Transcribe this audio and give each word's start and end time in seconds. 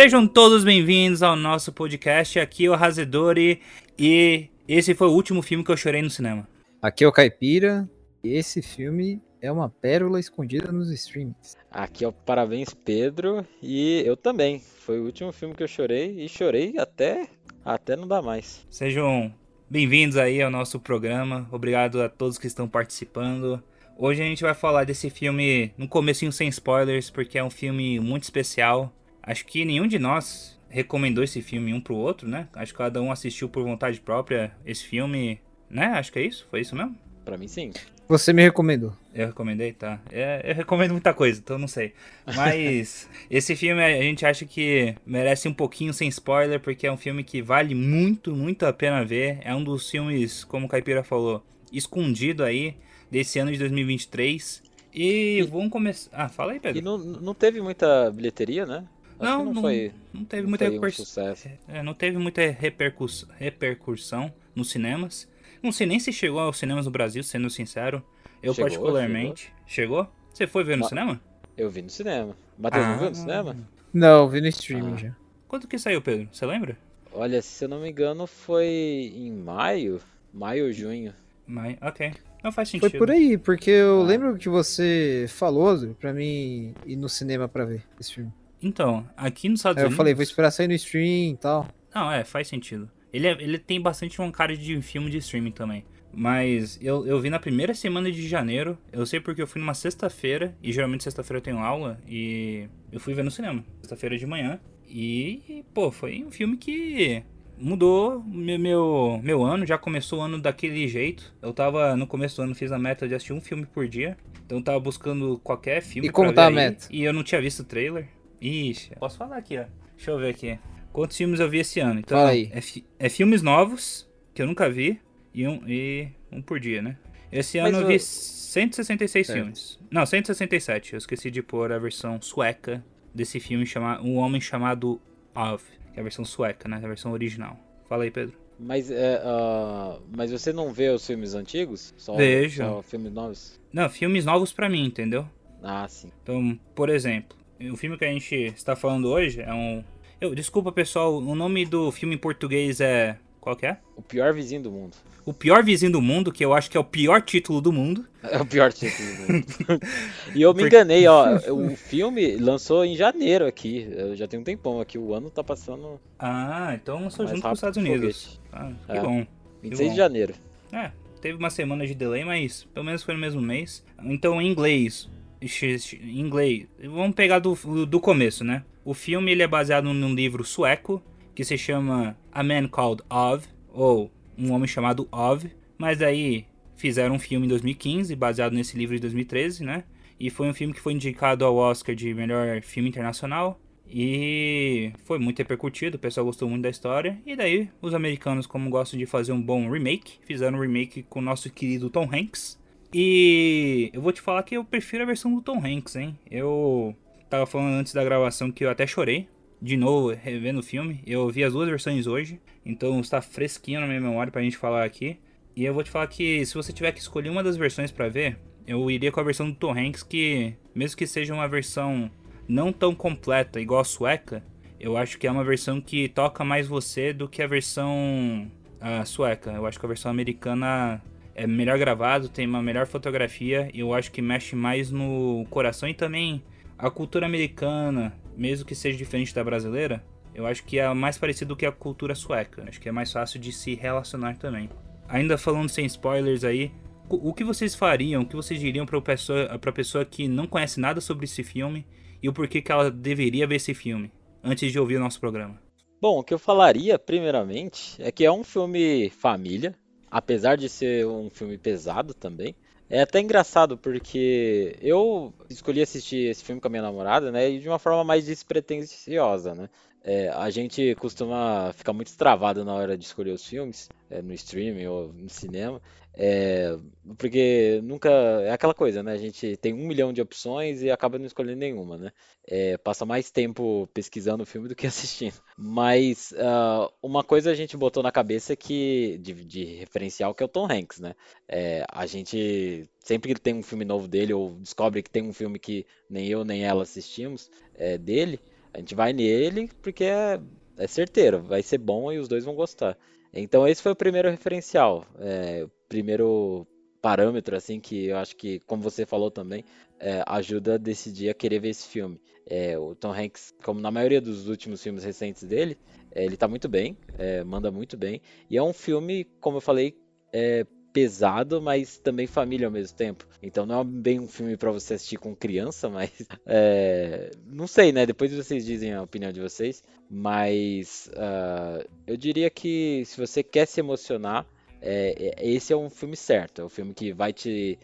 Sejam 0.00 0.26
todos 0.26 0.64
bem-vindos 0.64 1.22
ao 1.22 1.36
nosso 1.36 1.74
podcast. 1.74 2.40
Aqui 2.40 2.64
é 2.64 2.70
o 2.70 2.74
Razedori 2.74 3.60
e 3.98 4.48
esse 4.66 4.94
foi 4.94 5.08
o 5.08 5.12
último 5.12 5.42
filme 5.42 5.62
que 5.62 5.70
eu 5.70 5.76
chorei 5.76 6.00
no 6.00 6.08
cinema. 6.08 6.48
Aqui 6.80 7.04
é 7.04 7.06
o 7.06 7.12
Caipira 7.12 7.86
e 8.24 8.32
esse 8.32 8.62
filme 8.62 9.20
é 9.42 9.52
uma 9.52 9.68
pérola 9.68 10.18
escondida 10.18 10.72
nos 10.72 10.90
streams. 10.90 11.54
Aqui 11.70 12.02
é 12.02 12.08
o 12.08 12.12
Parabéns 12.14 12.72
Pedro 12.72 13.46
e 13.62 14.02
eu 14.06 14.16
também. 14.16 14.58
Foi 14.58 14.98
o 14.98 15.04
último 15.04 15.32
filme 15.32 15.54
que 15.54 15.62
eu 15.62 15.68
chorei 15.68 16.24
e 16.24 16.30
chorei 16.30 16.78
até 16.78 17.28
até 17.62 17.94
não 17.94 18.08
dá 18.08 18.22
mais. 18.22 18.66
Sejam 18.70 19.30
bem-vindos 19.68 20.16
aí 20.16 20.40
ao 20.40 20.50
nosso 20.50 20.80
programa. 20.80 21.46
Obrigado 21.52 22.00
a 22.00 22.08
todos 22.08 22.38
que 22.38 22.46
estão 22.46 22.66
participando. 22.66 23.62
Hoje 23.98 24.22
a 24.22 24.24
gente 24.24 24.42
vai 24.42 24.54
falar 24.54 24.84
desse 24.84 25.10
filme 25.10 25.74
no 25.76 25.86
comecinho 25.86 26.32
sem 26.32 26.48
spoilers, 26.48 27.10
porque 27.10 27.36
é 27.36 27.44
um 27.44 27.50
filme 27.50 28.00
muito 28.00 28.22
especial. 28.22 28.90
Acho 29.22 29.44
que 29.44 29.64
nenhum 29.64 29.86
de 29.86 29.98
nós 29.98 30.58
recomendou 30.68 31.22
esse 31.22 31.42
filme 31.42 31.74
um 31.74 31.80
pro 31.80 31.96
outro, 31.96 32.28
né? 32.28 32.48
Acho 32.54 32.72
que 32.72 32.78
cada 32.78 33.02
um 33.02 33.10
assistiu 33.10 33.48
por 33.48 33.64
vontade 33.64 34.00
própria 34.00 34.52
esse 34.64 34.84
filme, 34.84 35.40
né? 35.68 35.86
Acho 35.86 36.12
que 36.12 36.18
é 36.18 36.22
isso, 36.22 36.46
foi 36.50 36.60
isso 36.60 36.74
mesmo? 36.74 36.96
Para 37.24 37.36
mim 37.36 37.48
sim. 37.48 37.72
Você 38.08 38.32
me 38.32 38.42
recomendou. 38.42 38.92
Eu 39.14 39.28
recomendei, 39.28 39.72
tá. 39.72 40.00
É, 40.10 40.42
eu 40.44 40.52
recomendo 40.52 40.90
muita 40.90 41.14
coisa, 41.14 41.38
então 41.38 41.56
não 41.56 41.68
sei. 41.68 41.92
Mas 42.34 43.08
esse 43.30 43.54
filme 43.54 43.80
a 43.80 44.02
gente 44.02 44.26
acha 44.26 44.44
que 44.44 44.96
merece 45.06 45.46
um 45.46 45.54
pouquinho 45.54 45.92
sem 45.94 46.08
spoiler, 46.08 46.58
porque 46.58 46.88
é 46.88 46.92
um 46.92 46.96
filme 46.96 47.22
que 47.22 47.40
vale 47.40 47.72
muito, 47.72 48.34
muito 48.34 48.66
a 48.66 48.72
pena 48.72 49.04
ver. 49.04 49.38
É 49.42 49.54
um 49.54 49.62
dos 49.62 49.88
filmes, 49.88 50.42
como 50.42 50.66
o 50.66 50.68
Caipira 50.68 51.04
falou, 51.04 51.44
escondido 51.72 52.42
aí 52.42 52.74
desse 53.08 53.38
ano 53.38 53.52
de 53.52 53.58
2023. 53.58 54.62
E, 54.92 55.38
e 55.38 55.42
vamos 55.42 55.70
começar. 55.70 56.10
Ah, 56.12 56.28
fala 56.28 56.50
aí, 56.50 56.58
Pedro. 56.58 56.78
E 56.78 56.82
não, 56.82 56.98
não 56.98 57.32
teve 57.32 57.60
muita 57.60 58.10
bilheteria, 58.10 58.66
né? 58.66 58.84
Acho 59.20 59.30
não, 59.30 59.44
não, 59.44 59.52
não, 59.52 59.62
foi. 59.62 59.92
Não 60.12 60.24
teve 60.24 60.46
muita 60.46 60.64
repercussão. 60.64 61.34
Um 61.68 61.74
é, 61.74 61.82
não 61.82 61.94
teve 61.94 62.16
muita 62.16 62.40
repercuss... 62.50 63.26
repercussão 63.38 64.32
nos 64.54 64.70
cinemas. 64.70 65.28
Não 65.62 65.70
sei 65.70 65.86
nem 65.86 66.00
se 66.00 66.10
chegou 66.10 66.40
aos 66.40 66.58
cinemas 66.58 66.86
no 66.86 66.90
Brasil, 66.90 67.22
sendo 67.22 67.50
sincero. 67.50 68.02
Eu 68.42 68.54
chegou, 68.54 68.70
particularmente. 68.70 69.52
Chegou. 69.66 70.04
chegou? 70.04 70.12
Você 70.32 70.46
foi 70.46 70.64
ver 70.64 70.76
no 70.76 70.84
Ma... 70.84 70.88
cinema? 70.88 71.20
Eu 71.56 71.68
vi 71.68 71.82
no 71.82 71.90
cinema. 71.90 72.34
Matheus 72.58 72.84
ah, 72.84 72.88
não 72.88 72.98
viu 72.98 73.08
no 73.10 73.14
cinema? 73.14 73.56
Não, 73.92 74.28
vi 74.28 74.40
no 74.40 74.48
streaming 74.48 74.94
ah. 74.94 74.96
já. 74.96 75.16
Quando 75.46 75.68
que 75.68 75.78
saiu, 75.78 76.00
Pedro? 76.00 76.28
Você 76.32 76.46
lembra? 76.46 76.78
Olha, 77.12 77.42
se 77.42 77.64
eu 77.64 77.68
não 77.68 77.80
me 77.80 77.90
engano, 77.90 78.26
foi 78.26 79.12
em 79.14 79.30
maio. 79.30 80.00
Maio 80.32 80.66
ou 80.66 80.72
junho. 80.72 81.12
Maio, 81.46 81.76
ok. 81.82 82.14
Não 82.42 82.50
faz 82.50 82.70
sentido. 82.70 82.88
Foi 82.88 82.98
por 82.98 83.10
aí, 83.10 83.36
porque 83.36 83.70
eu 83.70 84.00
ah. 84.00 84.04
lembro 84.04 84.38
que 84.38 84.48
você 84.48 85.26
falou 85.28 85.94
pra 86.00 86.14
mim 86.14 86.72
ir 86.86 86.96
no 86.96 87.08
cinema 87.08 87.46
pra 87.48 87.66
ver 87.66 87.82
esse 88.00 88.14
filme. 88.14 88.32
Então, 88.62 89.06
aqui 89.16 89.48
nos 89.48 89.60
Estados 89.60 89.78
aí 89.78 89.84
Unidos. 89.84 89.94
Eu 89.94 89.96
falei, 89.96 90.14
vou 90.14 90.22
esperar 90.22 90.50
sair 90.50 90.68
no 90.68 90.74
stream 90.74 91.32
e 91.32 91.36
tal. 91.36 91.68
Não, 91.94 92.10
é, 92.10 92.24
faz 92.24 92.48
sentido. 92.48 92.90
Ele, 93.12 93.26
é, 93.26 93.32
ele 93.32 93.58
tem 93.58 93.80
bastante 93.80 94.20
uma 94.20 94.30
cara 94.30 94.56
de 94.56 94.80
filme 94.82 95.10
de 95.10 95.18
streaming 95.18 95.50
também. 95.50 95.84
Mas 96.12 96.78
eu, 96.82 97.06
eu 97.06 97.20
vi 97.20 97.30
na 97.30 97.38
primeira 97.38 97.74
semana 97.74 98.10
de 98.10 98.26
janeiro. 98.26 98.76
Eu 98.92 99.06
sei 99.06 99.20
porque 99.20 99.40
eu 99.40 99.46
fui 99.46 99.60
numa 99.60 99.74
sexta-feira. 99.74 100.56
E 100.62 100.72
geralmente 100.72 101.04
sexta-feira 101.04 101.38
eu 101.38 101.42
tenho 101.42 101.58
aula. 101.58 101.98
E 102.08 102.68
eu 102.90 103.00
fui 103.00 103.14
ver 103.14 103.22
no 103.22 103.30
cinema. 103.30 103.64
Sexta-feira 103.80 104.18
de 104.18 104.26
manhã. 104.26 104.60
E, 104.88 105.64
pô, 105.72 105.92
foi 105.92 106.24
um 106.24 106.30
filme 106.30 106.56
que 106.56 107.22
mudou 107.56 108.22
meu, 108.24 108.58
meu, 108.58 109.20
meu 109.22 109.44
ano, 109.44 109.66
já 109.66 109.78
começou 109.78 110.18
o 110.18 110.22
ano 110.22 110.40
daquele 110.40 110.88
jeito. 110.88 111.32
Eu 111.40 111.52
tava 111.52 111.96
no 111.96 112.06
começo 112.06 112.36
do 112.36 112.42
ano, 112.42 112.54
fiz 112.54 112.72
a 112.72 112.78
meta 112.78 113.06
de 113.06 113.14
assistir 113.14 113.32
um 113.32 113.40
filme 113.40 113.66
por 113.66 113.86
dia. 113.86 114.16
Então 114.44 114.58
eu 114.58 114.64
tava 114.64 114.80
buscando 114.80 115.38
qualquer 115.44 115.80
filme. 115.80 116.08
E 116.08 116.10
como 116.10 116.32
tá 116.32 116.46
a 116.46 116.50
meta? 116.50 116.88
E 116.90 117.04
eu 117.04 117.12
não 117.12 117.22
tinha 117.22 117.40
visto 117.40 117.60
o 117.60 117.64
trailer. 117.64 118.08
Ixi, 118.40 118.96
posso 118.98 119.18
falar 119.18 119.36
aqui, 119.36 119.58
ó. 119.58 119.64
Deixa 119.96 120.10
eu 120.10 120.18
ver 120.18 120.30
aqui. 120.30 120.58
Quantos 120.92 121.16
filmes 121.16 121.40
eu 121.40 121.48
vi 121.48 121.58
esse 121.58 121.78
ano? 121.80 122.00
Então, 122.00 122.18
Fala 122.18 122.30
aí. 122.30 122.50
É, 122.52 123.06
é 123.06 123.08
filmes 123.08 123.42
novos, 123.42 124.08
que 124.34 124.42
eu 124.42 124.46
nunca 124.46 124.68
vi, 124.68 125.00
e 125.32 125.46
um, 125.46 125.62
e 125.68 126.08
um 126.32 126.42
por 126.42 126.58
dia, 126.58 126.82
né? 126.82 126.96
Esse 127.30 127.60
Mas 127.60 127.74
ano 127.74 127.84
eu 127.84 127.88
vi 127.88 127.98
166 127.98 129.26
certo. 129.26 129.38
filmes. 129.38 129.78
Não, 129.90 130.04
167. 130.04 130.94
Eu 130.94 130.98
esqueci 130.98 131.30
de 131.30 131.42
pôr 131.42 131.70
a 131.70 131.78
versão 131.78 132.20
sueca 132.20 132.84
desse 133.14 133.38
filme, 133.38 133.64
chamado 133.64 134.04
Um 134.04 134.16
Homem 134.16 134.40
Chamado 134.40 135.00
Of 135.34 135.80
que 135.92 135.98
é 135.98 136.00
a 136.00 136.02
versão 136.02 136.24
sueca, 136.24 136.68
né? 136.68 136.76
A 136.76 136.88
versão 136.88 137.12
original. 137.12 137.58
Fala 137.88 138.04
aí, 138.04 138.10
Pedro. 138.10 138.38
Mas, 138.58 138.90
é, 138.90 139.20
uh, 139.24 140.02
mas 140.14 140.30
você 140.30 140.52
não 140.52 140.72
vê 140.72 140.90
os 140.90 141.06
filmes 141.06 141.34
antigos? 141.34 141.94
Só, 141.96 142.14
Vejo. 142.14 142.62
Só 142.62 142.82
filmes 142.82 143.12
novos? 143.12 143.60
Não, 143.72 143.88
filmes 143.88 144.24
novos 144.24 144.52
para 144.52 144.68
mim, 144.68 144.84
entendeu? 144.84 145.26
Ah, 145.62 145.86
sim. 145.88 146.10
Então, 146.22 146.58
por 146.74 146.88
exemplo, 146.88 147.36
o 147.68 147.76
filme 147.76 147.98
que 147.98 148.04
a 148.04 148.08
gente 148.12 148.34
está 148.34 148.74
falando 148.74 149.08
hoje 149.08 149.42
é 149.42 149.52
um. 149.52 149.84
Eu, 150.20 150.34
desculpa, 150.34 150.70
pessoal, 150.70 151.16
o 151.16 151.34
nome 151.34 151.66
do 151.66 151.90
filme 151.90 152.14
em 152.14 152.18
português 152.18 152.80
é. 152.80 153.18
Qual 153.40 153.56
que 153.56 153.66
é? 153.66 153.78
O 153.96 154.02
Pior 154.02 154.32
Vizinho 154.34 154.62
do 154.62 154.70
Mundo. 154.70 154.96
O 155.24 155.32
Pior 155.32 155.62
Vizinho 155.62 155.92
do 155.92 156.00
Mundo, 156.00 156.32
que 156.32 156.44
eu 156.44 156.52
acho 156.52 156.70
que 156.70 156.76
é 156.76 156.80
o 156.80 156.84
pior 156.84 157.22
título 157.22 157.60
do 157.60 157.72
mundo. 157.72 158.06
É 158.22 158.38
o 158.38 158.44
pior 158.44 158.72
título 158.72 159.08
do 159.08 159.32
mundo. 159.32 159.46
e 160.34 160.42
eu 160.42 160.52
me 160.52 160.64
enganei, 160.64 161.06
ó. 161.06 161.36
O 161.50 161.74
filme 161.76 162.36
lançou 162.36 162.84
em 162.84 162.96
janeiro 162.96 163.46
aqui. 163.46 163.88
Eu 163.90 164.14
já 164.14 164.26
tem 164.26 164.40
um 164.40 164.44
tempão 164.44 164.80
aqui. 164.80 164.98
O 164.98 165.14
ano 165.14 165.30
tá 165.30 165.42
passando. 165.42 166.00
Ah, 166.18 166.72
então 166.74 167.02
lançou 167.02 167.26
junto 167.26 167.40
com 167.40 167.50
os 167.50 167.58
Estados 167.58 167.78
Unidos. 167.78 168.40
Ah, 168.52 168.72
que 168.86 168.98
é, 168.98 169.00
bom. 169.00 169.26
26 169.62 169.78
que 169.78 169.90
de 169.90 169.96
janeiro. 169.96 170.34
É, 170.72 170.90
teve 171.20 171.38
uma 171.38 171.50
semana 171.50 171.86
de 171.86 171.94
delay, 171.94 172.24
mas 172.24 172.64
pelo 172.74 172.84
menos 172.84 173.02
foi 173.02 173.14
no 173.14 173.20
mesmo 173.20 173.40
mês. 173.40 173.84
Então, 174.02 174.40
em 174.40 174.50
inglês. 174.50 175.08
Em 175.40 176.20
inglês. 176.20 176.66
Vamos 176.84 177.14
pegar 177.14 177.38
do, 177.38 177.54
do 177.86 178.00
começo, 178.00 178.44
né? 178.44 178.64
O 178.84 178.94
filme 178.94 179.32
ele 179.32 179.42
é 179.42 179.48
baseado 179.48 179.92
num 179.92 180.14
livro 180.14 180.44
sueco 180.44 181.02
que 181.34 181.44
se 181.44 181.56
chama 181.56 182.16
A 182.32 182.42
Man 182.42 182.68
Called 182.68 183.02
Ov, 183.08 183.44
ou 183.72 184.10
Um 184.36 184.52
Homem 184.52 184.68
Chamado 184.68 185.08
Ov. 185.10 185.44
Mas 185.78 186.02
aí 186.02 186.46
fizeram 186.76 187.14
um 187.14 187.18
filme 187.18 187.46
em 187.46 187.48
2015, 187.48 188.14
baseado 188.14 188.52
nesse 188.52 188.76
livro 188.76 188.94
de 188.94 189.00
2013, 189.00 189.64
né? 189.64 189.84
E 190.18 190.28
foi 190.28 190.48
um 190.48 190.54
filme 190.54 190.74
que 190.74 190.80
foi 190.80 190.92
indicado 190.92 191.44
ao 191.44 191.56
Oscar 191.56 191.94
de 191.94 192.12
melhor 192.12 192.60
filme 192.60 192.88
internacional. 192.88 193.58
E 193.88 194.92
foi 195.04 195.18
muito 195.18 195.38
repercutido, 195.38 195.96
o 195.96 196.00
pessoal 196.00 196.26
gostou 196.26 196.48
muito 196.48 196.62
da 196.62 196.70
história. 196.70 197.18
E 197.26 197.34
daí, 197.34 197.70
os 197.80 197.94
americanos, 197.94 198.46
como 198.46 198.70
gostam 198.70 198.98
de 198.98 199.06
fazer 199.06 199.32
um 199.32 199.40
bom 199.40 199.68
remake, 199.70 200.18
fizeram 200.22 200.58
um 200.58 200.60
remake 200.60 201.02
com 201.02 201.18
o 201.18 201.22
nosso 201.22 201.50
querido 201.50 201.90
Tom 201.90 202.08
Hanks. 202.12 202.59
E 202.92 203.90
eu 203.92 204.02
vou 204.02 204.12
te 204.12 204.20
falar 204.20 204.42
que 204.42 204.56
eu 204.56 204.64
prefiro 204.64 205.02
a 205.02 205.06
versão 205.06 205.34
do 205.34 205.40
Tom 205.40 205.64
Hanks, 205.64 205.94
hein? 205.96 206.18
Eu 206.30 206.94
tava 207.28 207.46
falando 207.46 207.74
antes 207.74 207.92
da 207.92 208.04
gravação 208.04 208.50
que 208.50 208.64
eu 208.64 208.70
até 208.70 208.86
chorei. 208.86 209.28
De 209.62 209.76
novo, 209.76 210.08
revendo 210.14 210.60
o 210.60 210.62
filme. 210.62 211.02
Eu 211.06 211.28
vi 211.28 211.44
as 211.44 211.52
duas 211.52 211.68
versões 211.68 212.06
hoje, 212.06 212.40
então 212.64 212.98
está 212.98 213.20
fresquinho 213.20 213.80
na 213.80 213.86
minha 213.86 214.00
memória 214.00 214.32
pra 214.32 214.42
gente 214.42 214.56
falar 214.56 214.84
aqui. 214.84 215.18
E 215.54 215.64
eu 215.64 215.74
vou 215.74 215.84
te 215.84 215.90
falar 215.90 216.06
que 216.06 216.44
se 216.46 216.54
você 216.54 216.72
tiver 216.72 216.92
que 216.92 217.00
escolher 217.00 217.28
uma 217.28 217.42
das 217.42 217.56
versões 217.56 217.90
para 217.90 218.08
ver, 218.08 218.38
eu 218.66 218.90
iria 218.90 219.12
com 219.12 219.20
a 219.20 219.24
versão 219.24 219.50
do 219.50 219.56
Tom 219.56 219.72
Hanks, 219.72 220.02
que 220.02 220.54
mesmo 220.74 220.96
que 220.96 221.06
seja 221.06 221.34
uma 221.34 221.46
versão 221.46 222.10
não 222.48 222.72
tão 222.72 222.94
completa 222.94 223.60
igual 223.60 223.80
a 223.80 223.84
sueca, 223.84 224.42
eu 224.78 224.96
acho 224.96 225.18
que 225.18 225.26
é 225.26 225.30
uma 225.30 225.44
versão 225.44 225.80
que 225.80 226.08
toca 226.08 226.42
mais 226.42 226.66
você 226.66 227.12
do 227.12 227.28
que 227.28 227.42
a 227.42 227.46
versão 227.46 228.50
a 228.80 229.04
sueca. 229.04 229.52
Eu 229.52 229.66
acho 229.66 229.78
que 229.78 229.84
a 229.84 229.88
versão 229.88 230.10
americana 230.10 231.02
é 231.34 231.46
melhor 231.46 231.78
gravado, 231.78 232.28
tem 232.28 232.46
uma 232.46 232.62
melhor 232.62 232.86
fotografia 232.86 233.70
e 233.72 233.80
eu 233.80 233.94
acho 233.94 234.10
que 234.10 234.22
mexe 234.22 234.54
mais 234.54 234.90
no 234.90 235.46
coração 235.50 235.88
e 235.88 235.94
também 235.94 236.42
a 236.78 236.90
cultura 236.90 237.26
americana, 237.26 238.12
mesmo 238.36 238.66
que 238.66 238.74
seja 238.74 238.96
diferente 238.96 239.34
da 239.34 239.44
brasileira, 239.44 240.04
eu 240.34 240.46
acho 240.46 240.64
que 240.64 240.78
é 240.78 240.92
mais 240.94 241.18
parecido 241.18 241.56
que 241.56 241.66
a 241.66 241.72
cultura 241.72 242.14
sueca. 242.14 242.64
Acho 242.68 242.80
que 242.80 242.88
é 242.88 242.92
mais 242.92 243.12
fácil 243.12 243.38
de 243.38 243.52
se 243.52 243.74
relacionar 243.74 244.36
também 244.36 244.68
ainda 245.10 245.36
falando 245.36 245.68
sem 245.68 245.84
spoilers 245.86 246.44
aí, 246.44 246.70
o 247.08 247.34
que 247.34 247.42
vocês 247.42 247.74
fariam, 247.74 248.22
o 248.22 248.26
que 248.26 248.36
vocês 248.36 248.60
diriam 248.60 248.86
para 248.86 249.00
pessoa, 249.00 249.58
pra 249.58 249.72
pessoa 249.72 250.04
que 250.04 250.28
não 250.28 250.46
conhece 250.46 250.78
nada 250.78 251.00
sobre 251.00 251.24
esse 251.24 251.42
filme 251.42 251.84
e 252.22 252.28
o 252.28 252.32
porquê 252.32 252.62
que 252.62 252.70
ela 252.70 252.88
deveria 252.88 253.48
ver 253.48 253.56
esse 253.56 253.74
filme 253.74 254.12
antes 254.44 254.70
de 254.70 254.78
ouvir 254.78 254.96
o 254.96 255.00
nosso 255.00 255.18
programa? 255.18 255.60
Bom, 256.00 256.20
o 256.20 256.24
que 256.24 256.32
eu 256.32 256.38
falaria, 256.38 256.98
primeiramente, 256.98 257.96
é 257.98 258.12
que 258.12 258.24
é 258.24 258.30
um 258.30 258.44
filme 258.44 259.10
família, 259.10 259.74
apesar 260.10 260.56
de 260.56 260.68
ser 260.68 261.06
um 261.06 261.30
filme 261.30 261.56
pesado 261.56 262.12
também. 262.14 262.54
É 262.88 263.02
até 263.02 263.20
engraçado 263.20 263.78
porque 263.78 264.76
eu 264.82 265.32
escolhi 265.48 265.80
assistir 265.80 266.28
esse 266.28 266.42
filme 266.42 266.60
com 266.60 266.66
a 266.66 266.70
minha 266.70 266.82
namorada, 266.82 267.30
né, 267.30 267.48
e 267.48 267.60
de 267.60 267.68
uma 267.68 267.78
forma 267.78 268.02
mais 268.02 268.26
despretensiosa, 268.26 269.54
né. 269.54 269.68
É, 270.02 270.28
a 270.30 270.48
gente 270.48 270.94
costuma 270.96 271.72
ficar 271.74 271.92
muito 271.92 272.16
travado 272.16 272.64
na 272.64 272.74
hora 272.74 272.96
de 272.96 273.04
escolher 273.04 273.32
os 273.32 273.46
filmes, 273.46 273.88
é, 274.10 274.22
no 274.22 274.32
streaming 274.32 274.86
ou 274.86 275.12
no 275.12 275.28
cinema, 275.28 275.80
é, 276.14 276.76
porque 277.16 277.80
nunca. 277.82 278.10
É 278.10 278.50
aquela 278.50 278.74
coisa, 278.74 279.02
né? 279.02 279.12
A 279.12 279.16
gente 279.16 279.56
tem 279.56 279.72
um 279.72 279.86
milhão 279.86 280.12
de 280.12 280.20
opções 280.20 280.82
e 280.82 280.90
acaba 280.90 281.18
não 281.18 281.26
escolhendo 281.26 281.58
nenhuma, 281.58 281.96
né? 281.96 282.12
É, 282.46 282.76
passa 282.78 283.06
mais 283.06 283.30
tempo 283.30 283.88
pesquisando 283.94 284.42
o 284.42 284.46
filme 284.46 284.68
do 284.68 284.74
que 284.74 284.86
assistindo. 284.88 285.40
Mas 285.56 286.32
uh, 286.32 286.92
uma 287.02 287.22
coisa 287.22 287.50
a 287.50 287.54
gente 287.54 287.76
botou 287.76 288.02
na 288.02 288.10
cabeça 288.12 288.56
que 288.56 289.18
de, 289.22 289.32
de 289.44 289.64
referencial 289.76 290.34
que 290.34 290.42
é 290.42 290.46
o 290.46 290.48
Tom 290.48 290.66
Hanks, 290.70 290.98
né? 291.00 291.14
É, 291.48 291.84
a 291.90 292.06
gente 292.06 292.88
sempre 292.98 293.34
que 293.34 293.40
tem 293.40 293.54
um 293.54 293.62
filme 293.62 293.84
novo 293.84 294.08
dele 294.08 294.32
ou 294.32 294.54
descobre 294.56 295.02
que 295.02 295.10
tem 295.10 295.22
um 295.22 295.32
filme 295.32 295.58
que 295.58 295.86
nem 296.08 296.26
eu 296.28 296.44
nem 296.44 296.64
ela 296.64 296.82
assistimos 296.82 297.50
é, 297.74 297.96
dele 297.96 298.40
A 298.74 298.78
gente 298.78 298.94
vai 298.94 299.12
nele 299.12 299.70
porque 299.80 300.04
é, 300.04 300.40
é 300.76 300.86
certeiro, 300.86 301.42
vai 301.42 301.62
ser 301.62 301.78
bom 301.78 302.12
e 302.12 302.18
os 302.18 302.28
dois 302.28 302.44
vão 302.44 302.54
gostar. 302.54 302.96
Então 303.32 303.66
esse 303.66 303.82
foi 303.82 303.92
o 303.92 303.96
primeiro 303.96 304.28
referencial, 304.30 305.06
é, 305.18 305.66
primeiro 305.90 306.66
parâmetro 307.02 307.56
assim 307.56 307.80
que 307.80 308.06
eu 308.06 308.16
acho 308.16 308.36
que, 308.36 308.60
como 308.60 308.82
você 308.82 309.04
falou 309.04 309.30
também, 309.30 309.64
é, 309.98 310.22
ajuda 310.26 310.74
a 310.74 310.78
decidir 310.78 311.28
a 311.28 311.34
querer 311.34 311.58
ver 311.58 311.70
esse 311.70 311.86
filme. 311.86 312.20
É, 312.46 312.78
o 312.78 312.94
Tom 312.94 313.12
Hanks, 313.12 313.52
como 313.62 313.80
na 313.80 313.90
maioria 313.90 314.20
dos 314.20 314.48
últimos 314.48 314.82
filmes 314.82 315.04
recentes 315.04 315.42
dele, 315.42 315.76
é, 316.12 316.24
ele 316.24 316.36
tá 316.36 316.48
muito 316.48 316.68
bem, 316.68 316.96
é, 317.18 317.42
manda 317.44 317.70
muito 317.70 317.96
bem. 317.96 318.22
E 318.48 318.56
é 318.56 318.62
um 318.62 318.72
filme, 318.72 319.26
como 319.40 319.58
eu 319.58 319.60
falei, 319.60 319.96
é, 320.32 320.64
pesado, 320.92 321.60
mas 321.60 321.98
também 321.98 322.26
família 322.26 322.66
ao 322.66 322.72
mesmo 322.72 322.96
tempo. 322.96 323.26
Então 323.42 323.64
não 323.66 323.80
é 323.80 323.84
bem 323.84 324.20
um 324.20 324.28
filme 324.28 324.56
para 324.56 324.70
você 324.70 324.94
assistir 324.94 325.16
com 325.16 325.34
criança, 325.34 325.88
mas 325.90 326.10
é, 326.46 327.30
não 327.46 327.66
sei, 327.66 327.92
né? 327.92 328.06
Depois 328.06 328.32
vocês 328.32 328.64
dizem 328.64 328.92
a 328.92 329.02
opinião 329.02 329.32
de 329.32 329.40
vocês, 329.40 329.82
mas 330.08 331.10
uh, 331.14 331.88
eu 332.06 332.16
diria 332.16 332.50
que 332.50 333.02
se 333.06 333.16
você 333.16 333.42
quer 333.42 333.66
se 333.66 333.80
emocionar, 333.80 334.46
é, 334.80 335.34
é, 335.36 335.48
esse 335.48 335.72
é 335.72 335.76
um 335.76 335.90
filme 335.90 336.16
certo. 336.16 336.62
É 336.62 336.64
um 336.64 336.68
filme 336.68 336.94
que 336.94 337.12
vai 337.12 337.32
te, 337.32 337.78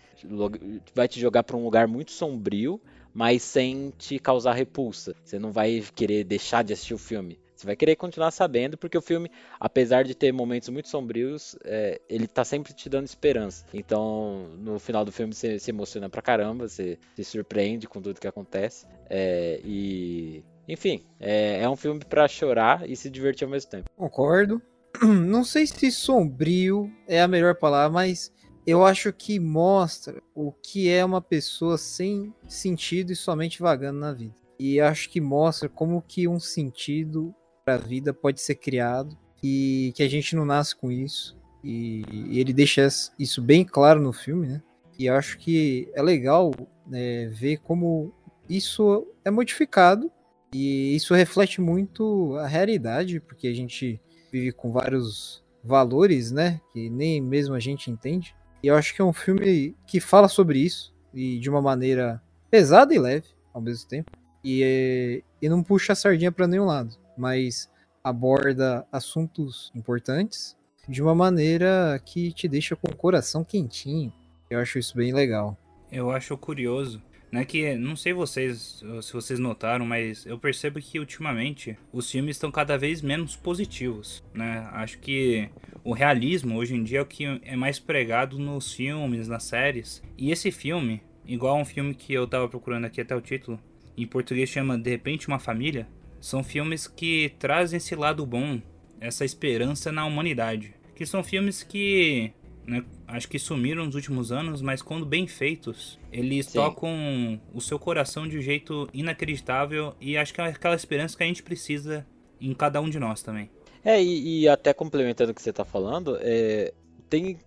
vai 0.94 1.08
te 1.08 1.20
jogar 1.20 1.42
para 1.42 1.56
um 1.56 1.64
lugar 1.64 1.86
muito 1.86 2.12
sombrio, 2.12 2.80
mas 3.12 3.42
sem 3.42 3.92
te 3.98 4.18
causar 4.18 4.52
repulsa. 4.52 5.14
Você 5.24 5.38
não 5.38 5.52
vai 5.52 5.82
querer 5.94 6.24
deixar 6.24 6.62
de 6.62 6.72
assistir 6.72 6.94
o 6.94 6.98
filme. 6.98 7.38
Você 7.56 7.64
vai 7.64 7.74
querer 7.74 7.96
continuar 7.96 8.30
sabendo, 8.30 8.76
porque 8.76 8.98
o 8.98 9.00
filme, 9.00 9.30
apesar 9.58 10.04
de 10.04 10.14
ter 10.14 10.30
momentos 10.30 10.68
muito 10.68 10.90
sombrios, 10.90 11.56
é, 11.64 11.98
ele 12.06 12.26
tá 12.26 12.44
sempre 12.44 12.74
te 12.74 12.86
dando 12.90 13.06
esperança. 13.06 13.64
Então, 13.72 14.50
no 14.58 14.78
final 14.78 15.06
do 15.06 15.10
filme, 15.10 15.32
você 15.32 15.58
se 15.58 15.70
emociona 15.70 16.10
pra 16.10 16.20
caramba, 16.20 16.68
você 16.68 16.98
se 17.14 17.24
surpreende 17.24 17.88
com 17.88 18.02
tudo 18.02 18.20
que 18.20 18.28
acontece. 18.28 18.86
É, 19.08 19.58
e. 19.64 20.44
Enfim, 20.68 21.06
é, 21.18 21.62
é 21.62 21.68
um 21.68 21.76
filme 21.76 22.00
para 22.04 22.28
chorar 22.28 22.88
e 22.88 22.94
se 22.94 23.08
divertir 23.08 23.44
ao 23.44 23.50
mesmo 23.50 23.70
tempo. 23.70 23.88
Concordo. 23.96 24.60
Não 25.26 25.44
sei 25.44 25.66
se 25.66 25.90
sombrio 25.90 26.90
é 27.06 27.20
a 27.20 27.28
melhor 27.28 27.54
palavra, 27.56 27.92
mas 27.92 28.32
eu 28.66 28.84
acho 28.84 29.12
que 29.12 29.38
mostra 29.38 30.22
o 30.34 30.52
que 30.52 30.88
é 30.88 31.04
uma 31.04 31.20
pessoa 31.20 31.78
sem 31.78 32.34
sentido 32.48 33.12
e 33.12 33.16
somente 33.16 33.60
vagando 33.60 34.00
na 34.00 34.12
vida. 34.12 34.34
E 34.58 34.80
acho 34.80 35.10
que 35.10 35.20
mostra 35.20 35.68
como 35.68 36.02
que 36.02 36.26
um 36.26 36.40
sentido 36.40 37.34
a 37.66 37.76
vida 37.76 38.12
pode 38.14 38.40
ser 38.40 38.54
criado 38.54 39.16
e 39.42 39.92
que 39.94 40.02
a 40.02 40.08
gente 40.08 40.34
não 40.34 40.44
nasce 40.44 40.74
com 40.74 40.90
isso. 40.90 41.36
E, 41.62 42.04
e 42.10 42.40
ele 42.40 42.52
deixa 42.52 42.86
isso 43.18 43.42
bem 43.42 43.64
claro 43.64 44.00
no 44.00 44.12
filme, 44.12 44.46
né? 44.46 44.62
E 44.98 45.08
acho 45.08 45.36
que 45.38 45.90
é 45.94 46.02
legal 46.02 46.52
né, 46.86 47.26
ver 47.28 47.58
como 47.58 48.14
isso 48.48 49.06
é 49.24 49.30
modificado 49.30 50.10
e 50.54 50.94
isso 50.94 51.12
reflete 51.12 51.60
muito 51.60 52.36
a 52.36 52.46
realidade, 52.46 53.20
porque 53.20 53.48
a 53.48 53.54
gente 53.54 54.00
vive 54.30 54.52
com 54.52 54.70
vários 54.70 55.44
valores, 55.62 56.30
né? 56.30 56.60
Que 56.72 56.88
nem 56.90 57.20
mesmo 57.20 57.54
a 57.54 57.60
gente 57.60 57.90
entende. 57.90 58.34
E 58.62 58.68
eu 58.68 58.74
acho 58.74 58.94
que 58.94 59.02
é 59.02 59.04
um 59.04 59.12
filme 59.12 59.74
que 59.86 60.00
fala 60.00 60.28
sobre 60.28 60.58
isso 60.58 60.94
e 61.12 61.38
de 61.38 61.48
uma 61.50 61.62
maneira 61.62 62.22
pesada 62.50 62.94
e 62.94 62.98
leve 62.98 63.28
ao 63.52 63.60
mesmo 63.60 63.88
tempo. 63.88 64.10
E, 64.44 65.22
e 65.40 65.48
não 65.48 65.62
puxa 65.62 65.92
a 65.92 65.96
sardinha 65.96 66.30
para 66.30 66.46
nenhum 66.46 66.64
lado 66.64 66.96
mas 67.16 67.70
aborda 68.04 68.86
assuntos 68.92 69.72
importantes 69.74 70.56
de 70.88 71.02
uma 71.02 71.14
maneira 71.14 72.00
que 72.04 72.32
te 72.32 72.46
deixa 72.46 72.76
com 72.76 72.88
o 72.88 72.96
coração 72.96 73.42
quentinho. 73.42 74.12
Eu 74.48 74.60
acho 74.60 74.78
isso 74.78 74.96
bem 74.96 75.12
legal. 75.12 75.56
Eu 75.90 76.10
acho 76.10 76.36
curioso, 76.38 77.02
né, 77.30 77.44
que 77.44 77.74
não 77.76 77.96
sei 77.96 78.12
vocês 78.12 78.82
se 79.02 79.12
vocês 79.12 79.38
notaram, 79.38 79.84
mas 79.84 80.24
eu 80.26 80.38
percebo 80.38 80.80
que 80.80 80.98
ultimamente 80.98 81.76
os 81.92 82.10
filmes 82.10 82.36
estão 82.36 82.50
cada 82.50 82.78
vez 82.78 83.02
menos 83.02 83.36
positivos, 83.36 84.24
né? 84.32 84.68
Acho 84.72 84.98
que 84.98 85.48
o 85.84 85.92
realismo 85.92 86.56
hoje 86.56 86.74
em 86.74 86.82
dia 86.82 86.98
é 86.98 87.02
o 87.02 87.06
que 87.06 87.24
é 87.42 87.56
mais 87.56 87.78
pregado 87.78 88.38
nos 88.38 88.72
filmes, 88.72 89.28
nas 89.28 89.44
séries. 89.44 90.02
E 90.16 90.30
esse 90.30 90.50
filme, 90.50 91.02
igual 91.26 91.58
um 91.58 91.64
filme 91.64 91.94
que 91.94 92.12
eu 92.12 92.26
tava 92.26 92.48
procurando 92.48 92.84
aqui 92.84 93.00
até 93.00 93.14
o 93.14 93.20
título, 93.20 93.58
em 93.96 94.06
português 94.06 94.48
chama 94.48 94.78
De 94.78 94.90
repente 94.90 95.28
uma 95.28 95.38
família, 95.38 95.88
são 96.20 96.42
filmes 96.42 96.86
que 96.86 97.32
trazem 97.38 97.76
esse 97.76 97.94
lado 97.94 98.24
bom, 98.26 98.60
essa 99.00 99.24
esperança 99.24 99.92
na 99.92 100.04
humanidade. 100.04 100.74
Que 100.94 101.04
são 101.04 101.22
filmes 101.22 101.62
que 101.62 102.32
né, 102.66 102.82
acho 103.06 103.28
que 103.28 103.38
sumiram 103.38 103.86
nos 103.86 103.94
últimos 103.94 104.32
anos, 104.32 104.60
mas 104.60 104.82
quando 104.82 105.06
bem 105.06 105.26
feitos, 105.26 105.98
eles 106.12 106.46
Sim. 106.46 106.58
tocam 106.58 107.40
o 107.52 107.60
seu 107.60 107.78
coração 107.78 108.26
de 108.26 108.38
um 108.38 108.42
jeito 108.42 108.88
inacreditável 108.92 109.94
e 110.00 110.16
acho 110.16 110.34
que 110.34 110.40
é 110.40 110.44
aquela 110.44 110.74
esperança 110.74 111.16
que 111.16 111.22
a 111.22 111.26
gente 111.26 111.42
precisa 111.42 112.06
em 112.40 112.52
cada 112.52 112.80
um 112.80 112.88
de 112.88 112.98
nós 112.98 113.22
também. 113.22 113.50
É, 113.84 114.02
e, 114.02 114.42
e 114.42 114.48
até 114.48 114.74
complementando 114.74 115.30
o 115.30 115.34
que 115.34 115.40
você 115.40 115.50
está 115.50 115.64
falando, 115.64 116.18
é, 116.20 116.72
tem 117.08 117.38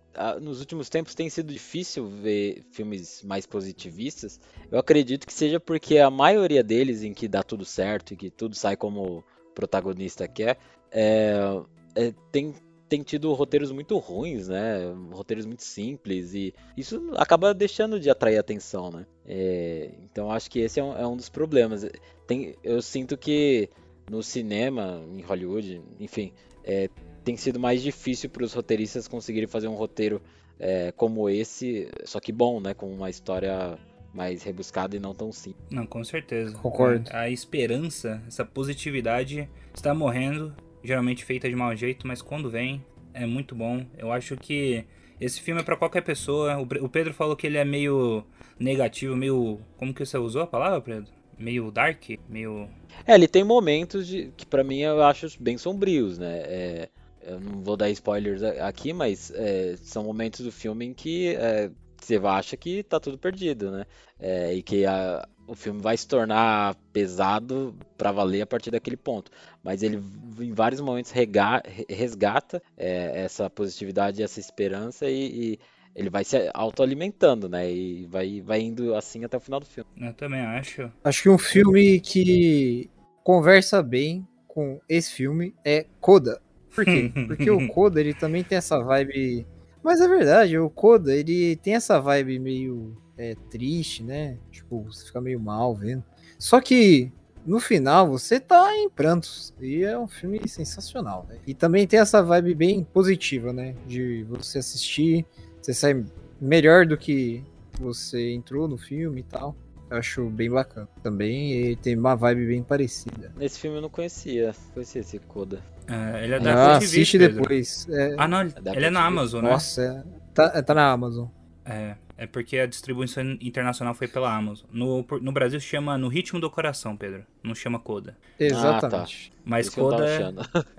nos 0.41 0.59
últimos 0.59 0.89
tempos 0.89 1.15
tem 1.15 1.29
sido 1.29 1.53
difícil 1.53 2.07
ver 2.07 2.63
filmes 2.71 3.23
mais 3.23 3.45
positivistas. 3.45 4.39
Eu 4.71 4.79
acredito 4.79 5.25
que 5.25 5.33
seja 5.33 5.59
porque 5.59 5.97
a 5.97 6.09
maioria 6.09 6.63
deles, 6.63 7.03
em 7.03 7.13
que 7.13 7.27
dá 7.27 7.44
tudo 7.44 7.63
certo 7.63 8.13
e 8.13 8.17
que 8.17 8.29
tudo 8.29 8.56
sai 8.56 8.75
como 8.75 9.19
o 9.19 9.23
protagonista 9.53 10.27
quer, 10.27 10.57
é, 10.91 11.61
é, 11.95 12.13
tem, 12.31 12.53
tem 12.89 13.03
tido 13.03 13.31
roteiros 13.33 13.71
muito 13.71 13.97
ruins, 14.00 14.47
né? 14.47 14.91
Roteiros 15.12 15.45
muito 15.45 15.63
simples 15.63 16.33
e 16.33 16.53
isso 16.75 17.12
acaba 17.15 17.53
deixando 17.53 18.00
de 18.00 18.09
atrair 18.09 18.39
atenção, 18.39 18.89
né? 18.89 19.06
É, 19.25 19.91
então 20.03 20.31
acho 20.31 20.50
que 20.50 20.59
esse 20.59 20.80
é 20.80 20.83
um, 20.83 20.97
é 20.97 21.07
um 21.07 21.15
dos 21.15 21.30
problemas. 21.30 21.88
Tem, 22.25 22.56
eu 22.63 22.81
sinto 22.81 23.15
que 23.15 23.69
no 24.09 24.24
cinema, 24.24 25.03
em 25.15 25.21
Hollywood, 25.21 25.81
enfim, 26.00 26.33
é, 26.63 26.89
tem 27.24 27.38
sido 27.38 27.59
mais 27.59 27.81
difícil 27.83 28.30
para 28.30 28.44
os 28.44 28.53
roteiristas 28.53 29.07
conseguirem 29.07 29.47
fazer 29.47 29.68
um 29.68 29.75
roteiro 29.75 30.19
é, 30.59 30.92
como 30.92 31.30
esse, 31.30 31.88
só 32.03 32.19
que 32.19 32.31
bom, 32.31 32.59
né? 32.59 32.74
Com 32.74 32.92
uma 32.92 33.09
história 33.09 33.77
mais 34.12 34.42
rebuscada 34.42 34.95
e 34.95 35.00
não 35.00 35.13
tão 35.13 35.31
simples. 35.31 35.63
Não, 35.69 35.85
com 35.85 36.03
certeza. 36.03 36.57
Concordo. 36.57 37.07
A, 37.12 37.21
a 37.21 37.30
esperança, 37.30 38.21
essa 38.27 38.44
positividade 38.44 39.47
está 39.75 39.94
morrendo, 39.94 40.56
geralmente 40.83 41.25
feita 41.25 41.49
de 41.49 41.55
mau 41.55 41.75
jeito, 41.75 42.07
mas 42.07 42.21
quando 42.21 42.49
vem 42.49 42.83
é 43.13 43.25
muito 43.25 43.55
bom. 43.55 43.85
Eu 43.97 44.11
acho 44.11 44.35
que 44.37 44.85
esse 45.19 45.41
filme 45.41 45.61
é 45.61 45.63
para 45.63 45.75
qualquer 45.75 46.01
pessoa. 46.01 46.57
O 46.57 46.89
Pedro 46.89 47.13
falou 47.13 47.35
que 47.35 47.45
ele 47.45 47.57
é 47.57 47.65
meio 47.65 48.23
negativo, 48.57 49.15
meio. 49.15 49.59
Como 49.77 49.93
que 49.93 50.05
você 50.05 50.17
usou 50.17 50.41
a 50.41 50.47
palavra, 50.47 50.81
Pedro? 50.81 51.11
Meio 51.37 51.71
dark? 51.71 52.04
Meio. 52.27 52.69
É, 53.06 53.15
ele 53.15 53.27
tem 53.27 53.44
momentos 53.44 54.07
de, 54.07 54.31
que 54.35 54.45
para 54.45 54.63
mim 54.63 54.80
eu 54.80 55.04
acho 55.04 55.27
bem 55.42 55.57
sombrios, 55.57 56.18
né? 56.18 56.37
É, 56.45 56.89
eu 57.21 57.39
não 57.39 57.61
vou 57.61 57.75
dar 57.75 57.89
spoilers 57.89 58.42
aqui, 58.44 58.94
mas 58.94 59.31
é, 59.35 59.75
são 59.77 60.04
momentos 60.04 60.45
do 60.45 60.51
filme 60.51 60.85
em 60.85 60.94
que 60.94 61.35
é, 61.35 61.69
você 62.06 62.18
acha 62.18 62.57
que 62.57 62.83
tá 62.83 62.99
tudo 62.99 63.18
perdido, 63.18 63.71
né? 63.71 63.85
É, 64.19 64.53
e 64.53 64.61
que 64.61 64.85
a, 64.85 65.27
o 65.47 65.56
filme 65.56 65.81
vai 65.81 65.97
se 65.97 66.07
tornar 66.07 66.75
pesado 66.94 67.75
para 67.97 68.11
valer 68.11 68.41
a 68.41 68.47
partir 68.47 68.71
daquele 68.71 68.97
ponto. 68.97 69.31
Mas 69.63 69.81
ele, 69.81 70.01
em 70.39 70.53
vários 70.53 70.81
momentos, 70.81 71.11
rega, 71.11 71.61
resgata 71.89 72.61
é, 72.77 73.23
essa 73.23 73.49
positividade, 73.49 74.21
essa 74.21 74.39
esperança 74.39 75.09
e, 75.09 75.53
e 75.53 75.59
ele 75.95 76.09
vai 76.09 76.23
se 76.23 76.49
autoalimentando, 76.53 77.49
né? 77.49 77.71
E 77.71 78.06
vai, 78.06 78.41
vai 78.41 78.61
indo 78.61 78.95
assim 78.95 79.23
até 79.23 79.37
o 79.37 79.41
final 79.41 79.59
do 79.59 79.65
filme. 79.65 79.89
Eu 79.99 80.13
também 80.13 80.41
acho. 80.41 80.91
Acho 81.03 81.23
que 81.23 81.29
um 81.29 81.37
filme 81.37 81.99
que 81.99 82.89
conversa 83.23 83.81
bem 83.81 84.27
com 84.47 84.79
esse 84.87 85.11
filme 85.11 85.53
é 85.65 85.85
Coda. 85.99 86.41
Por 86.73 86.85
quê? 86.85 87.11
Porque 87.27 87.49
o 87.49 87.68
Koda, 87.68 87.99
ele 87.99 88.13
também 88.13 88.44
tem 88.44 88.57
essa 88.57 88.79
vibe. 88.79 89.45
Mas 89.83 90.02
é 90.02 90.07
verdade, 90.07 90.57
o 90.57 90.69
Koda, 90.69 91.16
ele 91.16 91.56
tem 91.56 91.76
essa 91.76 92.00
vibe 92.00 92.40
meio 92.40 92.98
é, 93.18 93.36
triste, 93.50 94.04
né? 94.04 94.38
Tipo, 94.52 94.83
você 94.83 95.06
fica 95.06 95.21
meio 95.21 95.40
mal 95.40 95.76
vendo. 95.76 96.04
Só 96.38 96.59
que 96.59 97.12
no 97.45 97.59
final 97.59 98.07
você 98.07 98.40
tá 98.40 98.76
em 98.76 98.90
prantos. 98.90 99.54
E 99.59 99.83
é 99.83 99.98
um 99.98 100.07
filme 100.07 100.40
sensacional, 100.48 101.26
né? 101.30 101.38
E 101.48 101.54
também 101.54 101.88
tem 101.88 102.00
essa 102.00 102.21
vibe 102.21 102.54
bem 102.56 102.83
positiva, 102.83 103.52
né? 103.54 103.76
De 103.88 104.24
você 104.24 104.59
assistir, 104.59 105.26
você 105.62 105.74
sai 105.74 106.06
melhor 106.40 106.86
do 106.86 106.98
que 106.98 107.44
você 107.80 108.31
entrou 108.31 108.68
no 108.68 108.78
filme 108.78 109.21
e 109.21 109.24
tal. 109.24 109.56
Eu 109.89 109.97
acho 109.97 110.25
bem 110.29 110.49
bacana. 110.49 110.87
Também 111.01 111.71
e 111.71 111.75
tem 111.75 111.97
uma 111.97 112.15
vibe 112.15 112.47
bem 112.47 112.63
parecida. 112.63 113.31
Esse 113.39 113.59
filme 113.59 113.77
eu 113.77 113.81
não 113.81 113.89
conhecia. 113.89 114.53
Conhecia 114.73 115.01
esse 115.01 115.19
Coda. 115.19 115.61
É, 115.87 116.23
ele 116.23 116.35
é 116.35 116.39
da 116.39 116.53
ah, 116.53 116.77
assiste 116.77 117.17
depois. 117.17 117.87
É... 117.89 118.15
Ah, 118.17 118.27
não, 118.27 118.41
ele 118.41 118.53
é, 118.65 118.75
ele 118.75 118.85
é 118.85 118.89
na 118.89 119.05
Amazon, 119.05 119.43
né? 119.43 119.49
Nossa, 119.49 119.81
é... 119.81 120.33
tá, 120.33 120.61
tá 120.61 120.73
na 120.73 120.91
Amazon. 120.91 121.27
É, 121.65 121.95
é 122.17 122.27
porque 122.27 122.57
a 122.57 122.65
distribuição 122.65 123.23
internacional 123.41 123.93
foi 123.93 124.07
pela 124.07 124.35
Amazon. 124.35 124.67
No, 124.71 125.05
no 125.21 125.31
Brasil 125.31 125.59
se 125.59 125.67
chama 125.67 125.97
No 125.97 126.07
Ritmo 126.07 126.39
do 126.39 126.49
Coração, 126.49 126.97
Pedro. 126.97 127.23
Não 127.43 127.55
chama 127.55 127.79
Coda. 127.79 128.17
Exatamente. 128.39 129.31
Ah, 129.31 129.35
tá. 129.35 129.41
Mas 129.45 129.69
Coda. 129.69 130.05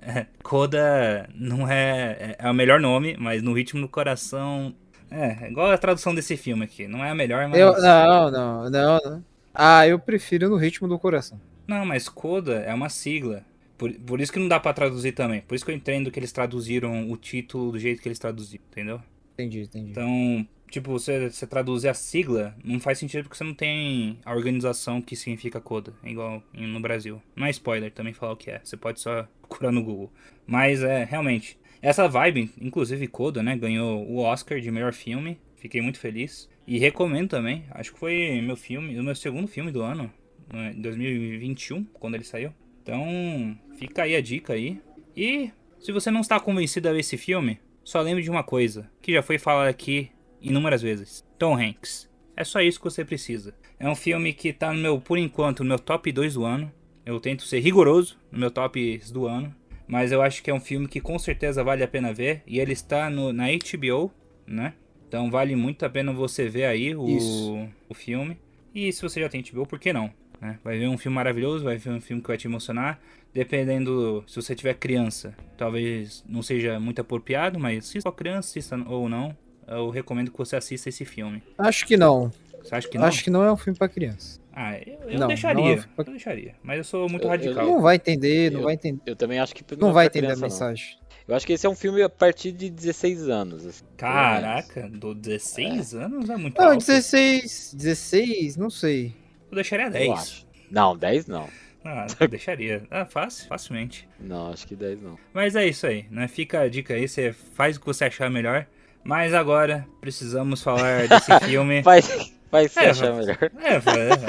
É, 0.03 0.27
Coda 0.43 1.29
não 1.35 1.69
é, 1.69 2.17
é. 2.21 2.37
É 2.39 2.51
o 2.51 2.55
melhor 2.55 2.81
nome, 2.81 3.17
mas 3.19 3.43
No 3.43 3.53
Ritmo 3.53 3.81
do 3.81 3.89
Coração 3.89 4.75
é, 5.11 5.45
é, 5.47 5.51
igual 5.51 5.71
a 5.71 5.79
tradução 5.79 6.15
desse 6.15 6.37
filme 6.37 6.65
aqui. 6.65 6.87
Não 6.87 7.05
é 7.05 7.11
a 7.11 7.15
melhor, 7.15 7.49
mas. 7.49 7.59
Eu, 7.59 7.73
não, 7.81 8.31
não, 8.31 8.71
não, 8.71 9.01
não. 9.01 9.25
Ah, 9.53 9.87
eu 9.87 9.99
prefiro 9.99 10.49
no 10.49 10.57
ritmo 10.57 10.89
do 10.89 10.99
coração. 10.99 11.41
Não, 11.67 11.85
mas 11.85 12.09
Coda 12.09 12.61
é 12.61 12.73
uma 12.73 12.89
sigla. 12.89 13.45
Por, 13.77 13.93
por 13.93 14.21
isso 14.21 14.33
que 14.33 14.39
não 14.39 14.49
dá 14.49 14.61
pra 14.61 14.73
traduzir 14.73 15.13
também. 15.13 15.41
Por 15.43 15.55
isso 15.55 15.65
que 15.65 15.71
eu 15.71 15.75
entendo 15.75 16.11
que 16.11 16.19
eles 16.19 16.33
traduziram 16.33 17.11
o 17.11 17.17
título 17.17 17.73
do 17.73 17.79
jeito 17.79 18.03
que 18.03 18.09
eles 18.09 18.19
traduziram, 18.19 18.65
entendeu? 18.71 19.03
Entendi, 19.35 19.63
entendi. 19.63 19.91
Então, 19.91 20.47
tipo, 20.71 20.91
você, 20.93 21.31
você 21.31 21.47
traduzir 21.47 21.89
a 21.89 21.95
sigla 21.95 22.55
não 22.63 22.79
faz 22.79 22.99
sentido 22.99 23.25
porque 23.25 23.37
você 23.37 23.45
não 23.45 23.55
tem 23.55 24.19
a 24.25 24.35
organização 24.35 25.01
que 25.01 25.17
significa 25.17 25.61
Coda, 25.61 25.95
igual 26.05 26.43
em- 26.55 26.67
no 26.67 26.81
Brasil. 26.81 27.23
Não 27.35 27.47
é 27.47 27.51
spoiler 27.51 27.91
também 27.93 28.13
falar 28.13 28.33
o 28.33 28.37
que 28.37 28.51
é. 28.51 28.61
Você 28.63 28.77
pode 28.77 29.01
só 29.01 29.27
procurar 29.41 29.73
no 29.73 29.83
Google. 29.83 30.13
Mas 30.47 30.83
é, 30.83 31.05
realmente. 31.05 31.59
Essa 31.83 32.07
vibe, 32.09 32.51
inclusive 32.61 33.07
Coda, 33.07 33.43
né? 33.43 33.57
Ganhou 33.57 34.07
o 34.07 34.19
Oscar 34.19 34.61
de 34.61 34.71
melhor 34.71 34.93
filme. 34.93 35.39
Fiquei 35.57 35.81
muito 35.81 35.99
feliz. 35.99 36.49
E 36.67 36.79
recomendo 36.79 37.31
também. 37.31 37.65
Acho 37.71 37.93
que 37.93 37.99
foi 37.99 38.41
meu 38.43 38.57
filme, 38.57 38.99
o 38.99 39.03
meu 39.03 39.15
segundo 39.15 39.49
filme 39.49 39.71
do 39.71 39.83
ano, 39.83 40.13
né, 40.53 40.73
em 40.77 40.81
2021, 40.81 41.85
quando 41.85 42.15
ele 42.15 42.25
saiu. 42.25 42.53
Então, 42.83 43.59
fica 43.77 44.03
aí 44.03 44.15
a 44.15 44.21
dica 44.21 44.53
aí. 44.53 44.81
E 45.17 45.51
se 45.79 45.93
você 45.93 46.11
não 46.11 46.21
está 46.21 46.39
convencido 46.39 46.89
a 46.89 46.93
ver 46.93 47.01
esse 47.01 47.17
filme, 47.17 47.59
só 47.83 48.01
lembre 48.01 48.23
de 48.23 48.31
uma 48.31 48.43
coisa, 48.43 48.91
que 49.03 49.13
já 49.13 49.23
foi 49.23 49.39
falado 49.39 49.69
aqui 49.69 50.11
inúmeras 50.41 50.83
vezes. 50.83 51.25
Tom 51.39 51.57
Hanks. 51.57 52.09
É 52.37 52.45
só 52.45 52.61
isso 52.61 52.79
que 52.79 52.85
você 52.85 53.05
precisa. 53.05 53.55
É 53.79 53.89
um 53.89 53.95
filme 53.95 54.33
que 54.33 54.53
tá 54.53 54.73
no 54.73 54.81
meu, 54.81 55.01
por 55.01 55.19
enquanto, 55.19 55.63
no 55.63 55.71
meu 55.71 55.79
top 55.79 56.11
2 56.11 56.35
do 56.35 56.45
ano. 56.45 56.73
Eu 57.05 57.19
tento 57.19 57.45
ser 57.45 57.61
rigoroso 57.61 58.19
no 58.31 58.39
meu 58.39 58.51
top 58.51 59.01
do 59.13 59.27
ano. 59.27 59.55
Mas 59.91 60.13
eu 60.13 60.23
acho 60.23 60.43
que 60.43 60.51
é 60.51 60.55
um 60.55 60.61
filme 60.61 60.87
que 60.87 61.01
com 61.01 61.19
certeza 61.19 61.65
vale 61.65 61.83
a 61.83 61.89
pena 61.89 62.13
ver. 62.13 62.43
E 62.47 62.61
ele 62.61 62.73
está 62.73 63.11
no, 63.11 63.33
na 63.33 63.47
HBO, 63.49 64.13
né? 64.47 64.75
Então 65.09 65.31
vale 65.31 65.57
muito 65.57 65.85
a 65.85 65.91
pena 65.91 66.13
você 66.13 66.49
ver 66.49 66.67
aí 66.67 66.95
o, 66.95 67.09
Isso. 67.09 67.69
o 67.89 67.95
filme. 67.95 68.39
E 68.75 68.93
se 68.93 69.03
você 69.03 69.21
já 69.21 69.29
tem 69.29 69.43
HBO, 69.43 69.67
por 69.67 69.79
que 69.81 69.93
não? 69.93 70.13
né? 70.41 70.59
Vai 70.65 70.79
ver 70.79 70.89
um 70.89 70.97
filme 70.97 71.15
maravilhoso, 71.15 71.65
vai 71.65 71.77
ver 71.77 71.91
um 71.91 72.01
filme 72.01 72.23
que 72.23 72.29
vai 72.29 72.39
te 72.39 72.47
emocionar. 72.47 72.99
Dependendo, 73.33 74.25
se 74.27 74.37
você 74.37 74.55
tiver 74.55 74.75
criança, 74.75 75.35
talvez 75.57 76.25
não 76.27 76.43
seja 76.43 76.81
muito 76.81 77.01
apropriado, 77.01 77.61
mas 77.61 77.87
se 77.87 78.01
sua 78.01 78.13
criança 78.13 78.49
assista 78.49 78.77
ou 78.89 79.09
não, 79.09 79.37
eu 79.69 79.91
recomendo 79.91 80.33
que 80.33 80.39
você 80.39 80.57
assista 80.57 80.89
esse 80.89 81.05
filme. 81.05 81.43
Acho 81.59 81.87
que 81.87 81.97
não. 81.97 82.33
Você 82.63 82.75
acha 82.75 82.89
que 82.89 82.99
não? 82.99 83.07
Acho 83.07 83.25
que 83.25 83.31
não 83.31 83.43
é 83.45 83.53
um 83.53 83.57
filme 83.57 83.79
pra 83.79 83.89
criança. 83.89 84.39
Ah, 84.53 84.77
eu, 84.79 84.99
eu 85.11 85.19
Não, 85.19 85.29
deixaria. 85.29 85.63
não 85.63 85.69
é 85.71 85.73
um 85.75 85.79
filme 85.79 85.95
pra- 85.97 86.05
Eu 86.07 86.11
deixaria. 86.13 86.55
Mas 86.63 86.79
eu 86.79 86.85
sou 86.85 87.09
muito 87.09 87.23
Eu- 87.23 87.27
eu- 87.27 87.31
radical. 87.31 87.67
Não 87.67 87.81
vai 87.81 87.97
entender, 87.97 88.51
não 88.51 88.61
Eu- 88.61 88.65
vai 88.65 88.75
entender. 88.75 89.01
Eu 89.07 89.17
também 89.17 89.39
acho 89.39 89.55
que 89.55 89.65
Não 89.77 89.91
é 89.91 89.93
vai 89.93 90.11
pra 90.11 90.19
entender 90.19 90.33
a 90.33 90.37
criança, 90.37 90.41
não. 90.65 90.71
mensagem. 90.71 90.99
Eu 91.29 91.37
acho 91.37 91.47
que 91.47 91.53
esse 91.53 91.65
é 91.65 91.71
um 91.71 91.77
filme 91.77 92.03
a 92.03 92.09
partir 92.09 92.51
de 92.53 92.69
16 92.69 93.29
anos. 93.29 93.65
assim. 93.65 93.85
Caraca, 93.97 94.89
do 94.89 95.15
16 95.15 95.95
anos 95.95 96.29
é 96.29 96.37
muito 96.37 96.59
Não, 96.61 96.71
alto. 96.73 96.79
16, 96.85 97.73
16, 97.77 98.57
não 98.57 98.69
sei. 98.69 99.15
Eu 99.51 99.55
deixaria 99.55 99.87
Eu 99.87 99.91
10. 99.93 100.11
acho. 100.11 100.47
Não, 100.71 100.97
10 100.97 101.27
não. 101.27 101.49
Ah, 101.85 102.07
eu 102.21 102.29
deixaria. 102.29 102.83
Ah, 102.91 103.07
fácil, 103.07 103.47
facilmente. 103.47 104.09
Não, 104.19 104.53
acho 104.53 104.67
que 104.67 104.75
10 104.75 105.01
não. 105.01 105.17
Mas 105.33 105.55
é 105.57 105.67
isso 105.67 105.87
aí, 105.87 106.07
né? 106.11 106.27
Fica 106.29 106.61
a 106.61 106.69
dica 106.69 106.95
aí, 106.95 107.07
você 107.09 107.33
faz 107.33 107.77
o 107.77 107.81
que 107.81 107.87
você 107.87 108.05
achar 108.05 108.29
melhor. 108.31 108.67
Mas 109.03 109.33
agora 109.33 109.87
precisamos 110.01 110.63
falar 110.63 111.09
desse 111.09 111.31
filme. 111.49 111.83
Faz, 111.83 112.35
faz 112.51 112.73
você 112.73 112.81
É, 112.81 112.91
achar 112.91 113.11
vai- 113.13 113.21
melhor. 113.21 113.39
É, 113.63 113.75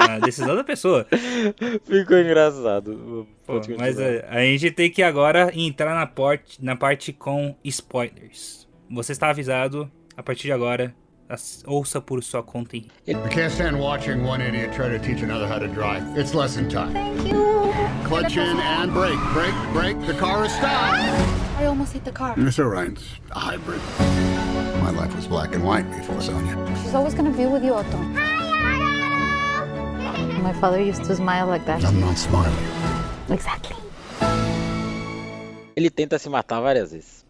é 0.04 0.10
a 0.12 0.18
decisão 0.18 0.54
da 0.56 0.64
pessoa. 0.64 1.06
Ficou 1.84 2.18
engraçado. 2.18 3.26
Pô, 3.46 3.54
mas 3.54 3.66
continuar. 3.66 3.88
é, 3.88 4.26
a 4.28 4.40
gente 4.44 4.70
tem 4.70 4.90
que 4.90 5.02
agora 5.02 5.50
entrar 5.54 5.94
na, 5.94 6.06
porte, 6.06 6.64
na 6.64 6.76
parte 6.76 7.12
com 7.12 7.54
spoilers. 7.64 8.68
Você 8.90 9.12
está 9.12 9.30
avisado, 9.30 9.90
a 10.16 10.22
partir 10.22 10.42
de 10.44 10.52
agora, 10.52 10.94
as- 11.28 11.62
ouça 11.66 12.00
por 12.00 12.22
sua 12.22 12.42
conta 12.42 12.76
em 12.76 12.86
I 13.06 13.14
can't 13.30 13.52
stand 13.52 13.76
watching 13.78 14.22
one 14.22 14.42
idiot 14.46 14.70
try 14.76 14.90
to 14.90 14.98
teach 14.98 15.22
another 15.24 15.46
how 15.50 15.58
to 15.58 15.68
drive. 15.68 16.02
It's 16.18 16.34
lesson 16.34 16.68
time. 16.68 16.92
Clutch 18.06 18.36
in 18.36 18.40
and 18.60 18.92
brake, 18.92 19.18
brake, 19.32 19.54
brake. 19.72 20.06
The 20.06 20.14
car 20.18 20.44
is 20.44 20.52
stopped. 20.52 20.98
I 21.58 21.64
almost 21.66 21.92
hit 21.94 22.04
the 22.04 22.12
car. 22.12 22.34
It's 22.36 22.58
all 22.58 22.66
right. 22.66 22.90
It's 22.90 23.20
a 23.30 23.38
hybrid. 23.38 23.80
My 24.82 24.90
life 24.90 25.14
was 25.14 25.26
black 25.26 25.54
and 25.54 25.62
white 25.64 25.88
before 25.96 26.20
Sonia. 26.20 26.56
She's 26.82 26.94
always 26.94 27.14
gonna 27.14 27.30
be 27.30 27.46
with 27.46 27.62
you, 27.64 27.72
Otto. 27.74 27.96
My 30.42 30.52
father 30.60 30.80
used 30.80 31.04
to 31.04 31.14
smile 31.14 31.46
like 31.46 31.64
that. 31.66 31.84
I'm 31.84 32.00
not 32.00 32.16
smiling. 32.18 32.52
Exactly. 33.30 33.76
Ele 35.76 35.88
tenta 35.90 36.18
se 36.18 36.28
matar 36.28 36.60
várias 36.60 36.92
vezes. 36.92 37.24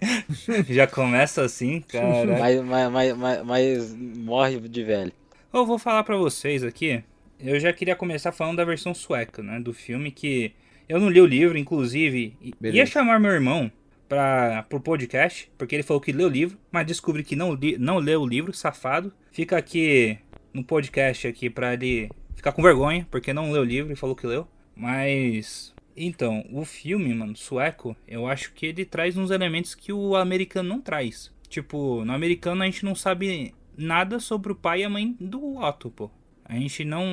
Já 0.70 0.86
começa 0.86 1.42
assim, 1.42 1.80
cara. 1.80 2.38
Mas, 2.38 2.60
mas, 2.62 2.90
mas, 2.92 3.16
mas, 3.16 3.44
mas 3.44 3.94
morre 3.94 4.60
de 4.60 4.82
velho. 4.84 5.12
Eu 5.52 5.66
vou 5.66 5.78
falar 5.78 6.04
pra 6.04 6.16
vocês 6.16 6.62
aqui. 6.64 7.02
Eu 7.40 7.58
já 7.60 7.72
queria 7.72 7.94
começar 7.96 8.32
falando 8.32 8.56
da 8.58 8.64
versão 8.64 8.94
sueca, 8.94 9.42
né? 9.42 9.60
Do 9.60 9.72
filme 9.74 10.10
que 10.10 10.52
eu 10.88 10.98
não 11.00 11.08
li 11.10 11.20
o 11.20 11.26
livro, 11.26 11.58
inclusive. 11.58 12.36
i- 12.40 12.48
Ia 12.48 12.54
Beleza. 12.60 12.90
chamar 12.90 13.18
meu 13.20 13.32
irmão 13.32 13.70
para 14.08 14.62
pro 14.64 14.80
podcast, 14.80 15.50
porque 15.56 15.74
ele 15.74 15.82
falou 15.82 16.00
que 16.00 16.12
leu 16.12 16.28
o 16.28 16.30
livro, 16.30 16.58
mas 16.70 16.86
descobri 16.86 17.22
que 17.24 17.36
não, 17.36 17.54
li, 17.54 17.78
não 17.78 17.98
leu 17.98 18.22
o 18.22 18.26
livro, 18.26 18.52
safado. 18.52 19.12
Fica 19.32 19.56
aqui 19.56 20.18
no 20.52 20.62
podcast 20.62 21.26
aqui 21.26 21.50
pra 21.50 21.74
ele 21.74 22.10
ficar 22.34 22.52
com 22.52 22.62
vergonha, 22.62 23.06
porque 23.10 23.32
não 23.32 23.50
leu 23.50 23.62
o 23.62 23.64
livro 23.64 23.92
e 23.92 23.96
falou 23.96 24.14
que 24.14 24.26
leu. 24.26 24.46
Mas 24.76 25.74
então, 25.96 26.44
o 26.52 26.64
filme, 26.64 27.14
mano, 27.14 27.36
sueco, 27.36 27.96
eu 28.06 28.26
acho 28.26 28.52
que 28.52 28.66
ele 28.66 28.84
traz 28.84 29.16
uns 29.16 29.30
elementos 29.30 29.74
que 29.74 29.92
o 29.92 30.16
americano 30.16 30.68
não 30.68 30.80
traz. 30.80 31.32
Tipo, 31.48 32.04
no 32.04 32.12
americano 32.12 32.62
a 32.62 32.66
gente 32.66 32.84
não 32.84 32.94
sabe 32.94 33.54
nada 33.76 34.18
sobre 34.18 34.52
o 34.52 34.56
pai 34.56 34.80
e 34.80 34.84
a 34.84 34.90
mãe 34.90 35.16
do 35.20 35.56
Otto, 35.58 35.90
pô. 35.90 36.10
A 36.44 36.54
gente 36.54 36.84
não. 36.84 37.04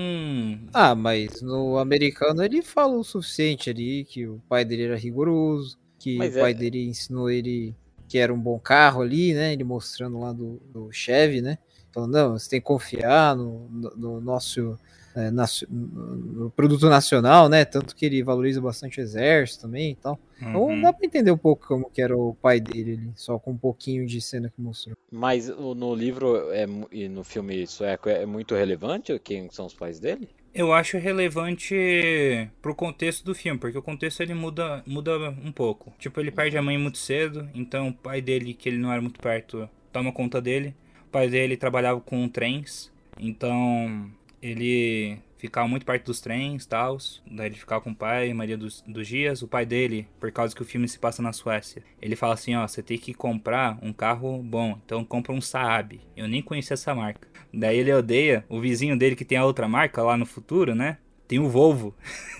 Ah, 0.73 0.93
mas 0.93 1.41
no 1.41 1.77
americano 1.77 2.43
ele 2.43 2.61
fala 2.61 2.97
o 2.97 3.03
suficiente 3.03 3.69
ali, 3.69 4.03
que 4.03 4.27
o 4.27 4.41
pai 4.49 4.65
dele 4.65 4.83
era 4.83 4.97
rigoroso, 4.97 5.79
que 6.01 6.17
Mas 6.17 6.35
o 6.35 6.39
pai 6.39 6.51
é- 6.51 6.53
dele 6.55 6.87
ensinou 6.87 7.29
ele 7.29 7.75
que 8.07 8.17
era 8.17 8.33
um 8.33 8.39
bom 8.39 8.59
carro 8.59 9.01
ali, 9.01 9.33
né? 9.33 9.53
Ele 9.53 9.63
mostrando 9.63 10.19
lá 10.19 10.33
do, 10.33 10.59
do 10.73 10.91
Chevy, 10.91 11.41
né? 11.41 11.57
Falando, 11.93 12.11
não, 12.13 12.37
você 12.39 12.49
tem 12.49 12.59
que 12.59 12.65
confiar 12.65 13.35
no, 13.35 13.67
no- 13.69 13.95
no 13.95 14.21
nosso 14.21 14.77
é, 15.13 15.29
nacio- 15.29 15.67
no 15.69 16.49
produto 16.51 16.87
nacional, 16.89 17.49
né? 17.49 17.65
Tanto 17.65 17.93
que 17.95 18.05
ele 18.05 18.23
valoriza 18.23 18.61
bastante 18.61 18.99
o 18.99 19.03
exército 19.03 19.63
também 19.63 19.91
e 19.91 19.95
tal. 19.95 20.17
Então 20.39 20.69
Uhum. 20.69 20.81
dá 20.81 20.91
pra 20.93 21.05
entender 21.05 21.31
um 21.31 21.37
pouco 21.37 21.67
como 21.67 21.89
que 21.89 22.01
era 22.01 22.17
o 22.17 22.33
pai 22.35 22.59
dele 22.61 22.93
ali, 22.93 23.11
só 23.15 23.37
com 23.37 23.51
um 23.51 23.57
pouquinho 23.57 24.05
de 24.07 24.19
cena 24.21 24.49
que 24.49 24.61
mostrou. 24.61 24.95
Mas 25.11 25.49
no 25.49 25.93
livro 25.93 26.49
é, 26.51 26.65
e 26.91 27.07
no 27.09 27.23
filme 27.25 27.67
sueco 27.67 28.07
é 28.09 28.25
muito 28.25 28.55
relevante 28.55 29.17
quem 29.19 29.49
são 29.51 29.65
os 29.65 29.73
pais 29.73 29.99
dele? 29.99 30.29
Eu 30.53 30.73
acho 30.73 30.97
relevante 30.97 32.49
pro 32.61 32.75
contexto 32.75 33.23
do 33.23 33.33
filme, 33.33 33.57
porque 33.57 33.77
o 33.77 33.81
contexto 33.81 34.19
ele 34.19 34.33
muda, 34.33 34.83
muda 34.85 35.29
um 35.29 35.51
pouco. 35.51 35.93
Tipo, 35.97 36.19
ele 36.19 36.29
perde 36.29 36.57
a 36.57 36.61
mãe 36.61 36.77
muito 36.77 36.97
cedo, 36.97 37.49
então 37.55 37.87
o 37.87 37.93
pai 37.93 38.21
dele, 38.21 38.53
que 38.53 38.67
ele 38.67 38.77
não 38.77 38.91
era 38.91 39.01
muito 39.01 39.19
perto, 39.19 39.69
toma 39.93 40.11
conta 40.11 40.41
dele. 40.41 40.75
O 41.07 41.09
pai 41.11 41.29
dele 41.29 41.55
trabalhava 41.55 42.01
com 42.01 42.27
trens, 42.27 42.91
então 43.17 44.11
ele 44.41 45.17
ficava 45.41 45.67
muito 45.67 45.85
perto 45.85 46.05
dos 46.05 46.21
trens 46.21 46.63
e 46.63 46.67
tal. 46.67 46.97
Daí 47.25 47.47
ele 47.47 47.55
ficava 47.55 47.81
com 47.81 47.89
o 47.89 47.95
pai, 47.95 48.29
a 48.29 48.35
maioria 48.35 48.57
dos, 48.57 48.81
dos 48.87 49.07
dias. 49.07 49.41
O 49.41 49.47
pai 49.47 49.65
dele, 49.65 50.07
por 50.19 50.31
causa 50.31 50.55
que 50.55 50.61
o 50.61 50.65
filme 50.65 50.87
se 50.87 50.99
passa 50.99 51.21
na 51.21 51.33
Suécia, 51.33 51.83
ele 51.99 52.15
fala 52.15 52.35
assim: 52.35 52.55
ó, 52.55 52.67
você 52.67 52.83
tem 52.83 52.97
que 52.97 53.13
comprar 53.13 53.77
um 53.81 53.91
carro 53.91 54.41
bom, 54.43 54.77
então 54.85 55.03
compra 55.03 55.33
um 55.33 55.41
Saab. 55.41 55.99
Eu 56.15 56.27
nem 56.27 56.41
conhecia 56.41 56.75
essa 56.75 56.93
marca. 56.93 57.27
Daí 57.51 57.79
ele 57.79 57.91
odeia 57.91 58.45
o 58.47 58.59
vizinho 58.59 58.97
dele 58.97 59.15
que 59.15 59.25
tem 59.25 59.37
a 59.37 59.45
outra 59.45 59.67
marca 59.67 60.03
lá 60.03 60.15
no 60.15 60.25
futuro, 60.25 60.75
né? 60.75 60.97
Tem 61.27 61.39
o 61.39 61.49
Volvo. 61.49 61.95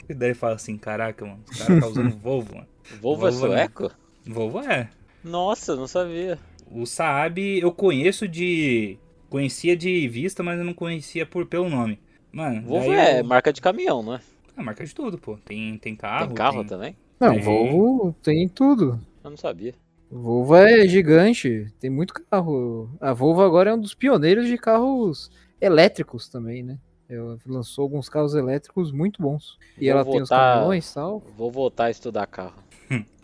E 0.07 0.13
daí 0.13 0.29
ele 0.29 0.35
fala 0.35 0.55
assim: 0.55 0.77
caraca, 0.77 1.25
mano, 1.25 1.43
os 1.49 1.57
caras 1.57 1.79
tá 1.79 1.87
usando 1.87 2.15
Volvo, 2.17 2.55
mano. 2.55 2.67
O 2.93 2.97
Volvo 3.01 3.27
é 3.27 3.31
Volvo, 3.31 3.47
né? 3.47 3.57
sueco? 3.57 3.91
Volvo 4.27 4.59
é. 4.59 4.89
Nossa, 5.23 5.71
eu 5.71 5.77
não 5.77 5.87
sabia. 5.87 6.37
O 6.69 6.85
Saab 6.85 7.39
eu 7.59 7.71
conheço 7.71 8.27
de. 8.27 8.97
Conhecia 9.27 9.75
de 9.77 10.07
vista, 10.07 10.43
mas 10.43 10.59
eu 10.59 10.65
não 10.65 10.73
conhecia 10.73 11.25
por 11.25 11.45
pelo 11.45 11.69
nome. 11.69 11.97
Mano, 12.31 12.61
Volvo 12.61 12.91
é 12.93 13.19
eu- 13.19 13.25
marca 13.25 13.51
de 13.51 13.61
caminhão, 13.61 14.01
não 14.01 14.15
é? 14.15 14.21
É 14.57 14.61
marca 14.61 14.85
de 14.85 14.93
tudo, 14.93 15.17
pô. 15.17 15.37
Tem, 15.45 15.77
tem 15.77 15.95
carro. 15.95 16.27
Tem 16.27 16.35
carro 16.35 16.57
tem- 16.59 16.67
também? 16.67 16.95
Não, 17.19 17.33
Tem. 17.33 17.41
Volvo 17.41 18.15
tem 18.23 18.47
tudo. 18.49 18.99
Eu 19.23 19.29
não 19.29 19.37
sabia. 19.37 19.73
O 20.09 20.17
Volvo 20.19 20.55
é 20.55 20.87
gigante, 20.87 21.67
tem 21.79 21.89
muito 21.89 22.13
carro. 22.29 22.89
A 22.99 23.13
Volvo 23.13 23.41
agora 23.41 23.69
é 23.69 23.73
um 23.73 23.79
dos 23.79 23.93
pioneiros 23.93 24.47
de 24.47 24.57
carros 24.57 25.31
elétricos 25.59 26.27
também, 26.27 26.63
né? 26.63 26.77
Ela 27.07 27.37
lançou 27.45 27.83
alguns 27.83 28.07
carros 28.09 28.33
elétricos 28.35 28.91
muito 28.91 29.21
bons. 29.21 29.57
E 29.77 29.81
Vou 29.85 29.89
ela 29.91 30.03
tem 30.03 30.13
os 30.21 30.29
voltar- 30.29 30.53
caminhões 30.55 30.89
e 30.89 30.93
tal. 30.93 31.21
Vou 31.37 31.51
voltar 31.51 31.85
a 31.85 31.91
estudar 31.91 32.25
carro. 32.27 32.55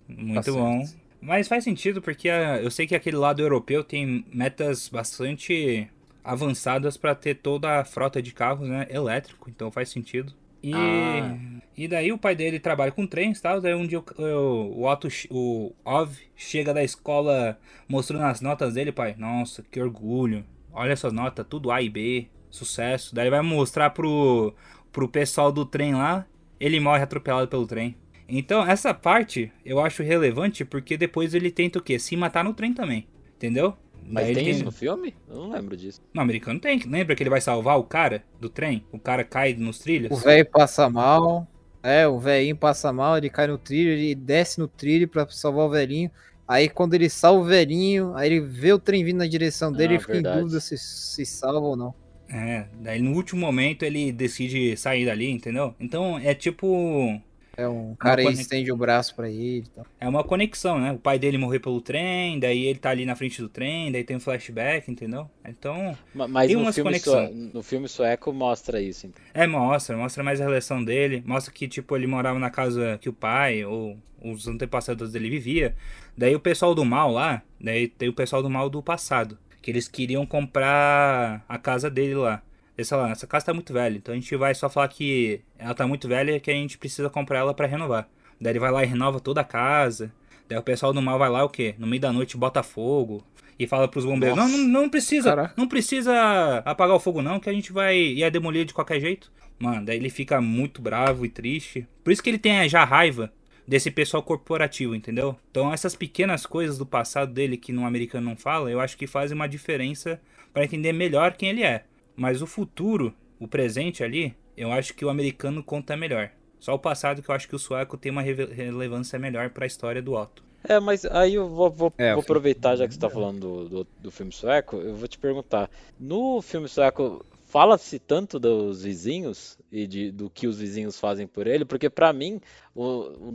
Muito 0.08 0.46
Tá 0.46 0.52
bom. 0.52 0.84
Mas 1.20 1.48
faz 1.48 1.64
sentido 1.64 2.02
porque 2.02 2.30
ah, 2.30 2.62
eu 2.62 2.70
sei 2.72 2.86
que 2.88 2.96
aquele 2.96 3.18
lado 3.18 3.42
europeu 3.42 3.84
tem 3.84 4.24
metas 4.34 4.88
bastante 4.88 5.90
avançadas 6.27 6.98
para 6.98 7.15
ter 7.15 7.36
toda 7.36 7.79
a 7.79 7.86
frota 7.86 8.22
de 8.22 8.34
carros 8.34 8.67
né, 8.67 8.86
elétrico, 8.89 9.50
então 9.50 9.72
faz 9.72 9.89
sentido. 9.89 10.34
E, 10.62 10.74
Ah. 10.74 11.38
e 11.77 11.88
daí 11.88 12.12
o 12.12 12.17
pai 12.17 12.36
dele 12.36 12.60
trabalha 12.60 12.91
com 12.91 13.07
trens 13.07 13.39
e 13.39 13.41
tal, 13.41 13.62
daí 13.62 13.74
um 13.74 13.88
dia 13.88 14.00
o, 14.00 14.03
o, 14.17 14.81
o, 14.81 14.91
Otto, 14.91 15.07
o 15.29 15.74
Ov 15.86 16.17
chega 16.36 16.74
da 16.74 16.84
escola 16.84 17.57
mostrando 17.88 18.25
as 18.25 18.41
notas 18.41 18.74
dele, 18.74 18.91
pai. 18.91 19.15
Nossa, 19.17 19.63
que 19.72 19.79
orgulho. 19.79 20.43
Olha 20.74 20.91
essas 20.91 21.13
notas, 21.13 21.46
tudo 21.48 21.72
A 21.72 21.81
e 21.81 21.89
B, 21.89 22.27
sucesso. 22.50 23.15
Daí 23.15 23.25
ele 23.25 23.31
vai 23.31 23.41
mostrar 23.41 23.91
pro, 23.91 24.53
pro 24.91 25.07
pessoal 25.07 25.51
do 25.51 25.65
trem 25.65 25.93
lá, 25.96 26.25
ele 26.60 26.79
morre 26.79 27.03
atropelado 27.03 27.48
pelo 27.48 27.65
trem. 27.65 27.96
Então, 28.27 28.65
essa 28.67 28.93
parte 28.93 29.51
eu 29.63 29.79
acho 29.79 30.03
relevante 30.03 30.65
porque 30.65 30.98
depois 30.98 31.34
ele 31.34 31.50
tenta 31.50 31.79
o 31.79 31.81
quê? 31.81 31.98
Se 31.98 32.17
matar 32.17 32.43
no 32.43 32.53
trem 32.53 32.74
também. 32.74 33.07
Entendeu? 33.38 33.77
Mas 34.08 34.26
Daí 34.26 34.36
tem 34.36 34.50
isso 34.50 34.64
no 34.64 34.72
filme? 34.72 35.14
Eu 35.28 35.36
não 35.36 35.50
lembro 35.52 35.76
disso. 35.76 36.02
No 36.14 36.22
americano 36.22 36.60
tem. 36.60 36.80
Lembra 36.80 37.16
que 37.16 37.24
ele 37.24 37.30
vai 37.30 37.42
salvar 37.42 37.78
o 37.78 37.84
cara 37.84 38.24
do 38.40 38.50
trem? 38.50 38.86
O 38.92 39.00
cara 39.00 39.24
cai 39.24 39.54
nos 39.54 39.80
trilhos? 39.80 40.12
O 40.12 40.16
velho 40.16 40.46
passa 40.50 40.90
mal. 40.90 41.48
É, 41.84 42.08
o 42.08 42.20
velhinho 42.20 42.56
passa 42.58 42.92
mal, 42.92 43.18
ele 43.18 43.30
cai 43.30 43.48
no 43.48 43.58
trilho, 43.58 43.92
ele 43.92 44.16
desce 44.16 44.60
no 44.60 44.68
trilho 44.68 45.08
pra 45.08 45.28
salvar 45.30 45.66
o 45.68 45.70
velhinho. 45.70 46.12
Aí 46.48 46.68
quando 46.70 46.94
ele 46.94 47.10
salva 47.10 47.42
o 47.42 47.46
velhinho, 47.46 48.16
aí 48.16 48.30
ele 48.30 48.42
vê 48.42 48.74
o 48.74 48.80
trem 48.80 49.04
vindo 49.04 49.18
na 49.18 49.28
direção 49.28 49.72
dele 49.72 49.94
Ah, 49.94 49.96
e 49.96 50.00
fica 50.00 50.14
verdade. 50.14 50.40
em 50.40 50.42
dúvida 50.42 50.60
se, 50.60 50.78
se 50.78 51.26
salva 51.26 51.60
ou 51.68 51.76
não. 51.78 51.94
É, 52.30 52.68
daí 52.74 53.02
no 53.02 53.14
último 53.16 53.40
momento 53.40 53.84
ele 53.84 54.12
decide 54.12 54.76
sair 54.76 55.06
dali, 55.06 55.30
entendeu? 55.32 55.74
Então 55.80 56.18
é 56.20 56.34
tipo. 56.36 57.22
É 57.58 57.68
um 57.68 57.96
cara 57.96 58.22
aí 58.22 58.26
conex- 58.26 58.42
estende 58.42 58.72
o 58.72 58.78
braço 58.78 59.16
pra 59.16 59.28
ele 59.30 59.66
e 59.66 59.70
tal. 59.70 59.86
É 60.00 60.08
uma 60.08 60.24
conexão, 60.24 60.80
né? 60.80 60.92
O 60.92 61.00
pai 61.00 61.18
dele 61.18 61.40
morreu 61.40 61.60
pelo 61.60 61.82
trem, 61.82 62.40
daí 62.40 62.66
ele 62.66 62.78
tá 62.78 62.92
ali 62.92 63.04
na 63.04 63.16
frente 63.16 63.42
do 63.42 63.50
trem, 63.50 63.92
daí 63.92 64.04
tem 64.04 64.16
um 64.16 64.20
flashback, 64.20 64.92
entendeu? 64.92 65.28
Então. 65.44 65.98
Ma- 66.14 66.28
Mas 66.28 66.48
Tem 66.48 66.56
no 66.56 66.62
umas 66.62 66.76
filme, 66.76 66.90
conexão. 66.92 67.26
sue- 67.28 67.52
no 67.54 67.64
filme 67.64 67.88
sueco 67.90 68.32
mostra 68.32 68.80
isso. 68.80 69.08
Então. 69.08 69.24
É, 69.34 69.48
mostra, 69.48 69.98
mostra 69.98 70.24
mais 70.24 70.40
a 70.40 70.44
relação 70.44 70.84
dele, 70.84 71.24
mostra 71.26 71.52
que, 71.52 71.68
tipo, 71.68 71.96
ele 71.96 72.06
morava 72.06 72.38
na 72.38 72.52
casa 72.52 73.00
que 73.02 73.10
o 73.10 73.14
pai 73.14 73.66
ou 73.66 73.98
os 74.24 74.48
antepassados 74.48 75.12
dele 75.12 75.30
vivia. 75.30 75.76
Daí 76.16 76.36
o 76.36 76.40
pessoal 76.40 76.76
do 76.76 76.86
mal 76.86 77.12
lá, 77.12 77.42
daí 77.60 77.88
tem 77.88 78.08
o 78.08 78.14
pessoal 78.14 78.44
do 78.44 78.50
mal 78.52 78.70
do 78.70 78.84
passado, 78.84 79.38
que 79.64 79.72
eles 79.72 79.88
queriam 79.88 80.26
comprar 80.28 81.44
a 81.50 81.58
casa 81.58 81.90
dele 81.90 82.14
lá. 82.16 82.42
Eles 82.77 82.88
falaram, 82.88 83.12
essa 83.12 83.25
casa 83.25 83.48
tá 83.48 83.53
muito 83.53 83.74
velha, 83.74 83.98
então 83.98 84.13
a 84.13 84.15
gente 84.15 84.36
vai 84.36 84.53
só 84.53 84.69
falar 84.69 84.88
que 84.88 85.41
ela 85.57 85.74
tá 85.74 85.88
muito 85.88 86.07
velha 86.07 86.36
e 86.36 86.39
que 86.39 86.51
a 86.51 86.53
gente 86.53 86.77
precisa 86.77 87.10
comprar 87.10 87.39
ela 87.39 87.53
pra 87.53 87.65
renovar. 87.65 88.07
Daí 88.39 88.51
ele 88.51 88.60
vai 88.60 88.72
lá 88.72 88.84
e 88.84 88.88
renova 88.88 89.19
toda 89.19 89.41
a 89.41 89.43
casa. 89.43 90.12
Daí 90.48 90.57
o 90.57 90.63
pessoal 90.63 90.93
do 90.93 91.01
mal 91.01 91.17
vai 91.17 91.29
lá 91.29 91.43
o 91.43 91.50
quê? 91.50 91.74
No 91.79 91.88
meio 91.88 92.01
da 92.01 92.13
noite 92.13 92.38
bota 92.38 92.62
fogo 92.62 93.25
e 93.60 93.65
fala 93.65 93.88
pros 93.88 94.05
bombeiros, 94.05 94.38
não, 94.38 94.48
não, 94.48 94.60
não 94.60 94.89
precisa, 94.89 95.29
Caraca. 95.31 95.53
não 95.57 95.67
precisa 95.67 96.60
apagar 96.63 96.96
o 96.96 97.00
fogo 97.00 97.24
não, 97.24 97.39
que 97.39 97.50
a 97.50 97.53
gente 97.53 97.74
vai 97.74 97.98
ia 97.98 98.29
demolir 98.29 98.65
de 98.65 98.74
qualquer 98.74 99.00
jeito. 99.00 99.31
Mano, 99.57 99.84
daí 99.84 99.98
ele 99.98 100.12
fica 100.12 100.39
muito 100.39 100.79
bravo 100.79 101.25
e 101.25 101.29
triste. 101.29 101.88
Por 102.03 102.13
isso 102.13 102.22
que 102.22 102.29
ele 102.29 102.38
tem 102.38 102.69
já 102.69 102.84
raiva 102.84 103.34
desse 103.67 103.89
pessoal 103.89 104.22
corporativo, 104.22 104.93
entendeu? 104.93 105.36
Então 105.50 105.74
essas 105.74 105.96
pequenas 105.96 106.46
coisas 106.46 106.77
do 106.77 106.86
passado 106.86 107.34
dele 107.34 107.57
que 107.57 107.74
no 107.74 107.86
americano 107.86 108.29
não 108.29 108.38
fala, 108.38 108.69
eu 108.69 108.79
acho 108.79 108.96
que 108.96 109.07
fazem 109.07 109.36
uma 109.36 109.50
diferença 109.50 110.22
para 110.53 110.63
entender 110.63 110.93
melhor 110.93 111.34
quem 111.34 111.50
ele 111.50 111.63
é. 111.63 111.84
Mas 112.17 112.41
o 112.41 112.47
futuro, 112.47 113.13
o 113.39 113.47
presente 113.47 114.03
ali, 114.03 114.36
eu 114.57 114.71
acho 114.71 114.93
que 114.93 115.05
o 115.05 115.09
americano 115.09 115.63
conta 115.63 115.95
melhor. 115.95 116.31
Só 116.59 116.74
o 116.74 116.79
passado 116.79 117.21
que 117.21 117.29
eu 117.29 117.36
acho 117.36 117.47
que 117.47 117.55
o 117.55 117.59
sueco 117.59 117.95
tem 117.97 118.12
uma 118.12 118.24
relevância 118.24 119.17
melhor 119.19 119.51
para 119.51 119.63
a 119.63 119.67
história 119.67 120.01
do 120.01 120.13
Otto. 120.13 120.43
É, 120.67 120.79
mas 120.79 121.05
aí 121.05 121.36
eu 121.36 121.47
vou, 121.47 121.69
vou- 121.69 121.93
É, 121.97 122.13
vou 122.13 122.21
aproveitar, 122.24 122.75
já 122.75 122.88
que 122.88 122.93
você 122.95 123.00
tá 123.00 123.09
falando 123.09 123.39
do, 123.39 123.69
do, 123.69 123.88
do 124.01 124.12
filme 124.12 124.31
sueco, 124.31 124.77
eu 124.77 124.95
vou 124.95 125.07
te 125.07 125.17
perguntar. 125.19 125.69
No 126.00 126.41
filme 126.41 126.67
sueco, 126.67 127.24
fala-se 127.48 127.98
tanto 128.00 128.39
dos 128.39 128.84
vizinhos 128.84 129.58
e 129.72 129.88
de, 129.88 130.12
do 130.12 130.30
que 130.30 130.48
os 130.48 130.60
vizinhos 130.60 131.00
fazem 131.00 131.25
por 131.27 131.48
ele? 131.48 131.66
Porque 131.66 131.89
pra 131.89 132.13
mim, 132.13 132.39
o, 132.75 132.84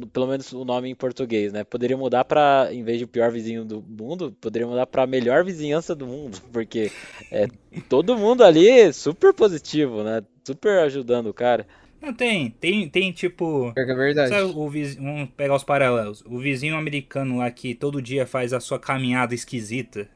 o- 0.02 0.06
pelo 0.12 0.26
menos 0.28 0.52
o 0.52 0.64
nome 0.64 0.88
em 0.88 0.94
português, 0.94 1.52
né? 1.52 1.64
Poderia 1.64 1.96
mudar 1.96 2.24
pra, 2.24 2.68
em 2.70 2.84
vez 2.84 2.98
de 2.98 3.06
pior 3.06 3.30
vizinho 3.32 3.64
do 3.64 3.82
mundo, 3.82 4.36
poderia 4.40 4.66
mudar 4.68 4.86
pra 4.86 5.06
melhor 5.06 5.44
vizinhança 5.44 5.94
do 5.94 6.06
mundo. 6.06 6.38
Porque 6.52 6.90
é 7.30 7.48
todo 7.88 8.16
mundo 8.16 8.44
ali 8.44 8.92
super 8.92 9.32
positivo, 9.34 10.02
né? 10.04 10.22
Super 10.46 10.80
ajudando 10.80 11.26
o 11.28 11.34
cara. 11.34 11.66
Não 12.00 12.12
tem, 12.12 12.50
tem, 12.50 12.88
tem 12.88 13.12
tipo 13.12 13.72
é 13.76 13.84
verdade. 13.84 14.30
Sabe 14.30 14.52
o 14.56 14.68
vizinho, 14.68 15.04
vamos 15.04 15.30
pegar 15.36 15.54
os 15.54 15.62
paralelos. 15.64 16.22
O 16.26 16.38
vizinho 16.40 16.76
americano 16.76 17.38
lá 17.38 17.50
que 17.50 17.74
todo 17.76 18.02
dia 18.02 18.26
faz 18.26 18.52
a 18.52 18.58
sua 18.60 18.78
caminhada 18.78 19.34
esquisita. 19.34 20.08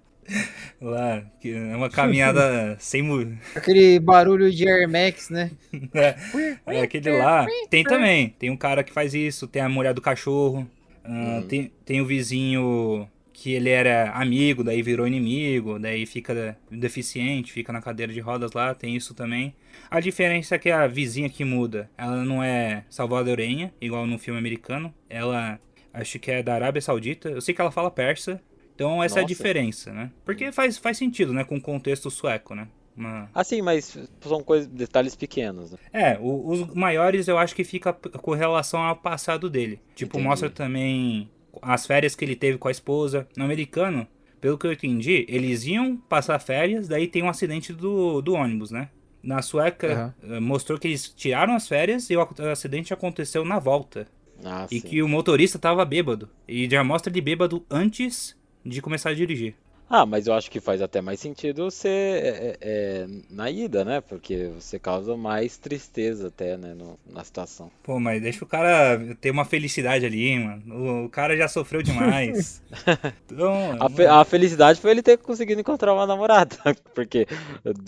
Lá, 0.81 1.23
que 1.41 1.53
é 1.53 1.77
uma 1.77 1.89
caminhada 1.91 2.77
sem. 2.81 3.03
mu- 3.03 3.37
Aquele 3.55 3.99
barulho 3.99 4.51
de 4.53 4.69
Air 4.69 4.89
Max, 4.89 5.31
né? 5.31 5.51
É 6.67 6.83
aquele 6.83 7.11
lá. 7.17 7.47
Tem 7.71 7.83
também. 7.85 8.31
Tem 8.39 8.51
um 8.51 8.57
cara 8.57 8.83
que 8.85 8.93
faz 8.93 9.15
isso. 9.15 9.47
Tem 9.47 9.63
a 9.63 9.69
mulher 9.69 9.95
do 9.95 10.01
cachorro. 10.01 10.69
ah, 11.05 11.43
tem, 11.49 11.73
tem 11.85 12.01
o 12.01 12.07
vizinho 12.07 13.09
que 13.33 13.53
ele 13.53 13.69
era 13.69 14.11
amigo, 14.13 14.65
daí 14.65 14.83
virou 14.83 15.07
inimigo. 15.07 15.79
Daí 15.79 16.07
fica 16.07 16.57
deficiente, 16.71 17.53
fica 17.53 17.73
na 17.73 17.81
cadeira 17.83 18.13
de 18.13 18.21
rodas 18.21 18.53
lá. 18.53 18.75
Tem 18.75 18.97
isso 18.97 19.15
também. 19.15 19.55
A 19.91 20.01
diferença 20.01 20.55
é 20.55 20.59
que 20.59 20.71
a 20.71 20.87
vizinha 20.87 21.29
que 21.29 21.45
muda, 21.45 21.89
ela 21.97 22.25
não 22.25 22.43
é 22.43 22.85
salvadorenha, 22.89 23.73
igual 23.81 24.07
no 24.07 24.19
filme 24.19 24.39
americano. 24.39 24.93
Ela 25.09 25.61
acho 25.93 26.19
que 26.19 26.31
é 26.31 26.43
da 26.43 26.55
Arábia 26.55 26.83
Saudita. 26.83 27.29
Eu 27.29 27.41
sei 27.41 27.55
que 27.55 27.61
ela 27.61 27.71
fala 27.71 27.91
persa. 27.91 28.41
Então 28.77 29.03
essa 29.03 29.17
é 29.17 29.21
a 29.21 29.23
Nossa. 29.23 29.35
diferença, 29.35 29.93
né? 29.93 30.11
Porque 30.25 30.53
faz, 30.53 30.77
faz 30.79 30.97
sentido, 30.99 31.33
né? 31.33 31.43
Com 31.43 31.57
o 31.57 31.61
contexto 31.61 32.11
sueco, 32.11 32.55
né? 32.55 32.69
Uma- 32.97 33.29
Assim, 33.35 33.61
mas 33.61 33.99
são 34.21 34.43
coisas, 34.43 34.67
detalhes 34.69 35.17
pequenos, 35.17 35.73
né? 35.73 35.79
É, 35.93 36.19
o- 36.21 36.49
os 36.51 36.75
maiores 36.75 37.27
eu 37.27 37.37
acho 37.39 37.55
que 37.55 37.65
fica 37.65 37.93
com 37.93 38.33
relação 38.33 38.81
ao 38.83 38.95
passado 38.97 39.51
dele. 39.51 39.81
Tipo, 39.95 40.17
Entendi. 40.17 40.29
mostra 40.29 40.49
também 40.51 41.29
as 41.61 41.87
férias 41.87 42.15
que 42.15 42.25
ele 42.25 42.37
teve 42.37 42.59
com 42.59 42.69
a 42.69 42.71
esposa. 42.71 43.27
No 43.37 43.45
americano, 43.45 44.07
pelo 44.41 44.57
que 44.59 44.67
eu 44.67 44.73
entendi, 44.73 45.25
eles 45.29 45.65
iam 45.67 45.97
passar 45.97 46.39
férias, 46.39 46.87
daí 46.87 47.07
tem 47.09 47.23
um 47.23 47.29
acidente 47.31 47.73
do, 47.73 48.21
do 48.23 48.35
ônibus, 48.35 48.71
né? 48.71 48.91
Na 49.23 49.41
sueca, 49.43 50.15
eh, 50.23 50.39
mostrou 50.41 50.79
que 50.79 50.87
eles 50.87 51.09
tiraram 51.09 51.55
as 51.57 51.67
férias 51.67 52.09
e 52.11 52.17
o 52.17 52.21
ac- 52.21 52.41
acidente 52.43 52.93
aconteceu 52.95 53.45
na 53.45 53.59
volta. 53.59 54.07
Ah, 54.45 54.67
E 54.71 54.79
sim. 54.81 54.87
que 54.89 55.03
o 55.03 55.09
motorista 55.09 55.59
tava 55.59 55.85
bêbado. 55.85 56.29
E 56.47 56.69
já 56.71 56.85
mostra 56.85 57.11
ele 57.13 57.21
bêbado 57.23 57.65
antes 57.71 58.37
de 58.69 58.83
começar 58.83 59.11
a 59.11 59.15
dirigir. 59.15 59.55
Ah, 59.89 60.05
mas 60.05 60.27
eu 60.27 60.35
acho 60.35 60.51
que 60.51 60.61
faz 60.61 60.83
até 60.83 61.01
mais 61.01 61.21
sentido 61.21 61.71
ser 61.71 61.89
é, 61.89 62.29
é, 62.29 62.59
é, 62.61 63.07
na 63.31 63.51
ida, 63.51 63.85
né? 63.85 64.01
Porque 64.01 64.49
você 64.49 64.79
causa 64.81 65.17
mais 65.17 65.57
tristeza 65.59 66.29
até, 66.29 66.57
né, 66.57 66.75
no- 66.75 66.99
na 67.07 67.23
situação. 67.25 67.71
Pô, 67.83 68.01
mas 68.01 68.21
deixa 68.21 68.45
o 68.45 68.49
cara 68.49 69.15
ter 69.21 69.31
uma 69.31 69.45
felicidade 69.45 70.05
ali, 70.05 70.39
mano. 70.39 70.75
O, 70.75 71.05
o 71.05 71.09
cara 71.09 71.37
já 71.37 71.47
sofreu 71.47 71.83
demais. 71.83 72.61
então, 73.25 73.77
A, 73.79 73.89
fe- 73.89 74.07
a 74.07 74.25
felicidade 74.25 74.81
foi 74.81 74.91
ele 74.91 75.03
ter 75.03 75.19
conseguido 75.19 75.61
encontrar 75.61 75.93
uma 75.95 76.07
namorada, 76.07 76.57
porque 76.95 77.27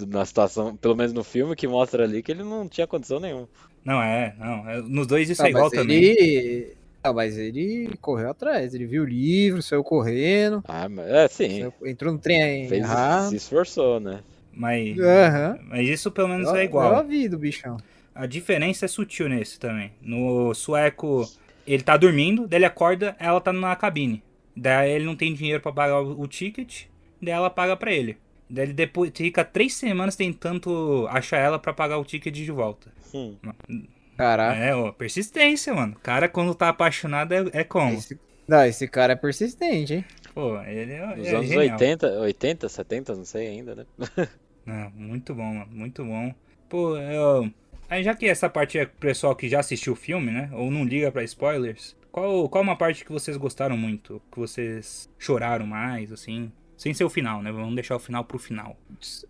na 0.06 0.24
situação, 0.24 0.76
pelo 0.76 0.94
menos 0.96 1.12
no 1.12 1.24
filme 1.24 1.56
que 1.56 1.66
mostra 1.66 2.04
ali, 2.04 2.22
que 2.22 2.30
ele 2.30 2.44
não 2.44 2.68
tinha 2.68 2.86
condição 2.86 3.18
nenhuma. 3.18 3.48
Não, 3.84 4.02
é, 4.02 4.34
não. 4.38 4.68
é- 4.68 4.82
nos 4.82 5.06
dois 5.06 5.28
isso 5.30 5.44
Ah, 5.44 5.46
é 5.46 5.50
igual 5.50 5.70
mas 5.70 5.72
também. 5.72 6.12
Ah, 7.08 7.12
mas 7.12 7.36
ele 7.38 7.90
correu 8.00 8.30
atrás, 8.30 8.74
ele 8.74 8.86
viu 8.86 9.02
o 9.02 9.06
livro, 9.06 9.62
saiu 9.62 9.82
correndo, 9.84 10.62
Ah, 10.66 10.88
mas 10.88 11.06
é 11.08 11.28
sim, 11.28 11.48
saiu- 11.60 11.74
entrou 11.86 12.12
no 12.12 12.18
trem 12.18 12.68
fez, 12.68 12.82
errado. 12.82 13.30
se 13.30 13.36
esforçou, 13.36 13.98
né? 14.00 14.20
Mas, 14.52 14.98
Aham. 14.98 15.58
mas 15.68 15.88
isso 15.88 16.10
pelo 16.10 16.28
menos 16.28 16.48
Eu- 16.48 16.56
é 16.56 16.60
Eu 16.60 16.64
igual. 16.64 16.96
ouvi 16.98 17.28
do 17.28 17.38
bichão. 17.38 17.76
A 18.14 18.26
diferença 18.26 18.84
é 18.84 18.88
sutil 18.88 19.28
nesse 19.28 19.58
também. 19.60 19.92
No 20.02 20.52
sueco, 20.54 21.28
ele 21.66 21.82
tá 21.82 21.96
dormindo, 21.96 22.46
daí 22.48 22.58
ele 22.58 22.64
acorda, 22.66 23.14
ela 23.20 23.40
tá 23.40 23.52
na 23.52 23.76
cabine. 23.76 24.22
Daí 24.56 24.90
ele 24.90 25.04
não 25.04 25.14
tem 25.14 25.32
dinheiro 25.32 25.62
pra 25.62 25.70
pagar 25.72 26.00
o, 26.02 26.26
ticket, 26.26 26.86
daí 27.22 27.32
ela 27.32 27.48
paga 27.48 27.76
pra 27.76 27.92
ele. 27.92 28.16
Daí 28.50 28.64
ele 28.64 28.72
depois 28.72 29.12
fica 29.14 29.44
três 29.44 29.74
semanas 29.74 30.16
tentando 30.16 31.06
achar 31.10 31.36
ela 31.38 31.58
pra 31.58 31.72
pagar 31.72 31.98
o 31.98 32.04
ticket 32.04 32.34
de 32.34 32.50
volta. 32.50 32.90
Hum. 33.14 33.36
Caraca. 34.18 34.59
É, 34.59 34.74
ó, 34.74 34.90
persistência, 34.90 35.72
mano. 35.72 35.94
O 35.96 36.00
cara 36.00 36.28
quando 36.28 36.52
tá 36.52 36.68
apaixonado 36.68 37.33
é, 37.33 37.44
é 37.52 37.64
como? 37.64 37.94
Esse... 37.94 38.18
Não, 38.48 38.64
esse 38.64 38.88
cara 38.88 39.12
é 39.12 39.16
persistente, 39.16 39.94
hein? 39.94 40.04
Pô, 40.35 40.61
ele 40.62 40.92
é, 40.92 41.16
Nos 41.16 41.26
é 41.28 41.37
anos 41.37 41.46
genial. 41.46 41.74
80, 41.74 42.20
80, 42.20 42.68
70, 42.68 43.14
não 43.14 43.24
sei 43.24 43.46
ainda, 43.46 43.74
né? 43.76 43.87
Não, 44.66 44.90
muito 44.90 45.35
bom, 45.35 45.54
mano. 45.54 45.70
Muito 45.70 46.04
bom. 46.04 46.35
Pô, 46.68 46.96
eu... 46.98 47.50
Aí 47.88 48.02
já 48.02 48.14
que 48.14 48.26
essa 48.26 48.50
parte 48.50 48.76
é 48.76 48.85
pro 48.85 48.98
pessoal 49.00 49.35
que 49.35 49.48
já 49.48 49.61
assistiu 49.61 49.94
o 49.94 49.96
filme, 49.96 50.31
né? 50.31 50.50
Ou 50.52 50.70
não 50.70 50.85
liga 50.85 51.11
pra 51.11 51.24
spoilers. 51.24 51.96
Qual, 52.12 52.50
qual 52.50 52.62
uma 52.62 52.76
parte 52.76 53.02
que 53.02 53.11
vocês 53.11 53.38
gostaram 53.38 53.78
muito? 53.78 54.20
Que 54.31 54.38
vocês 54.38 55.09
choraram 55.18 55.66
mais, 55.66 56.12
assim? 56.12 56.52
Sem 56.76 56.92
ser 56.92 57.04
o 57.04 57.09
final, 57.09 57.42
né? 57.42 57.50
Vamos 57.50 57.74
deixar 57.74 57.96
o 57.96 57.98
final 57.98 58.24
pro 58.24 58.38
final. 58.38 58.76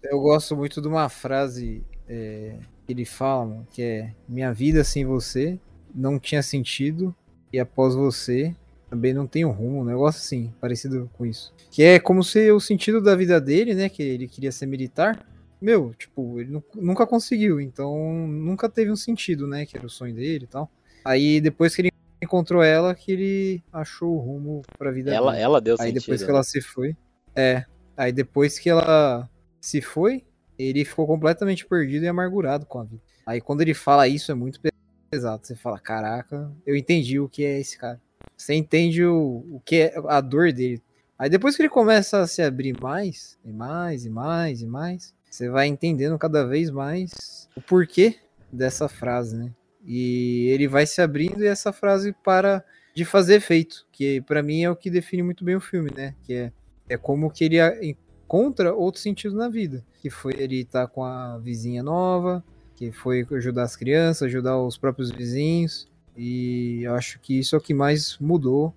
Eu 0.03 0.19
gosto 0.19 0.57
muito 0.57 0.83
de 0.83 0.89
uma 0.89 1.09
frase 1.09 1.85
é, 2.09 2.57
que 2.89 2.93
ele 2.95 3.05
fala, 3.05 3.45
mano, 3.45 3.67
que 3.71 3.83
é 3.83 4.15
Minha 4.27 4.51
vida 4.51 4.83
sem 4.83 5.05
você 5.05 5.59
não 5.95 6.19
tinha 6.19 6.43
sentido 6.43 7.15
e 7.53 7.59
após 7.61 7.95
você 7.95 8.55
também 8.89 9.13
não 9.13 9.27
tem 9.27 9.45
um 9.45 9.51
rumo, 9.51 9.81
um 9.83 9.85
negócio 9.85 10.19
assim, 10.21 10.51
parecido 10.59 11.11
com 11.13 11.27
isso. 11.27 11.53
Que 11.71 11.83
é 11.83 11.99
como 12.01 12.25
se 12.25 12.51
o 12.51 12.59
sentido 12.59 13.03
da 13.03 13.15
vida 13.15 13.39
dele, 13.39 13.75
né, 13.75 13.91
que 13.91 14.03
ele 14.03 14.27
queria 14.27 14.51
ser 14.51 14.65
militar, 14.65 15.27
meu, 15.61 15.93
tipo, 15.99 16.41
ele 16.41 16.51
nu- 16.51 16.65
nunca 16.75 17.07
conseguiu, 17.07 17.61
então 17.61 18.27
nunca 18.27 18.67
teve 18.69 18.91
um 18.91 18.97
sentido, 18.97 19.47
né, 19.47 19.67
que 19.67 19.77
era 19.77 19.87
o 19.87 19.91
sonho 19.91 20.15
dele 20.15 20.45
e 20.45 20.49
tal. 20.49 20.71
Aí 21.05 21.41
depois 21.43 21.75
que 21.77 21.83
ele 21.83 21.91
encontrou 22.23 22.63
ela, 22.63 22.95
que 22.95 23.13
ele 23.13 23.63
achou 23.71 24.15
o 24.15 24.19
rumo 24.19 24.63
pra 24.79 24.91
vida 24.91 25.13
Ela, 25.15 25.33
dele. 25.33 25.45
ela 25.45 25.61
deu 25.61 25.75
Aí 25.79 25.89
sentido. 25.89 26.01
depois 26.01 26.21
que 26.23 26.27
né? 26.29 26.33
ela 26.33 26.43
se 26.43 26.61
foi. 26.63 26.97
É. 27.37 27.65
Aí 27.97 28.13
depois 28.13 28.59
que 28.59 28.71
ela 28.71 29.29
se 29.61 29.83
foi, 29.83 30.25
ele 30.59 30.85
ficou 30.85 31.07
completamente 31.07 31.67
perdido 31.67 32.05
e 32.05 32.09
amargurado 32.09 32.67
com 32.67 32.81
a 32.81 32.85
vida. 32.85 33.03
Aí 33.27 33.41
quando 33.41 33.61
ele 33.61 33.75
fala 33.75 34.09
isso 34.09 34.33
é 34.33 34.35
muito 34.35 34.61
Exato, 35.11 35.47
você 35.47 35.57
fala, 35.57 35.79
caraca, 35.79 36.53
eu 36.67 36.77
entendi 36.77 37.19
o 37.19 37.29
que 37.29 37.43
é 37.43 37.59
esse 37.59 37.79
cara. 37.79 37.99
Você 38.37 38.53
entende 38.55 39.05
o, 39.05 39.43
o 39.51 39.63
que 39.65 39.77
é 39.77 39.95
a 40.07 40.21
dor 40.21 40.53
dele. 40.53 40.83
Aí 41.19 41.31
depois 41.31 41.57
que 41.57 41.63
ele 41.63 41.71
começa 41.71 42.21
a 42.21 42.27
se 42.27 42.43
abrir 42.43 42.79
mais, 42.79 43.39
e 43.43 43.51
mais, 43.51 44.05
e 44.05 44.11
mais, 44.11 44.61
e 44.61 44.67
mais, 44.67 45.15
você 45.29 45.49
vai 45.49 45.67
entendendo 45.67 46.19
cada 46.19 46.47
vez 46.47 46.71
mais 46.71 47.49
o 47.57 47.61
porquê 47.61 48.17
dessa 48.53 48.89
frase, 48.89 49.37
né? 49.37 49.51
E 49.85 50.49
ele 50.51 50.69
vai 50.69 50.87
se 50.87 51.01
abrindo 51.01 51.43
e 51.43 51.47
essa 51.47 51.73
frase 51.73 52.15
para 52.23 52.63
de 52.95 53.05
fazer 53.05 53.37
efeito, 53.37 53.87
que 53.91 54.21
pra 54.23 54.43
mim 54.43 54.63
é 54.63 54.71
o 54.71 54.77
que 54.77 54.91
define 54.91 55.23
muito 55.23 55.43
bem 55.45 55.57
o 55.57 55.61
filme, 55.61 55.91
né? 55.95 56.15
Que 56.23 56.35
é, 56.35 56.53
é 56.89 56.97
como 56.97 57.31
que 57.31 57.45
ele 57.45 57.57
a- 58.29 58.37
encontra 58.37 58.75
outro 58.75 59.01
sentido 59.01 59.35
na 59.37 59.49
vida. 59.49 59.83
Que 60.03 60.11
foi 60.11 60.35
ele 60.39 60.61
estar 60.61 60.87
com 60.89 61.03
a 61.05 61.39
vizinha 61.39 61.83
nova, 61.83 62.45
que 62.77 62.93
foi 62.93 63.27
ajudar 63.33 63.63
as 63.65 63.75
crianças, 63.77 64.23
ajudar 64.23 64.59
os 64.63 64.77
próprios 64.77 65.11
vizinhos. 65.11 65.89
E 66.17 66.85
acho 66.89 67.19
que 67.21 67.39
isso 67.39 67.55
é 67.55 67.59
o 67.59 67.63
que 67.63 67.73
mais 67.73 68.19
mudou 68.19 68.75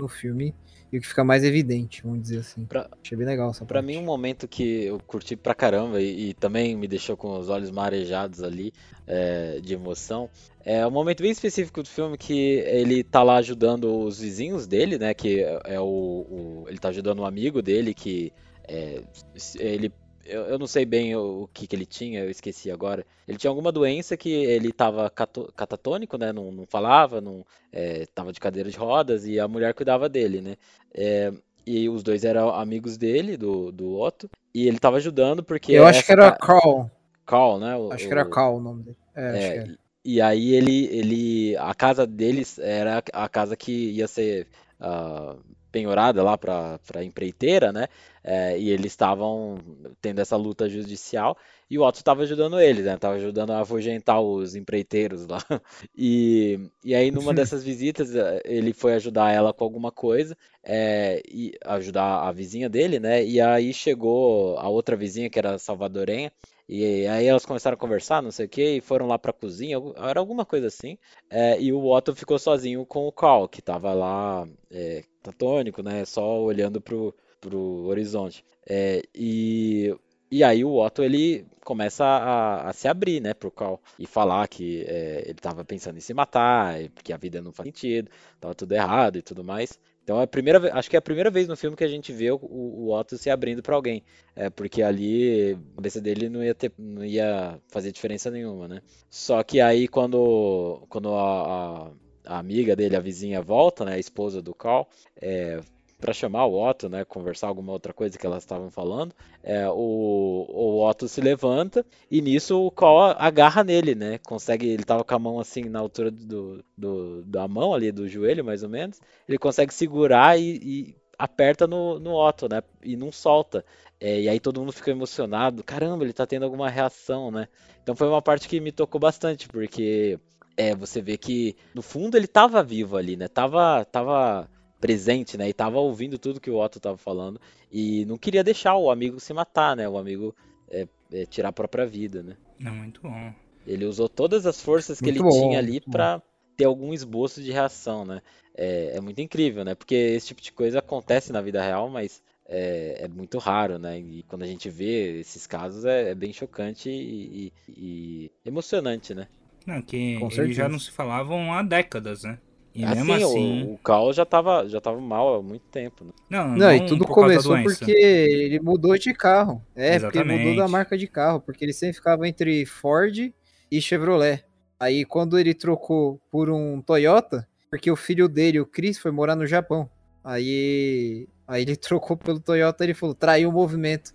no 0.00 0.08
filme 0.08 0.54
e 0.90 0.96
o 0.96 1.00
que 1.02 1.06
fica 1.06 1.22
mais 1.22 1.44
evidente, 1.44 2.02
vamos 2.02 2.22
dizer 2.22 2.38
assim. 2.38 2.64
Pra- 2.64 2.88
Achei 3.04 3.16
bem 3.16 3.26
legal 3.26 3.50
essa 3.50 3.64
Pra 3.66 3.80
parte. 3.82 3.86
mim, 3.86 3.98
um 3.98 4.04
momento 4.06 4.48
que 4.48 4.84
eu 4.84 4.98
curti 5.06 5.36
pra 5.36 5.54
caramba 5.54 6.00
e, 6.00 6.30
e 6.30 6.34
também 6.34 6.74
me 6.76 6.88
deixou 6.88 7.14
com 7.14 7.38
os 7.38 7.50
olhos 7.50 7.70
marejados 7.70 8.42
ali 8.42 8.72
é, 9.06 9.60
de 9.60 9.74
emoção 9.74 10.28
é 10.64 10.86
um 10.86 10.90
momento 10.90 11.22
bem 11.22 11.30
específico 11.30 11.82
do 11.82 11.88
filme 11.88 12.18
que 12.18 12.38
ele 12.66 13.02
tá 13.02 13.22
lá 13.22 13.36
ajudando 13.36 14.00
os 14.00 14.18
vizinhos 14.20 14.66
dele, 14.66 14.98
né? 14.98 15.14
Que 15.14 15.40
é 15.42 15.60
é 15.74 15.80
o, 15.80 15.84
o- 15.84 16.64
ele 16.68 16.78
tá 16.78 16.88
ajudando 16.90 17.20
um 17.20 17.24
amigo 17.26 17.62
dele 17.62 17.94
que 17.94 18.32
é, 18.68 19.02
se- 19.36 19.58
ele 19.62 19.92
eu, 20.24 20.42
eu 20.44 20.58
não 20.58 20.66
sei 20.66 20.84
bem 20.84 21.16
o, 21.16 21.44
o 21.44 21.48
que 21.48 21.66
que 21.66 21.74
ele 21.74 21.86
tinha, 21.86 22.20
eu 22.22 22.30
esqueci 22.30 22.70
agora. 22.70 23.06
Ele 23.26 23.38
tinha 23.38 23.50
alguma 23.50 23.72
doença 23.72 24.16
que 24.16 24.30
ele 24.30 24.72
tava 24.72 25.08
cato- 25.10 25.50
catatônico, 25.56 26.18
né? 26.18 26.32
Não, 26.32 26.52
não 26.52 26.66
falava, 26.66 27.20
não 27.20 27.44
é, 27.72 28.04
tava 28.14 28.32
de 28.32 28.40
cadeira 28.40 28.70
de 28.70 28.76
rodas 28.76 29.26
e 29.26 29.40
a 29.40 29.48
mulher 29.48 29.72
cuidava 29.74 30.08
dele, 30.08 30.42
né? 30.42 30.56
É, 30.94 31.32
e 31.66 31.88
os 31.88 32.02
dois 32.02 32.24
eram 32.24 32.50
amigos 32.50 32.98
dele, 32.98 33.36
do, 33.38 33.72
do 33.72 33.98
Otto, 33.98 34.28
e 34.54 34.66
ele 34.68 34.78
tava 34.78 34.96
ajudando 34.98 35.42
porque 35.42 35.74
Eu 35.74 35.86
acho 35.86 36.00
essa 36.00 36.06
que 36.06 36.12
era 36.12 36.30
ca- 36.30 36.38
Carl. 36.38 36.90
Carl, 37.26 37.58
né? 37.58 37.76
o- 37.76 37.92
Acho 37.92 38.06
que 38.06 38.12
era 38.12 38.24
Carl 38.24 38.56
o 38.56 38.60
nome 38.60 38.82
dele. 38.82 38.96
É, 39.14 39.22
é, 39.36 39.56
era. 39.56 39.78
e 40.04 40.20
aí 40.20 40.54
ele, 40.54 40.86
ele, 40.86 41.56
a 41.56 41.74
casa 41.74 42.06
deles 42.06 42.58
era 42.58 43.02
a 43.12 43.28
casa 43.28 43.56
que 43.56 43.72
ia 43.92 44.08
ser 44.08 44.46
ah, 44.80 45.36
penhorada 45.70 46.22
lá 46.22 46.38
para 46.38 46.78
para 46.86 47.04
empreiteira, 47.04 47.72
né? 47.72 47.88
É, 48.22 48.58
e 48.58 48.70
eles 48.70 48.92
estavam 48.92 49.58
tendo 50.00 50.20
essa 50.20 50.36
luta 50.36 50.68
judicial 50.68 51.36
e 51.70 51.78
o 51.78 51.82
Otto 51.82 51.98
estava 51.98 52.22
ajudando 52.22 52.60
eles, 52.60 52.84
né? 52.84 52.96
Tava 52.96 53.14
ajudando 53.16 53.50
a 53.50 53.60
afugentar 53.60 54.20
os 54.20 54.54
empreiteiros 54.54 55.26
lá. 55.26 55.38
E, 56.00 56.70
e 56.84 56.94
aí 56.94 57.10
numa 57.10 57.34
dessas 57.34 57.64
visitas 57.64 58.14
eh, 58.14 58.40
ele 58.44 58.72
foi 58.72 58.94
ajudar 58.94 59.32
ela 59.32 59.52
com 59.52 59.64
alguma 59.64 59.90
coisa 59.90 60.36
é, 60.62 61.20
e 61.28 61.52
ajudar 61.64 62.28
a 62.28 62.32
vizinha 62.32 62.68
dele, 62.68 63.00
né? 63.00 63.24
E 63.24 63.40
aí 63.40 63.72
chegou 63.74 64.56
a 64.58 64.68
outra 64.68 64.96
vizinha 64.96 65.28
que 65.28 65.38
era 65.38 65.58
salvadorenha 65.58 66.32
e 66.68 67.06
aí 67.06 67.26
elas 67.26 67.46
começaram 67.46 67.76
a 67.76 67.78
conversar, 67.78 68.22
não 68.22 68.30
sei 68.30 68.44
o 68.44 68.48
que, 68.48 68.76
e 68.76 68.80
foram 68.82 69.06
lá 69.06 69.18
pra 69.18 69.32
cozinha, 69.32 69.78
era 69.96 70.20
alguma 70.20 70.44
coisa 70.44 70.66
assim. 70.66 70.98
É, 71.30 71.58
e 71.58 71.72
o 71.72 71.82
Otto 71.86 72.14
ficou 72.14 72.38
sozinho 72.38 72.84
com 72.84 73.08
o 73.08 73.12
Carl, 73.12 73.48
que 73.48 73.62
tava 73.62 73.94
lá, 73.94 74.46
é, 74.70 75.02
catônico, 75.22 75.82
né? 75.82 76.04
Só 76.04 76.42
olhando 76.42 76.78
pro, 76.78 77.14
pro 77.40 77.58
horizonte. 77.86 78.44
É, 78.68 79.02
e, 79.14 79.94
e 80.30 80.44
aí 80.44 80.64
o 80.64 80.74
Otto 80.76 81.02
ele 81.02 81.46
começa 81.64 82.04
a, 82.04 82.68
a 82.68 82.72
se 82.72 82.88
abrir, 82.88 83.20
né, 83.20 83.34
pro 83.34 83.50
Carl 83.50 83.78
e 83.98 84.06
falar 84.06 84.46
que 84.48 84.84
é, 84.86 85.22
ele 85.26 85.34
tava 85.34 85.64
pensando 85.64 85.96
em 85.98 86.00
se 86.00 86.14
matar, 86.14 86.76
porque 86.94 87.12
a 87.12 87.16
vida 87.16 87.40
não 87.42 87.52
faz 87.52 87.66
sentido, 87.68 88.10
tava 88.40 88.54
tudo 88.54 88.72
errado 88.72 89.16
e 89.18 89.22
tudo 89.22 89.44
mais. 89.44 89.78
Então 90.02 90.18
é 90.20 90.24
a 90.24 90.26
primeira, 90.26 90.72
acho 90.78 90.88
que 90.88 90.96
é 90.96 90.98
a 90.98 91.02
primeira 91.02 91.30
vez 91.30 91.46
no 91.46 91.56
filme 91.56 91.76
que 91.76 91.84
a 91.84 91.88
gente 91.88 92.12
vê 92.12 92.30
o, 92.30 92.38
o 92.42 92.90
Otto 92.94 93.18
se 93.18 93.28
abrindo 93.28 93.62
pra 93.62 93.74
alguém. 93.76 94.02
É, 94.34 94.48
porque 94.50 94.82
ali 94.82 95.52
a 95.72 95.74
cabeça 95.76 96.00
dele 96.00 96.28
não 96.28 96.42
ia 96.42 96.54
ter, 96.54 96.72
não 96.78 97.04
ia 97.04 97.58
fazer 97.68 97.92
diferença 97.92 98.30
nenhuma, 98.30 98.66
né? 98.68 98.80
Só 99.10 99.42
que 99.42 99.60
aí 99.60 99.86
quando, 99.88 100.82
quando 100.88 101.12
a, 101.14 101.88
a- 101.88 101.92
a 102.26 102.38
amiga 102.38 102.76
dele, 102.76 102.94
a 102.96 103.00
vizinha, 103.00 103.40
volta, 103.40 103.84
né? 103.84 103.94
A 103.94 103.98
esposa 103.98 104.42
do 104.42 104.54
Carl, 104.54 104.86
é, 105.20 105.60
para 105.98 106.12
chamar 106.12 106.46
o 106.46 106.60
Otto, 106.60 106.88
né? 106.88 107.04
Conversar 107.04 107.48
alguma 107.48 107.72
outra 107.72 107.92
coisa 107.92 108.16
que 108.16 108.24
elas 108.24 108.44
estavam 108.44 108.70
falando, 108.70 109.14
é, 109.42 109.68
o, 109.68 110.46
o 110.48 110.88
Otto 110.88 111.08
se 111.08 111.20
levanta 111.20 111.84
e 112.10 112.22
nisso 112.22 112.64
o 112.64 112.70
Carl 112.70 113.16
agarra 113.18 113.64
nele, 113.64 113.94
né? 113.94 114.18
Consegue, 114.18 114.68
ele 114.68 114.84
tava 114.84 115.04
com 115.04 115.14
a 115.14 115.18
mão 115.18 115.40
assim 115.40 115.64
na 115.64 115.80
altura 115.80 116.10
do, 116.10 116.64
do, 116.76 117.22
da 117.24 117.48
mão 117.48 117.74
ali, 117.74 117.90
do 117.90 118.08
joelho 118.08 118.44
mais 118.44 118.62
ou 118.62 118.68
menos. 118.68 119.00
Ele 119.28 119.38
consegue 119.38 119.74
segurar 119.74 120.38
e, 120.38 120.56
e 120.62 120.96
aperta 121.18 121.66
no, 121.66 121.98
no 121.98 122.14
Otto, 122.14 122.48
né? 122.48 122.62
E 122.82 122.96
não 122.96 123.10
solta. 123.10 123.64
É, 124.00 124.20
e 124.20 124.28
aí 124.28 124.38
todo 124.38 124.60
mundo 124.60 124.72
fica 124.72 124.92
emocionado. 124.92 125.64
Caramba, 125.64 126.04
ele 126.04 126.12
tá 126.12 126.24
tendo 126.26 126.44
alguma 126.44 126.70
reação, 126.70 127.30
né? 127.30 127.48
Então 127.82 127.96
foi 127.96 128.08
uma 128.08 128.22
parte 128.22 128.48
que 128.48 128.60
me 128.60 128.70
tocou 128.70 129.00
bastante, 129.00 129.48
porque 129.48 130.18
é, 130.56 130.74
você 130.74 131.00
vê 131.00 131.16
que 131.16 131.56
no 131.74 131.82
fundo 131.82 132.16
ele 132.16 132.28
tava 132.28 132.62
vivo 132.62 132.96
ali, 132.96 133.16
né? 133.16 133.26
Tava, 133.26 133.84
tava 133.84 134.48
presente, 134.80 135.36
né? 135.36 135.48
E 135.48 135.52
tava 135.54 135.78
ouvindo 135.78 136.18
tudo 136.18 136.40
que 136.40 136.50
o 136.50 136.56
Otto 136.58 136.80
tava 136.80 136.96
falando 136.96 137.40
e 137.70 138.04
não 138.06 138.18
queria 138.18 138.44
deixar 138.44 138.76
o 138.76 138.90
amigo 138.90 139.20
se 139.20 139.32
matar, 139.32 139.76
né? 139.76 139.88
O 139.88 139.98
amigo 139.98 140.34
é, 140.70 140.86
é, 141.12 141.26
tirar 141.26 141.50
a 141.50 141.52
própria 141.52 141.86
vida, 141.86 142.22
né? 142.22 142.36
Não, 142.58 142.74
muito 142.74 143.00
bom. 143.00 143.32
Ele 143.66 143.84
usou 143.84 144.08
todas 144.08 144.46
as 144.46 144.60
forças 144.60 145.00
que 145.00 145.08
Muito 145.08 145.22
ele 145.22 145.22
bom, 145.22 145.30
tinha 145.30 145.58
ali 145.58 145.80
pra 145.80 146.22
ter 146.56 146.64
algum 146.64 146.92
esboço 146.92 147.42
de 147.42 147.52
reação, 147.52 148.04
né? 148.04 148.20
É, 148.54 148.96
é 148.96 149.00
muito 149.00 149.20
incrível, 149.20 149.64
né? 149.64 149.74
Porque 149.74 149.94
esse 149.94 150.28
tipo 150.28 150.40
de 150.42 150.50
coisa 150.52 150.78
acontece 150.80 151.32
na 151.32 151.40
vida 151.40 151.62
real, 151.62 151.88
mas 151.88 152.22
é, 152.46 153.04
é 153.04 153.08
muito 153.08 153.38
raro, 153.38 153.78
né? 153.78 153.98
E 153.98 154.22
quando 154.24 154.42
a 154.42 154.46
gente 154.46 154.68
vê 154.70 155.20
esses 155.20 155.46
casos 155.46 155.84
é, 155.84 156.10
é 156.10 156.14
bem 156.14 156.32
chocante 156.32 156.88
e, 156.90 157.46
e- 157.46 157.52
e 157.68 158.32
emocionante, 158.44 159.14
né? 159.14 159.28
Não, 159.66 159.80
que 159.82 159.96
Com 160.18 160.30
eles 160.30 160.34
certeza. 160.34 160.54
já 160.56 160.68
não 160.68 160.78
se 160.80 160.90
falavam 160.90 161.52
há 161.52 161.62
décadas, 161.62 162.24
né? 162.24 162.38
E 162.74 162.84
assim, 162.84 162.94
mesmo 163.02 163.12
assim. 163.14 163.62
o, 163.64 163.74
o 163.74 163.78
Cal 163.78 164.12
já 164.12 164.24
tava, 164.24 164.68
já 164.68 164.80
tava 164.80 165.00
mal 165.00 165.36
há 165.36 165.42
muito 165.42 165.64
tempo, 165.70 166.04
né? 166.04 166.12
Não, 166.30 166.56
Não, 166.56 166.72
e 166.72 166.80
não 166.80 166.86
tudo 166.86 167.06
por 167.06 167.14
começou 167.14 167.60
porque 167.62 167.90
ele 167.90 168.60
mudou 168.60 168.96
de 168.96 169.12
carro. 169.12 169.62
É, 169.74 169.98
porque 169.98 170.18
ele 170.18 170.24
mudou 170.24 170.44
da 170.44 170.50
Exatamente. 170.50 170.72
marca 170.72 170.98
de 170.98 171.06
carro, 171.06 171.40
porque 171.40 171.64
ele 171.64 171.72
sempre 171.72 171.96
ficava 171.96 172.28
entre 172.28 172.64
Ford 172.66 173.32
e 173.70 173.80
Chevrolet. 173.80 174.44
Aí 174.78 175.04
quando 175.04 175.38
ele 175.38 175.54
trocou 175.54 176.20
por 176.30 176.50
um 176.50 176.80
Toyota, 176.80 177.48
porque 177.70 177.90
o 177.90 177.96
filho 177.96 178.28
dele, 178.28 178.60
o 178.60 178.66
Chris, 178.66 178.98
foi 178.98 179.10
morar 179.10 179.34
no 179.34 179.46
Japão. 179.46 179.90
Aí, 180.22 181.26
aí 181.46 181.62
ele 181.62 181.74
trocou 181.76 182.16
pelo 182.16 182.40
Toyota 182.40 182.84
e 182.84 182.86
ele 182.86 182.94
falou, 182.94 183.14
traiu 183.14 183.48
o 183.48 183.52
movimento. 183.52 184.12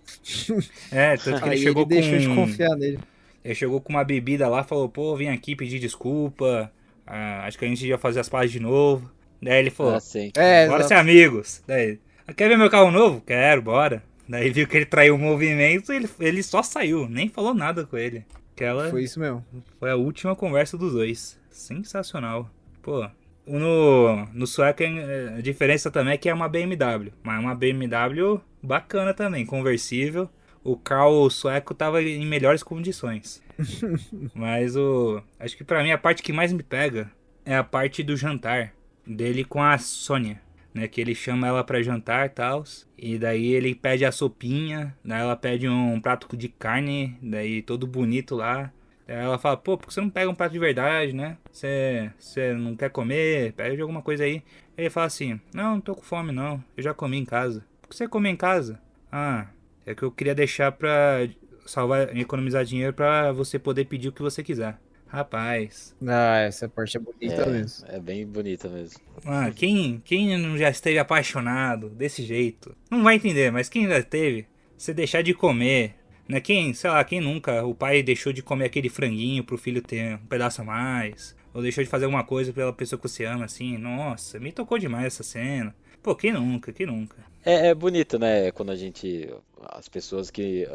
É, 0.90 1.16
tanto 1.16 1.42
que 1.42 1.48
ele 1.48 1.54
aí 1.56 1.62
chegou 1.62 1.82
ele 1.82 1.88
deixou 1.88 2.18
de 2.18 2.28
com. 2.28 2.34
confiar 2.34 2.76
nele. 2.76 2.98
Ele 3.44 3.54
chegou 3.54 3.78
com 3.80 3.92
uma 3.92 4.04
bebida 4.04 4.48
lá, 4.48 4.64
falou, 4.64 4.88
pô, 4.88 5.14
vim 5.16 5.28
aqui 5.28 5.54
pedir 5.54 5.78
desculpa. 5.78 6.72
Ah, 7.06 7.44
acho 7.46 7.58
que 7.58 7.64
a 7.64 7.68
gente 7.68 7.86
ia 7.86 7.98
fazer 7.98 8.20
as 8.20 8.28
pazes 8.28 8.52
de 8.52 8.60
novo. 8.60 9.10
Daí 9.42 9.58
ele 9.58 9.70
falou, 9.70 9.94
Assim. 9.94 10.30
É, 10.36 10.66
bora 10.66 10.78
exato. 10.80 10.88
ser 10.88 10.94
amigos. 10.94 11.62
Daí, 11.66 11.98
"Ah, 12.26 12.32
quer 12.32 12.48
ver 12.48 12.56
meu 12.56 12.70
carro 12.70 12.90
novo? 12.90 13.20
Quero, 13.20 13.60
bora. 13.62 14.02
Daí 14.28 14.50
viu 14.50 14.66
que 14.66 14.76
ele 14.76 14.86
traiu 14.86 15.16
o 15.16 15.18
movimento 15.18 15.92
ele, 15.92 16.08
ele 16.18 16.42
só 16.42 16.62
saiu, 16.62 17.06
nem 17.08 17.28
falou 17.28 17.52
nada 17.54 17.84
com 17.84 17.96
ele. 17.98 18.24
Aquela 18.54 18.88
Foi 18.88 19.02
isso 19.02 19.20
mesmo. 19.20 19.44
foi 19.78 19.90
a 19.90 19.96
última 19.96 20.34
conversa 20.34 20.78
dos 20.78 20.92
dois. 20.94 21.38
Sensacional. 21.50 22.48
Pô, 22.80 23.06
no, 23.46 24.26
no 24.32 24.46
sueco 24.46 24.82
é- 24.82 25.34
a 25.38 25.40
diferença 25.40 25.90
também 25.90 26.14
é 26.14 26.16
que 26.16 26.28
é 26.28 26.34
uma 26.34 26.48
BMW. 26.48 27.12
Mas 27.22 27.36
é 27.36 27.40
uma 27.40 27.54
BMW 27.54 28.40
bacana 28.62 29.12
também, 29.12 29.44
conversível. 29.44 30.30
O 30.64 30.78
carro 30.78 31.28
sueco 31.28 31.74
tava 31.74 32.02
em 32.02 32.24
melhores 32.24 32.62
condições. 32.62 33.42
Mas 34.34 34.74
o. 34.74 35.22
Acho 35.38 35.56
que 35.56 35.62
pra 35.62 35.82
mim 35.82 35.90
a 35.90 35.98
parte 35.98 36.22
que 36.22 36.32
mais 36.32 36.52
me 36.54 36.62
pega 36.62 37.12
é 37.44 37.54
a 37.54 37.62
parte 37.62 38.02
do 38.02 38.16
jantar 38.16 38.72
dele 39.06 39.44
com 39.44 39.62
a 39.62 39.76
Sônia. 39.76 40.42
Né, 40.72 40.88
que 40.88 41.00
ele 41.00 41.14
chama 41.14 41.46
ela 41.46 41.62
pra 41.62 41.82
jantar 41.82 42.26
e 42.26 42.30
tal. 42.30 42.64
E 42.98 43.16
daí 43.16 43.52
ele 43.52 43.76
pede 43.76 44.04
a 44.04 44.10
sopinha. 44.10 44.96
Daí 45.04 45.20
ela 45.20 45.36
pede 45.36 45.68
um 45.68 46.00
prato 46.00 46.36
de 46.36 46.48
carne. 46.48 47.16
Daí 47.22 47.62
todo 47.62 47.86
bonito 47.86 48.34
lá. 48.34 48.72
Daí 49.06 49.18
ela 49.18 49.38
fala, 49.38 49.56
pô, 49.56 49.76
por 49.76 49.86
que 49.86 49.94
você 49.94 50.00
não 50.00 50.10
pega 50.10 50.28
um 50.28 50.34
prato 50.34 50.50
de 50.50 50.58
verdade, 50.58 51.12
né? 51.12 51.36
Você, 51.52 52.10
você 52.18 52.54
não 52.54 52.74
quer 52.74 52.90
comer? 52.90 53.52
Pede 53.52 53.80
alguma 53.80 54.02
coisa 54.02 54.24
aí. 54.24 54.42
Ele 54.76 54.90
fala 54.90 55.06
assim, 55.06 55.38
não, 55.54 55.74
não 55.74 55.80
tô 55.80 55.94
com 55.94 56.02
fome 56.02 56.32
não. 56.32 56.64
Eu 56.76 56.82
já 56.82 56.92
comi 56.92 57.18
em 57.18 57.24
casa. 57.24 57.64
Por 57.80 57.90
que 57.90 57.96
você 57.96 58.08
come 58.08 58.28
em 58.28 58.36
casa? 58.36 58.80
Ah, 59.12 59.46
é 59.86 59.94
que 59.94 60.02
eu 60.02 60.10
queria 60.10 60.34
deixar 60.34 60.72
pra 60.72 61.28
salvar, 61.66 62.16
economizar 62.16 62.64
dinheiro 62.64 62.92
pra 62.92 63.32
você 63.32 63.58
poder 63.58 63.86
pedir 63.86 64.08
o 64.08 64.12
que 64.12 64.22
você 64.22 64.42
quiser. 64.42 64.78
Rapaz, 65.06 65.94
Ah, 66.06 66.38
essa 66.40 66.68
parte 66.68 66.96
é 66.96 67.00
bonita 67.00 67.42
É, 67.42 67.46
mesmo. 67.46 67.86
é 67.88 68.00
bem 68.00 68.26
bonita 68.26 68.68
mesmo. 68.68 69.00
ah, 69.24 69.50
quem, 69.54 70.02
quem 70.04 70.36
não 70.38 70.58
já 70.58 70.68
esteve 70.68 70.98
apaixonado 70.98 71.88
desse 71.88 72.22
jeito? 72.24 72.74
Não 72.90 73.02
vai 73.02 73.14
entender, 73.16 73.52
mas 73.52 73.68
quem 73.68 73.86
já 73.86 74.02
teve, 74.02 74.46
você 74.76 74.92
deixar 74.92 75.22
de 75.22 75.32
comer, 75.32 75.94
né? 76.28 76.40
Quem, 76.40 76.74
sei 76.74 76.90
lá, 76.90 77.04
quem 77.04 77.20
nunca, 77.20 77.64
o 77.64 77.74
pai 77.74 78.02
deixou 78.02 78.32
de 78.32 78.42
comer 78.42 78.64
aquele 78.66 78.88
franguinho 78.88 79.44
pro 79.44 79.56
filho 79.56 79.80
ter 79.82 80.16
um 80.16 80.26
pedaço 80.26 80.62
a 80.62 80.64
mais. 80.64 81.36
ou 81.52 81.62
deixou 81.62 81.84
de 81.84 81.88
fazer 81.90 82.06
alguma 82.06 82.24
coisa 82.24 82.52
pela 82.52 82.72
pessoa 82.72 83.00
que 83.00 83.08
você 83.08 83.24
ama, 83.24 83.44
assim. 83.44 83.78
Nossa, 83.78 84.40
me 84.40 84.50
tocou 84.50 84.76
demais 84.78 85.06
essa 85.06 85.22
cena. 85.22 85.72
Pô, 86.04 86.14
quem 86.14 86.34
nunca, 86.34 86.70
quem 86.70 86.84
nunca? 86.84 87.16
É, 87.42 87.68
é 87.68 87.74
bonito, 87.74 88.18
né? 88.18 88.52
Quando 88.52 88.70
a 88.70 88.76
gente. 88.76 89.26
As 89.70 89.88
pessoas 89.88 90.30
que, 90.30 90.68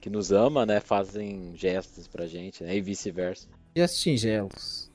que 0.00 0.08
nos 0.08 0.30
amam, 0.30 0.64
né, 0.64 0.78
fazem 0.78 1.52
gestos 1.56 2.06
pra 2.06 2.28
gente, 2.28 2.62
né? 2.62 2.76
E 2.76 2.80
vice-versa. 2.80 3.48
E 3.74 3.80
as 3.80 3.90
singelos. 3.90 4.88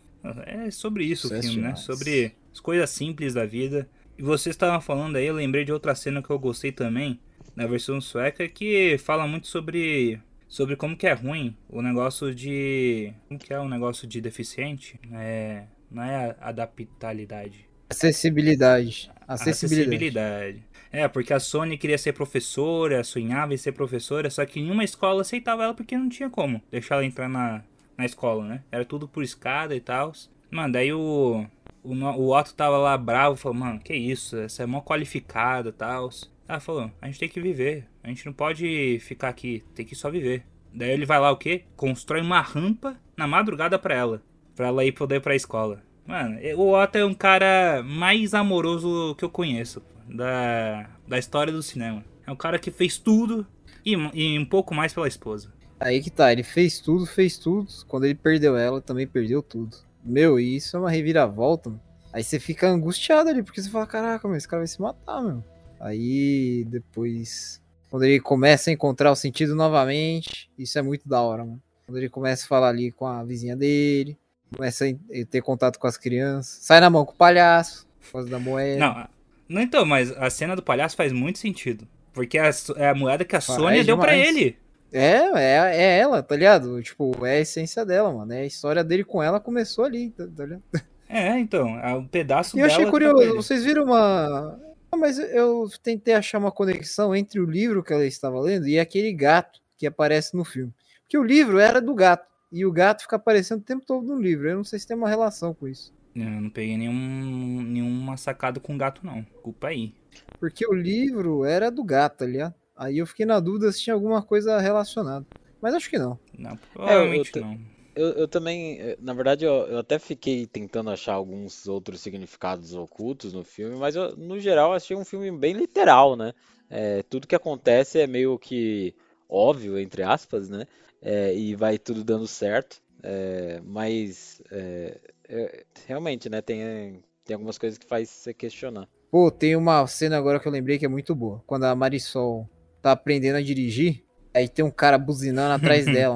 É 0.46 0.72
sobre 0.72 1.04
isso 1.04 1.28
o 1.28 1.30
Sucesso 1.30 1.50
filme, 1.50 1.68
né? 1.68 1.76
Sobre 1.76 2.34
as 2.54 2.62
coisas 2.62 2.90
simples 2.92 3.34
da 3.34 3.46
vida. 3.46 3.90
E 4.18 4.24
vocês 4.24 4.56
estavam 4.56 4.80
falando 4.80 5.18
aí, 5.18 5.26
eu 5.26 5.36
lembrei 5.36 5.66
de 5.66 5.74
outra 5.74 5.94
cena 5.94 6.24
que 6.24 6.30
eu 6.30 6.40
gostei 6.40 6.72
também, 6.72 7.20
na 7.54 7.68
versão 7.68 8.00
sueca, 8.00 8.48
que 8.48 8.98
fala 9.00 9.28
muito 9.28 9.48
sobre 9.48 10.18
sobre 10.48 10.78
como 10.78 10.96
que 10.96 11.08
é 11.08 11.14
ruim 11.14 11.58
o 11.68 11.82
negócio 11.82 12.34
de 12.34 13.12
como 13.28 13.38
que 13.38 13.52
é 13.52 13.60
o 13.60 13.68
negócio 13.68 14.08
de 14.08 14.22
deficiente, 14.22 14.98
é, 15.12 15.66
não 15.92 16.04
é 16.04 16.38
a 16.40 16.50
adaptabilidade, 16.50 17.68
Acessibilidade. 17.94 19.12
Acessibilidade. 19.28 20.06
acessibilidade. 20.08 20.64
É, 20.94 21.08
porque 21.08 21.34
a 21.34 21.40
Sony 21.40 21.76
queria 21.76 21.98
ser 21.98 22.14
professora, 22.14 23.04
sonhava 23.04 23.52
em 23.52 23.58
ser 23.58 23.72
professora, 23.72 24.30
só 24.30 24.46
que 24.46 24.62
nenhuma 24.62 24.84
escola 24.84 25.22
aceitava 25.22 25.64
ela 25.64 25.74
porque 25.74 25.98
não 25.98 26.08
tinha 26.08 26.30
como 26.30 26.62
deixar 26.70 26.96
ela 26.96 27.06
entrar 27.06 27.28
na, 27.28 27.64
na 27.98 28.06
escola, 28.06 28.46
né? 28.46 28.64
Era 28.72 28.86
tudo 28.86 29.08
por 29.08 29.24
escada 29.24 29.76
e 29.76 29.80
tal. 29.80 30.14
Mano, 30.52 30.74
daí 30.74 30.94
o, 30.94 31.48
o, 31.84 31.94
o 31.96 32.38
Otto 32.38 32.54
tava 32.54 32.78
lá 32.78 32.96
bravo, 32.96 33.36
falou, 33.36 33.58
mano, 33.58 33.80
que 33.80 33.96
isso, 33.96 34.38
essa 34.38 34.62
é 34.62 34.66
mó 34.68 34.82
qualificada 34.82 35.70
e 35.70 35.74
tal. 35.74 36.12
Ela 36.48 36.60
falou, 36.60 36.92
a 37.02 37.08
gente 37.08 37.20
tem 37.20 37.30
que 37.30 37.42
viver, 37.42 37.88
a 38.04 38.10
gente 38.10 38.26
não 38.28 38.34
pode 38.34 39.00
ficar 39.02 39.30
aqui, 39.30 39.64
tem 39.74 39.84
que 39.84 39.96
só 39.96 40.12
viver. 40.12 40.46
Daí 40.72 40.92
ele 40.92 41.08
vai 41.08 41.20
lá 41.20 41.32
o 41.32 41.38
quê? 41.38 41.64
Constrói 41.76 42.22
uma 42.22 42.42
rampa 42.42 42.96
na 43.18 43.26
madrugada 43.26 43.80
pra 43.80 43.96
ela, 43.96 44.22
pra 44.56 44.68
ela 44.68 44.86
ir 44.86 44.92
poder 44.92 45.22
pra 45.22 45.36
escola. 45.36 45.82
Mano, 46.06 46.38
o 46.58 46.74
Otto 46.74 46.98
é 46.98 47.06
um 47.06 47.14
cara 47.14 47.82
mais 47.84 48.34
amoroso 48.34 49.16
que 49.18 49.24
eu 49.24 49.30
conheço 49.30 49.82
da, 50.08 50.90
da 51.08 51.18
história 51.18 51.52
do 51.52 51.64
cinema. 51.64 52.04
É 52.26 52.32
um 52.32 52.36
cara 52.36 52.60
que 52.60 52.72
fez 52.72 52.98
tudo 52.98 53.48
e, 53.86 53.94
e 54.14 54.40
um 54.40 54.46
pouco 54.46 54.74
mais 54.74 54.94
pela 54.94 55.08
esposa. 55.08 55.52
Aí 55.80 56.02
que 56.02 56.10
tá, 56.10 56.32
ele 56.32 56.44
fez 56.44 56.80
tudo, 56.80 57.06
fez 57.06 57.38
tudo. 57.38 57.68
Quando 57.88 58.06
ele 58.06 58.16
perdeu 58.16 58.58
ela, 58.58 58.82
também 58.82 59.08
perdeu 59.08 59.42
tudo. 59.42 59.76
Meu, 60.04 60.40
e 60.40 60.58
isso 60.58 60.76
é 60.76 60.80
uma 60.80 60.90
reviravolta. 60.90 61.70
mano. 61.70 61.82
Aí 62.12 62.24
você 62.24 62.40
fica 62.40 62.68
angustiado 62.68 63.30
ali, 63.30 63.42
porque 63.42 63.62
você 63.62 63.70
fala, 63.70 63.88
caraca, 63.88 64.28
meu, 64.28 64.38
esse 64.38 64.48
cara 64.48 64.60
vai 64.60 64.68
se 64.68 64.82
matar, 64.82 65.22
meu. 65.22 65.44
Aí 65.80 66.64
depois, 66.70 67.62
quando 67.90 68.04
ele 68.04 68.20
começa 68.20 68.70
a 68.70 68.74
encontrar 68.74 69.12
o 69.12 69.16
sentido 69.16 69.56
novamente, 69.56 70.50
isso 70.58 70.78
é 70.78 70.82
muito 70.82 71.10
da 71.10 71.22
hora, 71.22 71.44
mano. 71.44 71.62
Quando 71.86 71.98
ele 71.98 72.10
começa 72.10 72.46
a 72.46 72.48
falar 72.48 72.70
ali 72.70 72.92
com 72.92 73.06
a 73.06 73.24
vizinha 73.24 73.56
dele, 73.58 74.18
começa 74.56 74.86
a 74.86 75.26
ter 75.30 75.42
contato 75.42 75.80
com 75.80 75.88
as 75.88 75.98
crianças, 75.98 76.60
sai 76.66 76.80
na 76.80 76.90
mão 76.90 77.06
com 77.06 77.14
o 77.14 77.16
palhaço, 77.16 77.88
por 78.02 78.12
causa 78.14 78.30
da 78.30 78.40
moeda. 78.40 78.80
Não, 78.80 79.08
não 79.48 79.62
então, 79.62 79.86
mas 79.86 80.12
a 80.12 80.30
cena 80.30 80.56
do 80.56 80.64
palhaço 80.64 80.96
faz 80.96 81.12
muito 81.12 81.40
sentido. 81.40 81.88
Porque 82.14 82.38
é 82.38 82.48
a, 82.48 82.52
é 82.78 82.94
moeda 82.94 83.26
que 83.26 83.36
a 83.36 83.42
Sônia 83.42 83.84
deu 83.84 83.98
pra 83.98 84.12
demais. 84.12 84.30
ele. 84.30 84.58
É, 84.92 85.32
é, 85.36 85.76
é 85.76 86.00
ela, 86.00 86.22
tá 86.22 86.36
ligado? 86.36 86.82
Tipo, 86.84 87.26
é 87.26 87.38
a 87.38 87.40
essência 87.40 87.84
dela, 87.84 88.14
mano. 88.14 88.32
É 88.32 88.42
a 88.42 88.46
história 88.46 88.84
dele 88.84 89.04
com 89.04 89.24
ela 89.24 89.40
começou 89.40 89.84
ali, 89.84 90.12
tá, 90.12 90.28
tá 90.28 90.44
ligado? 90.46 90.64
É, 91.10 91.38
então, 91.38 91.78
é 91.78 91.94
um 91.94 92.08
pedaço 92.08 92.58
E 92.58 92.60
eu 92.60 92.64
dela 92.64 92.74
achei 92.74 92.86
deu 92.86 92.92
pra 92.92 93.00
curioso, 93.00 93.22
ele. 93.22 93.34
vocês 93.34 93.64
viram 93.64 93.84
uma. 93.84 94.60
Ah, 94.92 94.98
mas 94.98 95.20
eu 95.20 95.70
tentei 95.84 96.16
achar 96.16 96.40
uma 96.40 96.52
conexão 96.52 97.16
entre 97.16 97.40
o 97.40 97.46
livro 97.46 97.84
que 97.84 97.94
ela 97.94 98.04
estava 98.04 98.40
lendo 98.40 98.68
e 98.68 98.80
aquele 98.80 99.14
gato 99.14 99.60
que 99.78 99.86
aparece 99.86 100.36
no 100.36 100.44
filme. 100.44 100.74
Porque 101.04 101.16
o 101.16 101.24
livro 101.24 101.60
era 101.60 101.80
do 101.80 101.94
gato. 101.94 102.33
E 102.54 102.66
o 102.66 102.72
gato 102.72 103.02
fica 103.02 103.16
aparecendo 103.16 103.62
o 103.62 103.66
tempo 103.66 103.86
todo 103.86 104.06
no 104.06 104.22
livro. 104.22 104.48
Eu 104.50 104.58
não 104.58 104.64
sei 104.64 104.80
se 104.80 104.88
tem 104.88 104.96
uma 104.96 105.10
relação 105.10 105.54
com 105.54 105.68
isso. 105.68 105.92
Eu 106.16 106.30
não 106.30 106.50
peguei 106.50 106.78
nenhum, 106.78 107.64
nenhuma 107.64 108.16
sacada 108.18 108.60
com 108.60 108.78
gato, 108.78 109.04
não. 109.04 109.26
Culpa 109.42 109.70
aí. 109.70 109.94
Porque 110.40 110.66
o 110.68 110.74
livro 110.74 111.44
era 111.44 111.72
do 111.72 111.84
gato, 111.84 112.24
ligado? 112.26 112.54
Aí 112.76 112.98
eu 112.98 113.08
fiquei 113.08 113.26
na 113.26 113.40
dúvida 113.40 113.72
se 113.72 113.82
tinha 113.82 113.94
alguma 113.94 114.22
coisa 114.22 114.60
relacionada. 114.60 115.26
Mas 115.62 115.74
acho 115.74 115.90
que 115.90 115.98
não. 115.98 116.20
Não, 116.38 116.58
provavelmente 116.74 117.32
te- 117.32 117.40
não. 117.40 117.60
Eu, 117.96 118.08
eu 118.14 118.28
também, 118.28 118.80
eh, 118.80 118.98
na 119.00 119.14
verdade, 119.14 119.46
eu, 119.46 119.54
eu 119.68 119.78
até 119.78 120.00
fiquei 120.00 120.48
tentando 120.48 120.90
achar 120.90 121.14
alguns 121.14 121.68
outros 121.68 122.02
significados 122.02 122.74
ocultos 122.74 123.34
no 123.34 123.44
filme, 123.44 123.76
mas 123.76 123.96
eu, 123.96 124.16
no 124.18 124.40
geral 124.40 124.74
achei 124.74 124.96
um 124.98 125.06
filme 125.06 125.32
bem 125.32 125.54
literal, 125.54 126.16
né? 126.16 126.34
É, 126.70 127.04
tudo 127.04 127.28
que 127.28 127.36
acontece 127.36 128.00
é 128.00 128.08
meio 128.08 128.38
que 128.40 128.96
óbvio, 129.30 129.78
entre 129.78 130.02
aspas, 130.02 130.50
né? 130.50 130.66
É, 131.04 131.36
e 131.36 131.54
vai 131.56 131.78
tudo 131.78 132.04
dando 132.04 132.26
certo. 132.26 132.82
É, 133.04 133.60
mas 133.66 134.42
é, 134.50 135.00
é, 135.28 135.66
realmente, 135.86 136.30
né? 136.30 136.42
Tem, 136.42 137.04
tem 137.26 137.34
algumas 137.34 137.58
coisas 137.58 137.78
que 137.78 137.86
faz 137.86 138.10
você 138.10 138.34
questionar. 138.34 138.88
Pô, 139.12 139.30
tem 139.30 139.56
uma 139.56 139.86
cena 139.86 140.18
agora 140.18 140.40
que 140.40 140.48
eu 140.48 140.52
lembrei 140.52 140.80
que 140.80 140.86
é 140.86 140.90
muito 140.90 141.14
boa. 141.14 141.44
Quando 141.46 141.66
a 141.66 141.76
Marisol 141.76 142.50
tá 142.82 142.94
aprendendo 142.94 143.36
a 143.36 143.42
dirigir, 143.42 144.04
aí 144.34 144.48
tem 144.48 144.64
um 144.64 144.72
cara 144.72 144.98
buzinando 144.98 145.54
atrás 145.54 145.86
dela. 145.92 146.16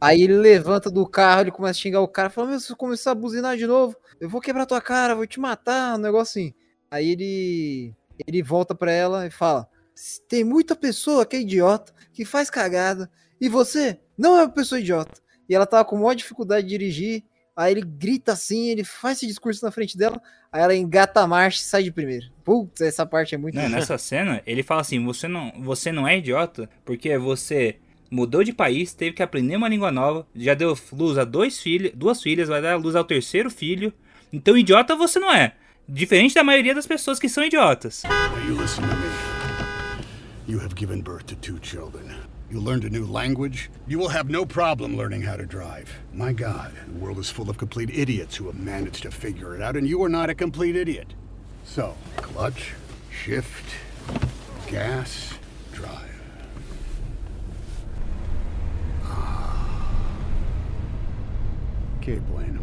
Aí 0.00 0.20
ele 0.20 0.36
levanta 0.36 0.90
do 0.90 1.06
carro, 1.06 1.42
ele 1.42 1.50
começa 1.52 1.78
a 1.78 1.82
xingar 1.82 2.00
o 2.00 2.08
cara, 2.08 2.28
fala, 2.28 2.50
meu, 2.50 2.60
se 2.60 2.66
você 2.66 2.74
começar 2.74 3.12
a 3.12 3.14
buzinar 3.14 3.56
de 3.56 3.66
novo, 3.66 3.96
eu 4.20 4.28
vou 4.28 4.40
quebrar 4.40 4.66
tua 4.66 4.80
cara, 4.80 5.14
vou 5.14 5.26
te 5.26 5.40
matar, 5.40 5.94
um 5.94 6.02
negócio 6.02 6.42
assim. 6.42 6.54
Aí 6.90 7.12
ele 7.12 7.94
ele 8.26 8.42
volta 8.42 8.74
pra 8.74 8.90
ela 8.90 9.26
e 9.26 9.30
fala, 9.30 9.68
tem 10.28 10.44
muita 10.44 10.74
pessoa 10.74 11.26
que 11.26 11.36
é 11.36 11.40
idiota, 11.40 11.92
que 12.12 12.24
faz 12.24 12.48
cagada, 12.50 13.10
e 13.40 13.48
você 13.48 13.98
não 14.16 14.36
é 14.36 14.42
uma 14.42 14.48
pessoa 14.48 14.80
idiota. 14.80 15.20
E 15.48 15.54
ela 15.54 15.66
tava 15.66 15.84
com 15.84 15.96
maior 15.96 16.14
dificuldade 16.14 16.66
de 16.66 16.70
dirigir, 16.70 17.24
aí 17.54 17.72
ele 17.72 17.82
grita 17.82 18.32
assim, 18.32 18.68
ele 18.68 18.84
faz 18.84 19.18
esse 19.18 19.26
discurso 19.26 19.64
na 19.64 19.70
frente 19.70 19.96
dela, 19.96 20.20
aí 20.50 20.62
ela 20.62 20.74
engata 20.74 21.20
a 21.20 21.26
marcha 21.26 21.60
e 21.60 21.64
sai 21.64 21.82
de 21.82 21.92
primeiro. 21.92 22.26
Putz, 22.44 22.80
essa 22.80 23.06
parte 23.06 23.34
é 23.34 23.38
muito... 23.38 23.54
Não, 23.54 23.68
nessa 23.70 23.96
cena, 23.96 24.42
ele 24.46 24.62
fala 24.62 24.80
assim: 24.80 25.04
você 25.04 25.28
não, 25.28 25.52
você 25.60 25.92
não 25.92 26.06
é 26.06 26.18
idiota 26.18 26.68
porque 26.84 27.16
você 27.16 27.76
mudou 28.10 28.44
de 28.44 28.52
país, 28.52 28.92
teve 28.92 29.12
que 29.12 29.22
aprender 29.22 29.56
uma 29.56 29.68
língua 29.68 29.90
nova, 29.90 30.26
já 30.34 30.54
deu 30.54 30.76
luz 30.92 31.18
a 31.18 31.24
dois 31.24 31.60
filhos, 31.60 31.92
duas 31.94 32.22
filhas, 32.22 32.48
vai 32.48 32.60
dar 32.62 32.76
luz 32.76 32.94
ao 32.94 33.04
terceiro 33.04 33.50
filho. 33.50 33.92
Então, 34.32 34.56
idiota 34.56 34.96
você 34.96 35.18
não 35.18 35.32
é. 35.32 35.54
Diferente 35.88 36.34
da 36.34 36.42
maioria 36.42 36.74
das 36.74 36.86
pessoas 36.86 37.18
que 37.18 37.28
são 37.28 37.44
idiotas. 37.44 38.02
You 38.48 38.60
listen 38.60 38.82
to 38.82 38.96
me. 38.96 39.26
You 40.48 40.60
have 40.60 40.74
given 40.76 41.00
birth 41.00 41.26
to 41.26 41.36
two 41.36 41.58
children. 41.62 42.25
You 42.50 42.60
learned 42.60 42.84
a 42.84 42.90
new 42.90 43.04
language. 43.04 43.70
You 43.88 43.98
will 43.98 44.08
have 44.08 44.30
no 44.30 44.46
problem 44.46 44.96
learning 44.96 45.22
how 45.22 45.36
to 45.36 45.44
drive. 45.46 45.92
My 46.14 46.32
God, 46.32 46.72
the 46.86 46.98
world 46.98 47.18
is 47.18 47.28
full 47.28 47.50
of 47.50 47.58
complete 47.58 47.90
idiots 47.90 48.36
who 48.36 48.46
have 48.46 48.58
managed 48.58 49.02
to 49.02 49.10
figure 49.10 49.56
it 49.56 49.62
out, 49.62 49.76
and 49.76 49.88
you 49.88 50.00
are 50.04 50.08
not 50.08 50.30
a 50.30 50.34
complete 50.34 50.76
idiot. 50.76 51.12
So, 51.64 51.96
clutch, 52.16 52.74
shift, 53.10 53.64
gas, 54.70 55.34
drive. 55.72 56.14
Ah. 59.02 59.66
Que 62.00 62.20
bueno. 62.20 62.62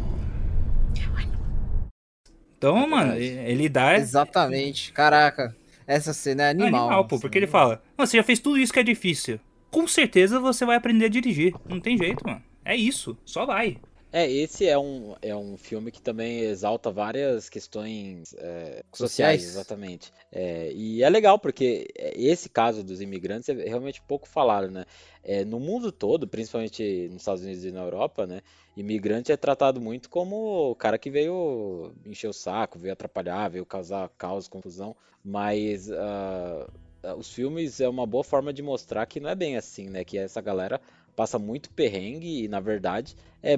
Então, 2.56 2.88
mano, 2.88 3.12
ele 3.14 3.68
dá. 3.68 3.96
Exatamente. 3.98 4.90
Caraca, 4.92 5.54
essa 5.86 6.14
cena 6.14 6.44
é 6.44 6.50
animal. 6.50 6.86
Animal, 6.86 7.04
pô, 7.04 7.18
porque 7.20 7.36
ele 7.36 7.46
fala: 7.46 7.82
"Não, 7.98 8.06
Você 8.06 8.16
já 8.16 8.22
fez 8.22 8.38
tudo 8.38 8.56
isso 8.56 8.72
que 8.72 8.80
é 8.80 8.82
difícil. 8.82 9.38
Com 9.74 9.88
certeza 9.88 10.38
você 10.38 10.64
vai 10.64 10.76
aprender 10.76 11.06
a 11.06 11.08
dirigir. 11.08 11.52
Não 11.68 11.80
tem 11.80 11.98
jeito, 11.98 12.24
mano. 12.24 12.40
É 12.64 12.76
isso. 12.76 13.18
Só 13.24 13.44
vai. 13.44 13.80
É, 14.12 14.30
esse 14.30 14.68
é 14.68 14.78
um, 14.78 15.16
é 15.20 15.34
um 15.34 15.56
filme 15.56 15.90
que 15.90 16.00
também 16.00 16.42
exalta 16.42 16.92
várias 16.92 17.48
questões 17.48 18.32
é, 18.38 18.84
Sociais. 18.92 19.42
sociais, 19.42 19.44
exatamente. 19.44 20.12
É, 20.30 20.70
e 20.72 21.02
é 21.02 21.10
legal 21.10 21.40
porque 21.40 21.88
esse 21.96 22.48
caso 22.48 22.84
dos 22.84 23.00
imigrantes 23.00 23.48
é 23.48 23.54
realmente 23.68 24.00
pouco 24.00 24.28
falado, 24.28 24.70
né? 24.70 24.84
É, 25.24 25.44
no 25.44 25.58
mundo 25.58 25.90
todo, 25.90 26.28
principalmente 26.28 27.08
nos 27.08 27.22
Estados 27.22 27.42
Unidos 27.42 27.64
e 27.64 27.72
na 27.72 27.80
Europa, 27.82 28.28
né? 28.28 28.42
Imigrante 28.76 29.32
é 29.32 29.36
tratado 29.36 29.80
muito 29.80 30.08
como 30.08 30.70
o 30.70 30.76
cara 30.76 30.96
que 30.96 31.10
veio 31.10 31.92
encher 32.06 32.28
o 32.28 32.32
saco, 32.32 32.78
veio 32.78 32.92
atrapalhar, 32.92 33.48
veio 33.48 33.66
causar 33.66 34.08
caos, 34.10 34.46
confusão. 34.46 34.94
Mas 35.24 35.90
ah, 35.90 36.70
os 37.16 37.32
filmes 37.32 37.80
é 37.80 37.88
uma 37.88 38.06
boa 38.06 38.24
forma 38.24 38.52
de 38.52 38.62
mostrar 38.62 39.06
que 39.06 39.20
não 39.20 39.28
é 39.30 39.34
bem 39.34 39.56
assim, 39.56 39.88
né? 39.88 40.04
Que 40.04 40.18
essa 40.18 40.40
galera 40.40 40.80
passa 41.14 41.38
muito 41.38 41.70
perrengue 41.70 42.44
e, 42.44 42.48
na 42.48 42.60
verdade, 42.60 43.16
é 43.42 43.56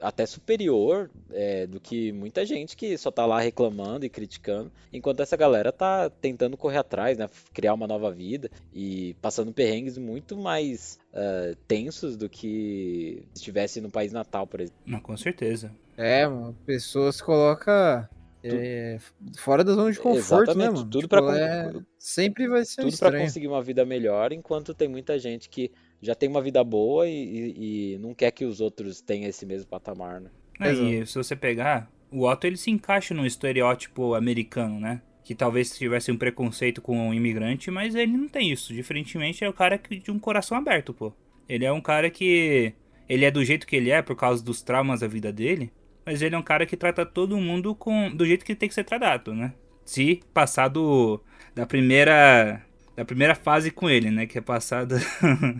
até 0.00 0.24
superior 0.26 1.10
é, 1.30 1.66
do 1.66 1.80
que 1.80 2.12
muita 2.12 2.46
gente 2.46 2.76
que 2.76 2.96
só 2.96 3.10
tá 3.10 3.26
lá 3.26 3.40
reclamando 3.40 4.06
e 4.06 4.08
criticando, 4.08 4.70
enquanto 4.92 5.20
essa 5.20 5.36
galera 5.36 5.72
tá 5.72 6.08
tentando 6.08 6.56
correr 6.56 6.78
atrás, 6.78 7.18
né? 7.18 7.28
Criar 7.52 7.74
uma 7.74 7.86
nova 7.86 8.10
vida 8.12 8.50
e 8.72 9.14
passando 9.20 9.52
perrengues 9.52 9.98
muito 9.98 10.36
mais 10.36 10.98
ah, 11.12 11.56
tensos 11.66 12.16
do 12.16 12.28
que 12.28 13.24
se 13.34 13.40
estivesse 13.40 13.80
no 13.80 13.90
país 13.90 14.12
natal, 14.12 14.46
por 14.46 14.60
exemplo. 14.60 14.80
Não, 14.86 15.00
com 15.00 15.16
certeza. 15.16 15.72
É, 15.96 16.26
mano, 16.28 16.56
a 16.62 16.66
pessoa 16.66 17.10
se 17.10 17.22
coloca 17.22 18.08
é, 18.42 18.98
fora 19.38 19.64
da 19.64 19.72
zona 19.74 19.90
de 19.92 19.98
conforto, 19.98 20.56
né, 20.56 20.66
Exatamente, 20.66 20.74
mano? 20.74 20.90
tudo 20.90 21.00
Tipo, 21.02 21.08
pra 21.08 21.38
é- 21.38 21.72
sempre 21.98 22.48
vai 22.48 22.64
ser 22.64 22.82
Tudo 22.82 22.96
para 22.96 23.18
conseguir 23.18 23.48
uma 23.48 23.62
vida 23.62 23.84
melhor, 23.84 24.32
enquanto 24.32 24.74
tem 24.74 24.88
muita 24.88 25.18
gente 25.18 25.48
que 25.48 25.70
já 26.00 26.14
tem 26.14 26.28
uma 26.28 26.40
vida 26.40 26.62
boa 26.62 27.08
e, 27.08 27.12
e- 27.12 27.94
e 27.94 27.98
não 27.98 28.14
quer 28.14 28.30
que 28.30 28.44
os 28.44 28.60
outros 28.60 29.00
tenham 29.00 29.28
esse 29.28 29.44
mesmo 29.44 29.68
patamar, 29.68 30.20
né? 30.20 30.30
Aí, 30.60 31.06
se 31.06 31.14
você 31.14 31.36
pegar, 31.36 31.90
o 32.10 32.26
Otto 32.26 32.46
ele 32.46 32.56
se 32.56 32.70
encaixa 32.70 33.14
num 33.14 33.26
estereótipo 33.26 34.14
americano, 34.14 34.80
né? 34.80 35.02
Que 35.24 35.34
talvez 35.34 35.76
tivesse 35.76 36.10
um 36.10 36.16
preconceito 36.16 36.80
com 36.80 37.08
um 37.08 37.14
imigrante, 37.14 37.70
mas 37.70 37.94
ele 37.94 38.16
não 38.16 38.28
tem 38.28 38.50
isso. 38.50 38.72
Diferentemente, 38.72 39.44
é 39.44 39.48
o 39.48 39.52
cara 39.52 39.76
que, 39.78 39.98
de 39.98 40.10
um 40.10 40.18
coração 40.18 40.56
aberto, 40.56 40.94
pô. 40.94 41.12
Ele 41.48 41.64
é 41.64 41.72
um 41.72 41.80
cara 41.80 42.10
que. 42.10 42.72
Ele 43.08 43.24
é 43.24 43.30
do 43.30 43.44
jeito 43.44 43.66
que 43.66 43.76
ele 43.76 43.90
é 43.90 44.02
por 44.02 44.16
causa 44.16 44.42
dos 44.44 44.62
traumas 44.62 45.00
da 45.00 45.06
vida 45.06 45.32
dele, 45.32 45.72
mas 46.08 46.22
ele 46.22 46.34
é 46.34 46.38
um 46.38 46.42
cara 46.42 46.64
que 46.64 46.74
trata 46.74 47.04
todo 47.04 47.36
mundo 47.36 47.74
com 47.74 48.10
do 48.10 48.24
jeito 48.24 48.42
que 48.42 48.54
tem 48.54 48.66
que 48.66 48.74
ser 48.74 48.82
tratado, 48.82 49.34
né? 49.34 49.52
Se 49.84 50.22
passar 50.32 50.68
do, 50.68 51.20
da 51.54 51.66
primeira 51.66 52.62
da 52.96 53.04
primeira 53.04 53.34
fase 53.34 53.70
com 53.70 53.90
ele, 53.90 54.10
né? 54.10 54.26
Que 54.26 54.38
é 54.38 54.40
passada 54.40 54.96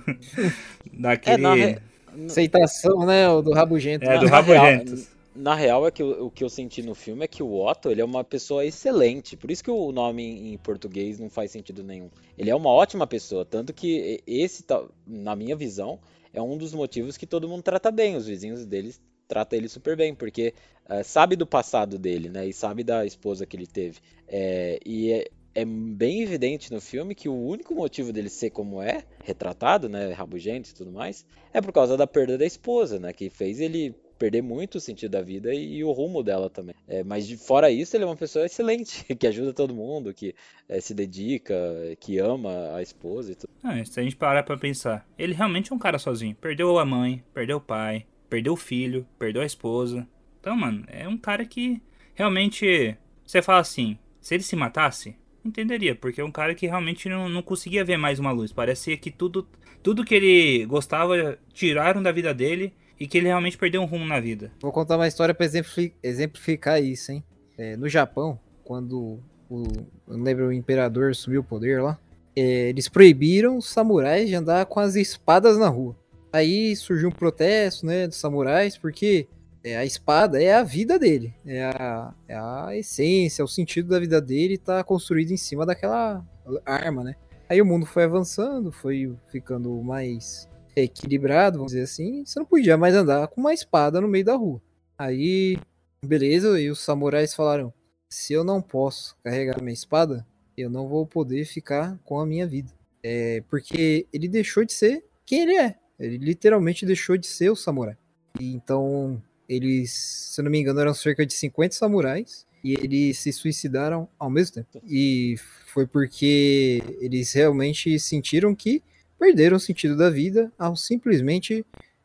daquele. 0.91 1.35
É, 1.35 1.39
na 1.39 1.55
re- 1.55 1.79
Aceitação, 2.25 3.05
né? 3.05 3.29
O 3.29 3.43
do 3.43 3.53
rabugento. 3.53 4.07
É, 4.09 4.17
do 4.19 4.25
na 4.27 4.41
real- 4.41 4.65
Rabugento. 4.65 5.19
Na 5.37 5.55
real, 5.55 5.87
é 5.87 5.91
que 5.91 6.03
o, 6.03 6.25
o 6.27 6.31
que 6.31 6.43
eu 6.43 6.49
senti 6.49 6.83
no 6.83 6.95
filme 6.95 7.27
é 7.27 7.29
que 7.29 7.43
o 7.43 7.55
Otto, 7.63 7.91
ele 7.91 8.01
é 8.01 8.05
uma 8.05 8.25
pessoa 8.25 8.65
excelente. 8.65 9.37
Por 9.37 9.51
isso 9.51 9.63
que 9.63 9.71
o 9.71 9.93
nome 9.93 10.23
em, 10.23 10.55
em 10.55 10.57
português 10.57 11.21
não 11.21 11.29
faz 11.29 11.51
sentido 11.51 11.85
nenhum. 11.85 12.09
Ele 12.39 12.49
é 12.49 12.57
uma 12.57 12.71
ótima 12.71 13.07
pessoa, 13.07 13.45
tanto 13.45 13.75
que 13.75 14.23
esse, 14.27 14.65
na 15.07 15.37
minha 15.37 15.55
visão, 15.55 16.01
é 16.33 16.41
um 16.41 16.57
dos 16.57 16.73
motivos 16.73 17.19
que 17.19 17.27
todo 17.27 17.47
mundo 17.47 17.63
trata 17.63 17.91
bem. 17.91 18.17
Os 18.17 18.27
vizinhos 18.27 18.65
deles 18.65 18.99
tratam 19.29 19.59
ele 19.59 19.69
super 19.69 19.97
bem, 19.97 20.15
porque 20.15 20.55
eh, 20.89 21.03
sabe 21.03 21.37
do 21.37 21.47
passado 21.47 21.99
dele, 21.99 22.31
né? 22.31 22.47
E 22.49 22.53
sabe 22.53 22.83
da 22.83 23.05
esposa 23.05 23.47
que 23.47 23.57
ele 23.57 23.67
teve. 23.67 24.01
É, 24.27 24.81
e 24.85 25.13
é, 25.13 25.29
é 25.55 25.65
bem 25.65 26.23
evidente 26.23 26.73
no 26.73 26.81
filme 26.81 27.15
que 27.15 27.29
o 27.29 27.35
único 27.35 27.75
motivo 27.75 28.13
dele 28.13 28.31
ser 28.31 28.51
como 28.51 28.81
é, 28.83 29.05
retratado, 29.23 29.89
né? 29.89 30.13
Rabugento 30.13 30.71
e 30.71 30.75
tudo 30.75 30.91
mais, 30.91 31.27
é 31.53 31.61
por 31.61 31.73
causa 31.73 31.97
da 31.97 32.07
perda 32.07 32.39
da 32.39 32.47
esposa, 32.47 32.99
né? 32.99 33.13
Que 33.13 33.29
fez 33.29 33.61
ele 33.61 33.95
perder 34.19 34.43
muito 34.43 34.77
o 34.77 34.81
sentido 34.81 35.13
da 35.13 35.23
vida 35.23 35.55
e, 35.55 35.77
e 35.77 35.85
o 35.85 35.93
rumo 35.93 36.23
dela 36.23 36.51
também. 36.51 36.75
É, 36.89 37.05
mas 37.05 37.27
de 37.27 37.37
fora 37.37 37.71
isso, 37.71 37.97
ele 37.97 38.05
é 38.05 38.07
uma 38.07 38.17
pessoa 38.17 38.45
excelente, 38.45 39.05
que 39.15 39.27
ajuda 39.27 39.53
todo 39.53 39.75
mundo, 39.75 40.13
que 40.13 40.35
é, 40.69 40.81
se 40.81 40.93
dedica, 40.93 41.55
que 42.01 42.19
ama 42.19 42.75
a 42.75 42.83
esposa 42.83 43.33
e 43.33 43.35
tudo. 43.35 43.51
Ah, 43.63 43.85
se 43.85 44.01
a 44.01 44.03
gente 44.03 44.17
parar 44.17 44.43
pra 44.43 44.57
pensar, 44.57 45.07
ele 45.19 45.35
realmente 45.35 45.73
é 45.73 45.75
um 45.75 45.79
cara 45.79 45.99
sozinho. 45.99 46.35
Perdeu 46.35 46.79
a 46.79 46.85
mãe, 46.85 47.23
perdeu 47.33 47.59
o 47.59 47.61
pai, 47.61 48.07
perdeu 48.29 48.53
o 48.53 48.57
filho, 48.57 49.07
perdeu 49.19 49.43
a 49.43 49.47
esposa. 49.47 50.07
Então, 50.41 50.57
mano, 50.57 50.85
é 50.89 51.09
um 51.09 51.17
cara 51.17 51.45
que 51.45 51.81
realmente. 52.15 52.97
Você 53.25 53.43
fala 53.43 53.61
assim, 53.61 53.99
se 54.21 54.35
ele 54.35 54.43
se 54.43 54.57
matasse, 54.57 55.15
entenderia, 55.45 55.95
porque 55.95 56.21
é 56.21 56.25
um 56.25 56.33
cara 56.33 56.55
que 56.55 56.67
realmente 56.67 57.09
não, 57.09 57.29
não 57.29 57.43
conseguia 57.43 57.85
ver 57.85 57.97
mais 57.97 58.19
uma 58.19 58.33
luz. 58.33 58.53
Parecia 58.53 58.97
que 58.97 59.11
tudo, 59.11 59.47
tudo 59.83 60.05
que 60.05 60.15
ele 60.15 60.65
gostava 60.67 61.39
tiraram 61.53 62.03
da 62.03 62.11
vida 62.11 62.33
dele 62.33 62.73
e 62.99 63.07
que 63.07 63.19
ele 63.19 63.29
realmente 63.29 63.59
perdeu 63.59 63.83
um 63.83 63.87
rumo 63.87 64.07
na 64.07 64.19
vida. 64.19 64.51
Vou 64.61 64.73
contar 64.73 64.97
uma 64.97 65.07
história 65.07 65.37
exempli- 65.41 65.95
exemplificar 66.03 66.83
isso, 66.83 67.13
hein? 67.13 67.23
É, 67.57 67.77
no 67.77 67.89
Japão, 67.89 68.41
quando 68.65 69.21
o, 69.49 69.63
eu 70.09 70.17
lembro, 70.17 70.49
o 70.49 70.53
imperador 70.53 71.15
sumiu 71.15 71.41
o 71.41 71.45
poder 71.45 71.83
lá, 71.83 71.99
é, 72.35 72.69
eles 72.69 72.89
proibiram 72.89 73.59
os 73.59 73.69
samurais 73.69 74.29
de 74.29 74.35
andar 74.35 74.67
com 74.67 74.81
as 74.81 74.95
espadas 74.95 75.59
na 75.59 75.69
rua. 75.69 75.97
Aí 76.33 76.77
surgiu 76.77 77.09
um 77.09 77.13
protesto, 77.13 77.87
né, 77.87 78.07
dos 78.07 78.17
samurais, 78.17 78.77
porque 78.77 79.29
é, 79.65 79.77
a 79.77 79.85
espada 79.85 80.43
é 80.43 80.55
a 80.55 80.63
vida 80.63 80.99
dele, 80.99 81.35
é 81.45 81.65
a, 81.65 82.15
é 82.29 82.35
a 82.35 82.77
essência, 82.77 83.45
o 83.45 83.49
sentido 83.49 83.89
da 83.89 83.99
vida 83.99 84.21
dele 84.21 84.59
tá 84.59 84.85
construído 84.85 85.31
em 85.31 85.37
cima 85.37 85.67
daquela 85.67 86.25
arma, 86.65 87.05
né? 87.05 87.15
Aí 87.49 87.61
o 87.63 87.67
mundo 87.67 87.87
foi 87.87 88.05
avançando, 88.05 88.71
foi 88.71 89.17
ficando 89.29 89.83
mais 89.83 90.49
equilibrado, 90.77 91.59
vamos 91.59 91.73
dizer 91.73 91.85
assim, 91.85 92.25
você 92.25 92.39
não 92.39 92.47
podia 92.47 92.77
mais 92.77 92.95
andar 92.95 93.27
com 93.29 93.41
uma 93.41 93.55
espada 93.55 94.01
no 94.01 94.09
meio 94.09 94.25
da 94.25 94.37
rua. 94.37 94.61
Aí, 94.97 95.59
beleza, 96.05 96.61
e 96.61 96.71
os 96.71 96.81
samurais 96.81 97.35
falaram: 97.35 97.73
se 98.09 98.33
eu 98.33 98.45
não 98.45 98.61
posso 98.61 99.17
carregar 99.25 99.63
minha 99.63 99.73
espada, 99.73 100.27
eu 100.57 100.69
não 100.69 100.89
vou 100.89 101.07
poder 101.07 101.45
ficar 101.45 101.99
com 102.05 102.19
a 102.19 102.27
minha 102.27 102.47
vida. 102.47 102.73
É 103.03 103.43
porque 103.49 104.07
ele 104.13 104.29
deixou 104.29 104.65
de 104.65 104.73
ser 104.73 105.05
quem 105.25 105.43
ele 105.43 105.57
é. 105.57 105.77
Ele 105.99 106.17
literalmente 106.19 106.87
deixou 106.87 107.17
de 107.17 107.27
ser 107.27 107.51
o 107.51 107.57
samurai. 107.57 107.97
E 108.41 108.53
então, 108.53 109.21
eles, 109.49 109.91
se 109.93 110.41
eu 110.41 110.45
não 110.45 110.51
me 110.51 110.59
engano, 110.61 110.81
eram 110.81 110.95
cerca 110.95 111.27
de 111.27 111.33
50 111.33 111.75
samurais 111.75 112.47
e 112.63 112.75
eles 112.75 113.19
se 113.19 113.33
suicidaram 113.33 114.09
ao 114.19 114.31
mesmo 114.31 114.55
tempo. 114.57 114.81
E 114.87 115.37
foi 115.67 115.87
porque 115.87 116.83
eles 117.01 117.33
realmente 117.33 117.99
sentiram 117.99 118.55
que 118.55 118.83
perderam 119.19 119.57
o 119.57 119.61
sentido 119.61 119.97
da 119.97 120.11
vida 120.11 120.53
ao 120.59 120.77
simplesmente 120.77 121.65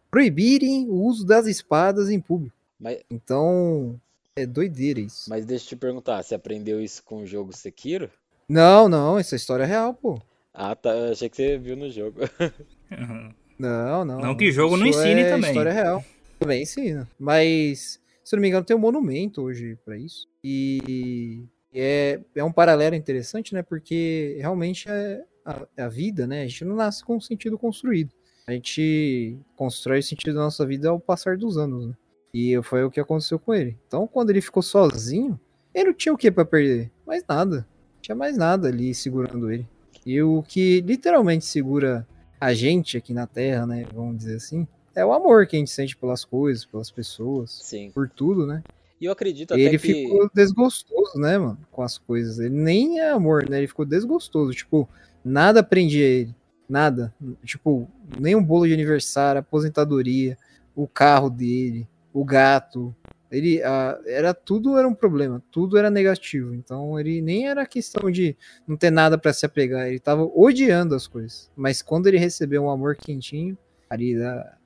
proibirem 0.10 0.88
o 0.90 0.96
uso 1.04 1.26
das 1.26 1.46
espadas 1.48 2.10
em 2.10 2.20
público. 2.20 2.56
Mas, 2.80 3.00
Então, 3.10 4.00
é 4.36 4.46
doideira 4.46 5.00
isso. 5.00 5.30
mas 5.30 5.46
deixa 5.46 5.66
eu 5.66 5.70
te 5.70 5.76
perguntar, 5.76 6.24
você 6.24 6.34
aprendeu 6.36 6.82
isso 6.82 7.04
com 7.04 7.22
o 7.22 7.26
jogo 7.28 7.56
Sekiro? 7.56 8.10
Não, 8.50 8.90
não, 8.90 9.18
essa 9.18 9.36
história 9.36 9.64
é 9.64 9.68
real, 9.68 9.94
pô. 9.94 10.20
Ah, 10.54 10.76
tá, 10.76 10.90
eu 10.96 11.12
achei 11.12 11.30
que 11.30 11.36
você 11.36 11.58
viu 11.58 11.76
no 11.76 11.90
jogo. 11.90 12.20
Não, 13.64 14.04
não. 14.04 14.20
Não 14.20 14.36
que 14.36 14.52
jogo 14.52 14.76
não 14.76 14.86
ensine 14.86 15.22
é 15.22 15.30
também. 15.30 15.52
história 15.52 15.72
real. 15.72 16.04
Também 16.38 16.64
ensina. 16.64 17.10
Mas, 17.18 17.98
se 18.22 18.36
não 18.36 18.42
me 18.42 18.50
engano, 18.50 18.66
tem 18.66 18.76
um 18.76 18.80
monumento 18.80 19.42
hoje 19.42 19.78
pra 19.86 19.98
isso. 19.98 20.28
E 20.44 21.46
é, 21.74 22.20
é 22.36 22.44
um 22.44 22.52
paralelo 22.52 22.94
interessante, 22.94 23.54
né? 23.54 23.64
Porque 23.64 24.36
realmente 24.38 24.90
é 24.90 25.24
a, 25.46 25.66
a 25.86 25.88
vida, 25.88 26.28
né? 26.28 26.42
A 26.42 26.48
gente 26.48 26.66
não 26.66 26.76
nasce 26.76 27.06
com 27.06 27.16
um 27.16 27.22
sentido 27.22 27.58
construído. 27.58 28.12
A 28.46 28.52
gente 28.52 29.38
constrói 29.56 30.00
o 30.00 30.04
sentido 30.04 30.34
da 30.34 30.42
nossa 30.42 30.66
vida 30.66 30.90
ao 30.90 31.00
passar 31.00 31.38
dos 31.38 31.58
anos, 31.58 31.88
né? 31.88 31.94
E 32.34 32.62
foi 32.64 32.84
o 32.84 32.92
que 32.92 33.00
aconteceu 33.00 33.40
com 33.40 33.54
ele. 33.54 33.78
Então, 33.88 34.06
quando 34.06 34.32
ele 34.32 34.42
ficou 34.42 34.62
sozinho, 34.62 35.40
ele 35.74 35.86
não 35.86 35.94
tinha 35.94 36.12
o 36.12 36.18
que 36.18 36.30
pra 36.30 36.44
perder? 36.44 36.92
Mais 37.08 37.24
nada. 37.30 37.66
Não 37.96 38.02
tinha 38.02 38.16
mais 38.16 38.36
nada 38.36 38.68
ali 38.68 38.94
segurando 38.94 39.50
ele. 39.50 39.66
E 40.06 40.22
o 40.22 40.44
que 40.44 40.82
literalmente 40.82 41.46
segura 41.46 42.06
a 42.44 42.54
gente 42.54 42.98
aqui 42.98 43.14
na 43.14 43.26
Terra, 43.26 43.66
né? 43.66 43.86
Vamos 43.94 44.18
dizer 44.18 44.36
assim, 44.36 44.68
é 44.94 45.06
o 45.06 45.14
amor 45.14 45.48
que 45.48 45.56
a 45.56 45.60
gente 45.60 45.72
sente 45.72 45.96
pelas 45.96 46.26
coisas, 46.26 46.66
pelas 46.66 46.92
pessoas, 46.92 47.52
Sim. 47.64 47.90
por 47.92 48.10
tudo, 48.10 48.46
né? 48.46 48.62
E 49.00 49.06
eu 49.06 49.12
acredito 49.14 49.52
E 49.52 49.54
até 49.54 49.62
ele 49.62 49.78
que. 49.78 49.88
ficou 49.88 50.30
desgostoso, 50.34 51.18
né, 51.18 51.38
mano, 51.38 51.58
com 51.72 51.82
as 51.82 51.98
coisas. 51.98 52.40
Ele 52.40 52.56
nem 52.56 53.00
é 53.00 53.12
amor, 53.12 53.50
né? 53.50 53.58
Ele 53.60 53.68
ficou 53.68 53.86
desgostoso. 53.86 54.52
Tipo, 54.54 54.88
nada 55.24 55.64
prendia 55.64 56.06
ele. 56.06 56.36
Nada. 56.68 57.14
Tipo, 57.44 57.90
nem 58.20 58.36
um 58.36 58.44
bolo 58.44 58.68
de 58.68 58.74
aniversário, 58.74 59.40
aposentadoria, 59.40 60.38
o 60.76 60.88
carro 60.88 61.30
dele, 61.30 61.88
o 62.14 62.24
gato. 62.24 62.96
Ele, 63.36 63.60
era 64.06 64.34
tudo 64.34 64.78
era 64.78 64.88
um 64.88 64.94
problema, 64.94 65.44
tudo 65.52 65.78
era 65.78 65.90
negativo. 65.90 66.54
Então 66.54 67.00
ele 67.00 67.22
nem 67.22 67.48
era 67.48 67.66
questão 67.66 68.12
de 68.12 68.38
não 68.68 68.78
ter 68.78 68.92
nada 68.92 69.18
pra 69.18 69.34
se 69.34 69.46
apegar, 69.46 69.88
ele 69.88 70.00
tava 70.00 70.24
odiando 70.24 70.96
as 70.96 71.08
coisas. 71.08 71.52
Mas 71.56 71.82
quando 71.82 72.08
ele 72.08 72.18
recebeu 72.18 72.64
um 72.64 72.70
amor 72.70 72.96
quentinho, 72.96 73.58
ali 73.90 74.18
da, 74.18 74.58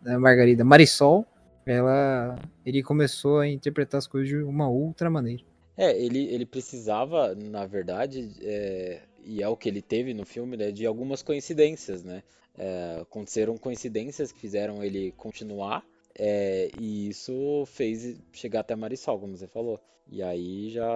da 0.00 0.18
Margarida 0.18 0.64
Marisol, 0.64 1.26
ela, 1.66 2.38
ele 2.64 2.82
começou 2.82 3.40
a 3.40 3.48
interpretar 3.48 3.98
as 3.98 4.06
coisas 4.06 4.28
de 4.28 4.36
uma 4.36 4.68
outra 4.68 5.10
maneira. 5.10 5.42
É, 5.76 5.96
ele, 5.98 6.24
ele 6.26 6.46
precisava, 6.46 7.34
na 7.34 7.66
verdade, 7.66 8.32
é, 8.42 9.00
e 9.24 9.42
é 9.42 9.48
o 9.48 9.56
que 9.56 9.68
ele 9.68 9.82
teve 9.82 10.12
no 10.12 10.26
filme, 10.26 10.56
né, 10.56 10.70
de 10.70 10.84
algumas 10.86 11.22
coincidências, 11.22 12.02
né? 12.02 12.22
É, 12.58 12.98
aconteceram 13.00 13.56
coincidências 13.56 14.32
que 14.32 14.40
fizeram 14.40 14.82
ele 14.82 15.14
continuar, 15.16 15.84
é, 16.20 16.70
e 16.78 17.08
isso 17.08 17.64
fez 17.66 18.20
chegar 18.32 18.60
até 18.60 18.76
Marisol, 18.76 19.18
como 19.20 19.36
você 19.36 19.46
falou. 19.48 19.80
E 20.10 20.22
aí 20.22 20.70
já 20.70 20.86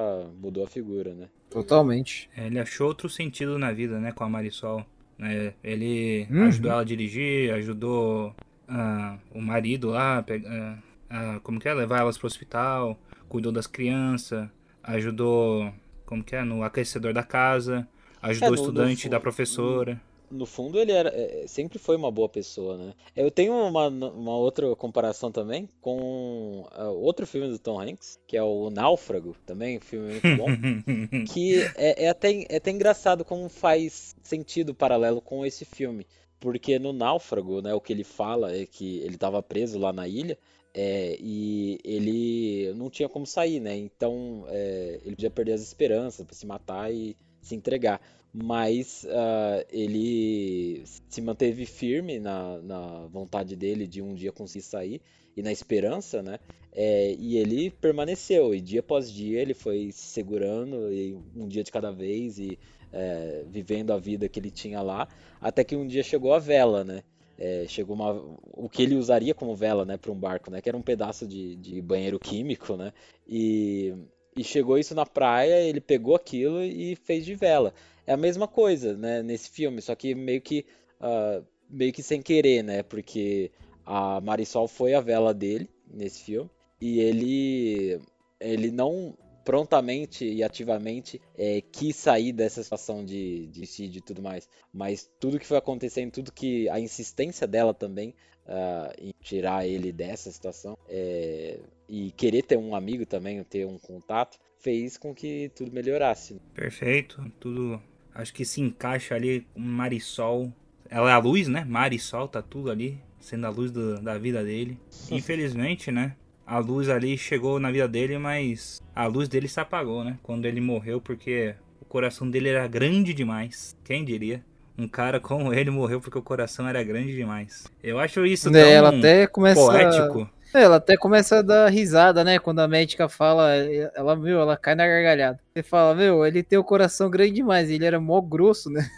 mudou 0.43 0.65
a 0.65 0.69
figura, 0.69 1.15
né? 1.15 1.29
Totalmente. 1.51 2.29
Ele 2.37 2.59
achou 2.59 2.89
outro 2.89 3.09
sentido 3.09 3.59
na 3.59 3.73
vida, 3.73 3.99
né, 4.01 4.13
com 4.13 4.25
a 4.25 4.29
Marisol. 4.29 4.85
né? 5.17 5.55
ele 5.63 6.27
Uhum. 6.29 6.47
ajudou 6.49 6.71
ela 6.73 6.81
a 6.81 6.85
dirigir, 6.85 7.53
ajudou 7.55 8.35
ah, 8.69 9.19
o 9.33 9.41
marido 9.41 9.91
lá, 9.91 10.19
ah, 10.47 10.79
ah, 11.11 11.41
como 11.43 11.61
que 11.61 11.69
é, 11.69 11.75
levar 11.75 12.01
elas 12.01 12.19
pro 12.19 12.27
hospital, 12.27 12.99
cuidou 13.29 13.53
das 13.53 13.67
crianças, 13.69 14.49
ajudou, 14.83 15.73
como 16.05 16.25
que 16.25 16.35
é, 16.35 16.43
no 16.43 16.65
aquecedor 16.65 17.13
da 17.13 17.23
casa, 17.23 17.87
ajudou 18.21 18.49
É, 18.49 18.51
o 18.53 18.55
estudante 18.57 19.03
fu- 19.03 19.09
da 19.09 19.21
professora. 19.21 20.01
No 20.31 20.47
fundo, 20.47 20.79
ele 20.79 20.93
era, 20.93 21.11
é, 21.11 21.47
sempre 21.47 21.79
foi 21.79 21.97
uma 21.97 22.11
boa 22.11 22.29
pessoa, 22.29 22.77
né? 22.77 22.95
Eu 23.15 23.31
tenho 23.31 23.53
uma, 23.53 23.89
uma 23.89 24.37
outra 24.37 24.75
comparação 24.75 25.31
também 25.31 25.69
com 25.81 26.67
ah, 26.73 26.89
outro 26.91 27.27
filme 27.27 27.49
do 27.49 27.59
Tom 27.59 27.81
Hanks, 27.81 28.19
que 28.27 28.37
é 28.37 28.43
o 28.43 28.71
Náufrago, 28.71 29.37
também, 29.47 29.79
um 29.79 29.81
filme 29.81 30.13
muito 30.13 30.37
bom. 30.37 30.47
que 31.33 31.61
é, 31.77 32.05
é 32.05 32.09
até, 32.09 32.47
é 32.49 32.57
até 32.57 32.71
engraçado 32.71 33.25
como 33.25 33.49
faz 33.49 34.17
sentido 34.23 34.75
paralelo 34.75 35.21
com 35.21 35.45
esse 35.45 35.65
filme. 35.65 36.07
Porque 36.41 36.79
no 36.79 36.93
Náufrago, 36.93 37.63
né, 37.63 37.73
o 37.73 37.81
que 37.81 37.93
ele 37.93 38.05
fala 38.05 38.55
é 38.55 38.67
que 38.67 38.99
ele 38.99 39.15
estava 39.15 39.43
preso 39.43 39.79
lá 39.79 39.93
na 39.93 40.07
ilha 40.07 40.39
é, 40.75 41.17
e 41.21 41.79
ele 41.85 42.75
não 42.75 42.91
tinha 42.91 43.09
como 43.09 43.25
sair, 43.25 43.61
né? 43.61 43.77
Então 43.77 44.45
é, 44.49 45.01
ele 45.05 45.15
podia 45.15 45.31
perder 45.31 45.53
as 45.53 45.63
esperanças 45.63 46.27
para 46.27 46.35
se 46.35 46.45
matar 46.45 46.93
e 46.93 47.17
se 47.41 47.55
entregar. 47.55 48.01
Mas 48.35 49.07
ah, 49.09 49.65
ele 49.71 50.83
se 51.09 51.23
manteve 51.23 51.65
firme 51.65 52.19
na, 52.19 52.59
na 52.63 53.07
vontade 53.07 53.55
dele 53.55 53.87
de 53.87 54.03
um 54.03 54.13
dia 54.13 54.33
conseguir 54.33 54.65
sair 54.65 55.03
e 55.37 55.43
na 55.43 55.53
esperança, 55.53 56.21
né? 56.21 56.39
É, 56.73 57.15
e 57.17 57.37
ele 57.37 57.71
permaneceu, 57.71 58.53
e 58.53 58.61
dia 58.61 58.81
após 58.81 59.11
dia 59.11 59.41
ele 59.41 59.55
foi 59.55 59.93
se 59.93 60.09
segurando, 60.09 60.93
e 60.93 61.17
um 61.37 61.47
dia 61.47 61.63
de 61.63 61.71
cada 61.71 61.93
vez, 61.93 62.39
e 62.39 62.59
é, 62.93 63.45
vivendo 63.49 63.93
a 63.93 63.99
vida 63.99 64.29
que 64.29 64.41
ele 64.41 64.51
tinha 64.51 64.83
lá, 64.83 65.09
até 65.41 65.63
que 65.63 65.77
um 65.77 65.87
dia 65.87 66.03
chegou 66.03 66.33
a 66.35 66.39
vela, 66.41 66.83
né? 66.83 67.03
É, 67.37 67.67
chegou 67.69 67.97
uma, 67.97 68.13
o 68.53 68.69
que 68.69 68.83
ele 68.83 68.95
usaria 68.97 69.35
como 69.35 69.57
vela, 69.57 69.85
né, 69.85 69.97
para 69.97 70.11
um 70.11 70.19
barco, 70.19 70.51
né? 70.51 70.61
Que 70.61 70.69
era 70.69 70.79
um 70.79 70.83
pedaço 70.83 71.27
de, 71.27 71.57
de 71.57 71.81
banheiro 71.81 72.19
químico, 72.19 72.77
né? 72.77 72.93
E, 73.29 73.95
e 74.37 74.43
chegou 74.43 74.79
isso 74.79 74.95
na 74.95 75.07
praia, 75.07 75.61
ele 75.61 75.81
pegou 75.81 76.15
aquilo 76.15 76.63
e 76.63 76.97
fez 76.97 77.25
de 77.25 77.35
vela. 77.35 77.73
É 78.07 78.13
a 78.13 78.17
mesma 78.17 78.47
coisa, 78.47 78.97
né, 78.97 79.23
nesse 79.23 79.49
filme, 79.49 79.81
só 79.81 79.95
que 79.95 80.15
meio 80.15 80.41
que 80.41 80.67
ah, 81.01 81.43
meio 81.69 81.93
que 81.93 82.03
sem 82.03 82.23
querer, 82.23 82.63
né? 82.63 82.83
Porque 82.83 83.51
a 83.85 84.21
Marisol 84.21 84.69
foi 84.69 84.95
a 84.95 85.01
vela 85.01 85.35
dele 85.35 85.69
nesse 85.87 86.23
filme 86.25 86.51
e 86.81 87.01
ele 87.01 88.01
ele 88.41 88.71
não 88.71 89.17
prontamente 89.45 90.25
e 90.25 90.43
ativamente 90.43 91.21
é, 91.37 91.61
quis 91.61 91.97
sair 91.97 92.33
dessa 92.33 92.63
situação 92.63 93.05
de, 93.05 93.47
de 93.49 93.85
e 93.85 94.01
tudo 94.01 94.23
mais. 94.23 94.49
Mas 94.73 95.11
tudo 95.21 95.39
que 95.39 95.47
foi 95.47 95.59
acontecendo, 95.59 96.11
tudo 96.11 96.33
que 96.33 96.69
a 96.71 96.81
insistência 96.81 97.47
dela 97.47 97.75
também 97.75 98.15
ah, 98.47 98.93
em 98.99 99.13
tirar 99.21 99.67
ele 99.67 99.93
dessa 99.93 100.31
situação 100.33 100.79
é, 100.89 101.59
e 101.89 102.11
querer 102.13 102.43
ter 102.43 102.57
um 102.57 102.75
amigo 102.75 103.05
também, 103.07 103.43
ter 103.45 103.67
um 103.67 103.79
contato, 103.79 104.39
fez 104.59 104.97
com 104.97 105.15
que 105.15 105.51
tudo 105.55 105.73
melhorasse. 105.73 106.41
Perfeito, 106.55 107.23
tudo. 107.39 107.81
Acho 108.15 108.33
que 108.33 108.45
se 108.45 108.61
encaixa 108.61 109.15
ali 109.15 109.47
com 109.53 109.61
Marisol. 109.61 110.53
Ela 110.89 111.11
é 111.11 111.13
a 111.13 111.19
luz, 111.19 111.49
né? 111.49 111.65
Marisol 111.65 112.29
tá 112.29 112.41
tudo 112.43 112.71
ali, 112.71 112.99
sendo 113.19 113.47
a 113.47 113.51
luz 113.51 113.71
do- 113.71 114.01
da 114.01 114.17
vida 114.19 114.43
dele. 114.45 114.79
Infelizmente, 115.11 115.91
né? 115.91 116.17
A 116.47 116.59
luz 116.59 116.89
ali 116.89 117.17
chegou 117.17 117.59
na 117.59 117.71
vida 117.71 117.89
dele, 117.89 118.19
mas 118.19 118.81
a 118.95 119.07
luz 119.07 119.29
dele 119.29 119.49
se 119.49 119.59
apagou, 119.61 120.05
né? 120.05 120.19
Quando 120.23 120.45
ele 120.45 120.61
morreu, 120.61 121.01
porque 121.01 121.55
o 121.81 121.85
coração 121.87 122.29
dele 122.31 122.51
era 122.51 122.67
grande 122.69 123.15
demais. 123.15 123.75
Quem 123.83 124.05
diria? 124.05 124.45
Um 124.77 124.87
cara 124.89 125.21
como 125.21 125.55
ele 125.55 125.71
morreu 125.71 126.01
porque 126.01 126.19
o 126.19 126.23
coração 126.23 126.69
era 126.69 126.83
grande 126.83 127.15
demais. 127.15 127.65
Eu 127.83 127.99
acho 127.99 128.27
isso 128.27 128.51
tão 128.51 128.61
Né, 128.61 128.73
ela 128.73 128.89
até 128.91 129.27
começa 129.27 129.61
poético. 129.61 130.29
É, 130.55 130.63
Ela 130.63 130.77
até 130.77 130.97
começa 130.97 131.39
a 131.39 131.43
dar 131.43 131.69
risada, 131.69 132.23
né? 132.23 132.39
Quando 132.39 132.61
a 132.61 132.69
médica 132.69 133.09
fala, 133.09 133.53
ela, 133.95 134.15
meu, 134.17 134.41
ela 134.41 134.57
cai 134.57 134.75
na 134.75 134.87
gargalhada. 134.87 135.41
Você 135.53 135.63
fala, 135.63 135.95
meu, 135.95 136.25
ele 136.25 136.43
tem 136.43 136.59
o 136.59 136.65
coração 136.65 137.11
grande 137.11 137.33
demais, 137.33 137.69
ele 137.71 137.85
era 137.85 137.99
mó 138.01 138.21
grosso, 138.21 138.71
né? 138.71 138.89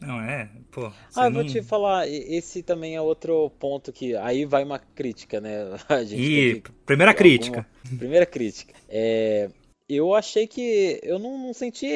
Não 0.00 0.20
é? 0.20 0.50
Pô. 0.70 0.92
Ah, 1.14 1.26
eu 1.28 1.32
vou 1.32 1.42
não- 1.42 1.50
te 1.50 1.62
falar, 1.62 2.06
e- 2.06 2.36
esse 2.36 2.62
também 2.62 2.94
é 2.96 3.00
outro 3.00 3.48
ponto 3.58 3.90
que 3.90 4.14
aí 4.16 4.44
vai 4.44 4.62
uma 4.62 4.78
crítica, 4.78 5.40
né? 5.40 5.56
A 5.88 6.04
gente 6.04 6.20
E 6.22 6.60
que 6.60 6.70
primeira 6.84 7.12
alguma- 7.12 7.18
crítica. 7.18 7.66
Primeira 7.96 8.26
crítica. 8.26 8.74
É, 8.90 9.48
eu 9.88 10.14
achei 10.14 10.46
que. 10.46 11.00
Eu 11.02 11.18
não, 11.18 11.38
não 11.38 11.54
senti 11.54 11.86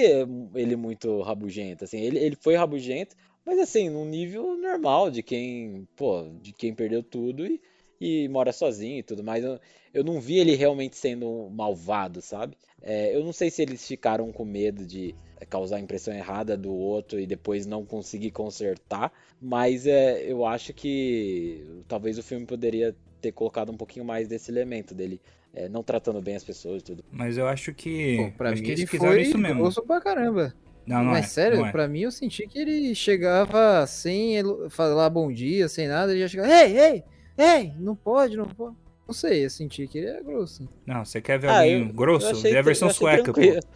ele 0.55 0.77
muito 0.77 1.21
rabugento. 1.21 1.85
Assim, 1.85 2.01
ele, 2.01 2.19
ele 2.19 2.39
foi 2.41 2.57
rabugento, 2.57 3.15
mas 3.45 3.59
assim, 3.59 3.91
num 3.91 4.07
nível 4.07 4.57
normal 4.57 5.11
de 5.11 5.23
quem, 5.23 5.87
pô, 5.95 6.27
de 6.41 6.55
quem 6.55 6.75
perdeu 6.75 7.03
tudo 7.03 7.47
e, 7.47 7.61
e 8.01 8.29
mora 8.29 8.53
sozinho 8.53 8.99
e 8.99 9.03
tudo 9.03 9.23
mais. 9.23 9.45
Eu, 9.45 9.59
eu 9.93 10.03
não 10.05 10.21
vi 10.21 10.39
ele 10.39 10.55
realmente 10.55 10.97
sendo 10.97 11.29
um 11.29 11.51
malvado, 11.51 12.23
sabe? 12.23 12.57
É, 12.83 13.15
eu 13.15 13.23
não 13.25 13.33
sei 13.33 13.51
se 13.51 13.63
eles 13.63 13.87
ficaram 13.87 14.33
com 14.33 14.45
medo 14.45 14.87
de 14.87 15.15
causar 15.49 15.77
a 15.77 15.81
impressão 15.81 16.15
errada 16.15 16.57
do 16.57 16.73
outro 16.73 17.19
e 17.19 17.27
depois 17.27 17.67
não 17.67 17.85
conseguir 17.85 18.31
consertar, 18.31 19.11
mas 19.41 19.87
é, 19.87 20.23
eu 20.31 20.45
acho 20.45 20.73
que 20.73 21.65
talvez 21.89 22.19
o 22.19 22.23
filme 22.23 22.45
poderia 22.47 22.95
ter 23.21 23.33
colocado 23.33 23.71
um 23.73 23.77
pouquinho 23.77 24.05
mais 24.05 24.29
desse 24.29 24.51
elemento 24.51 24.95
dele 24.95 25.21
é, 25.55 25.69
não 25.69 25.83
tratando 25.83 26.21
bem 26.23 26.37
as 26.37 26.45
pessoas 26.45 26.81
e 26.83 26.85
tudo. 26.85 27.05
Mas 27.11 27.37
eu 27.37 27.47
acho 27.47 27.75
que. 27.75 28.17
Pô, 28.17 28.33
pra 28.39 28.51
acho 28.51 28.61
mim 28.61 28.67
que 28.67 28.73
ele 28.73 28.81
eles 28.83 28.91
fizeram 28.91 29.19
isso 29.19 29.37
mesmo. 29.39 29.61
grosso 29.63 29.83
pra 29.83 30.01
caramba. 30.01 30.55
Não, 30.87 31.05
não 31.05 31.11
Mas 31.13 31.27
é. 31.27 31.29
sério, 31.29 31.59
não 31.59 31.67
é. 31.67 31.73
pra 31.73 31.87
mim 31.89 32.01
eu 32.01 32.11
senti 32.11 32.47
que 32.47 32.59
ele 32.59 32.95
chegava 32.95 33.87
sem 33.87 34.37
falar 34.71 35.11
bom 35.11 35.31
dia, 35.33 35.69
sem 35.69 35.87
nada, 35.87 36.13
ele 36.13 36.21
já 36.21 36.29
chegava, 36.29 36.53
ei, 36.53 36.79
ei, 36.79 37.05
ei, 37.37 37.73
não 37.79 37.95
pode, 37.97 38.37
não 38.37 38.47
pode. 38.47 38.77
Não 39.07 39.15
sei, 39.15 39.45
eu 39.45 39.51
senti 39.51 39.87
que 39.89 39.99
ele 39.99 40.07
é 40.09 40.23
grosso. 40.23 40.69
Não, 40.87 41.05
você 41.05 41.21
quer 41.21 41.39
ver 41.39 41.49
Ah, 41.49 41.59
alguém 41.61 41.81
eu- 41.89 41.93
grosso? 41.93 42.35
Vê 42.43 42.57
a 42.57 42.63
versão 42.63 42.91
sueca, 42.91 43.25
pô. 43.25 43.33
tranquilo. 43.33 43.61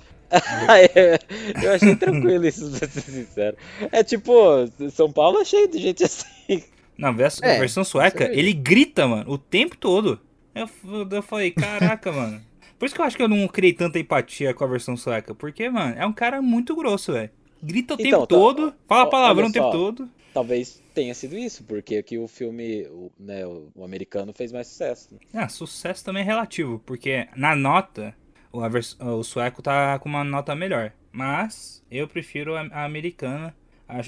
Ah, 0.66 0.80
é, 0.80 1.18
eu 1.62 1.72
achei 1.72 1.94
tranquilo 1.94 2.44
isso, 2.46 2.68
pra 2.76 2.88
ser 2.88 3.00
sincero. 3.02 3.57
É 3.92 4.02
tipo, 4.02 4.32
São 4.90 5.12
Paulo 5.12 5.38
é 5.40 5.44
cheio 5.44 5.68
de 5.68 5.78
gente 5.78 6.02
assim. 6.02 6.64
Não, 6.98 7.14
vê 7.14 7.24
a, 7.24 7.28
a 7.42 7.48
É, 7.50 7.59
versão 7.59 7.84
sueca, 7.84 8.24
ele 8.32 8.52
grita, 8.52 9.07
mano, 9.07 9.30
o 9.30 9.38
tempo 9.38 9.76
todo. 9.76 10.18
Eu, 10.55 10.68
eu 11.11 11.22
falei, 11.22 11.50
caraca, 11.52 12.11
mano. 12.12 12.40
Por 12.78 12.86
isso 12.86 12.94
que 12.94 13.00
eu 13.00 13.05
acho 13.05 13.16
que 13.16 13.22
eu 13.22 13.28
não 13.28 13.46
criei 13.46 13.72
tanta 13.72 13.98
empatia 13.98 14.52
com 14.55 14.64
a 14.64 14.66
versão 14.66 14.96
sueca. 14.96 15.34
Porque, 15.34 15.68
mano, 15.68 15.94
é 15.96 16.05
um 16.07 16.12
cara 16.12 16.42
muito 16.42 16.74
grosso, 16.74 17.12
velho. 17.12 17.30
Grita 17.62 17.94
o 17.94 17.96
Então, 18.00 18.05
tempo 18.05 18.26
tá- 18.26 18.34
todo, 18.34 18.74
fala 18.88 19.02
ó, 19.05 19.07
palavrão 19.07 19.48
o 19.48 19.52
tempo 19.52 19.70
todo. 19.70 20.11
Talvez 20.35 20.82
tenha 20.93 21.14
sido 21.14 21.39
isso, 21.39 21.64
porque 21.64 21.97
aqui 21.97 22.18
o 22.18 22.28
filme, 22.28 22.87
o, 22.89 23.11
né, 23.18 23.47
o, 23.47 23.68
o 23.74 23.85
americano 23.85 24.32
fez 24.35 24.53
mais 24.53 24.66
sucesso. 24.66 25.14
né? 25.14 25.20
Ah, 25.32 25.49
sucesso 25.49 26.05
também 26.05 26.22
é 26.22 26.26
relativo, 26.26 26.80
porque 26.85 27.28
na 27.37 27.57
nota, 27.57 28.14
o, 28.53 28.61
a 28.61 28.68
vers- 28.68 28.97
o 29.01 29.22
sueco 29.22 29.62
tá 29.62 29.99
com 29.99 30.09
uma 30.09 30.24
nota 30.24 30.55
melhor. 30.55 30.93
Mas 31.12 31.82
eu 31.91 32.09
prefiro 32.09 32.57
a, 32.57 32.62
a 32.72 32.85
americana. 32.85 33.55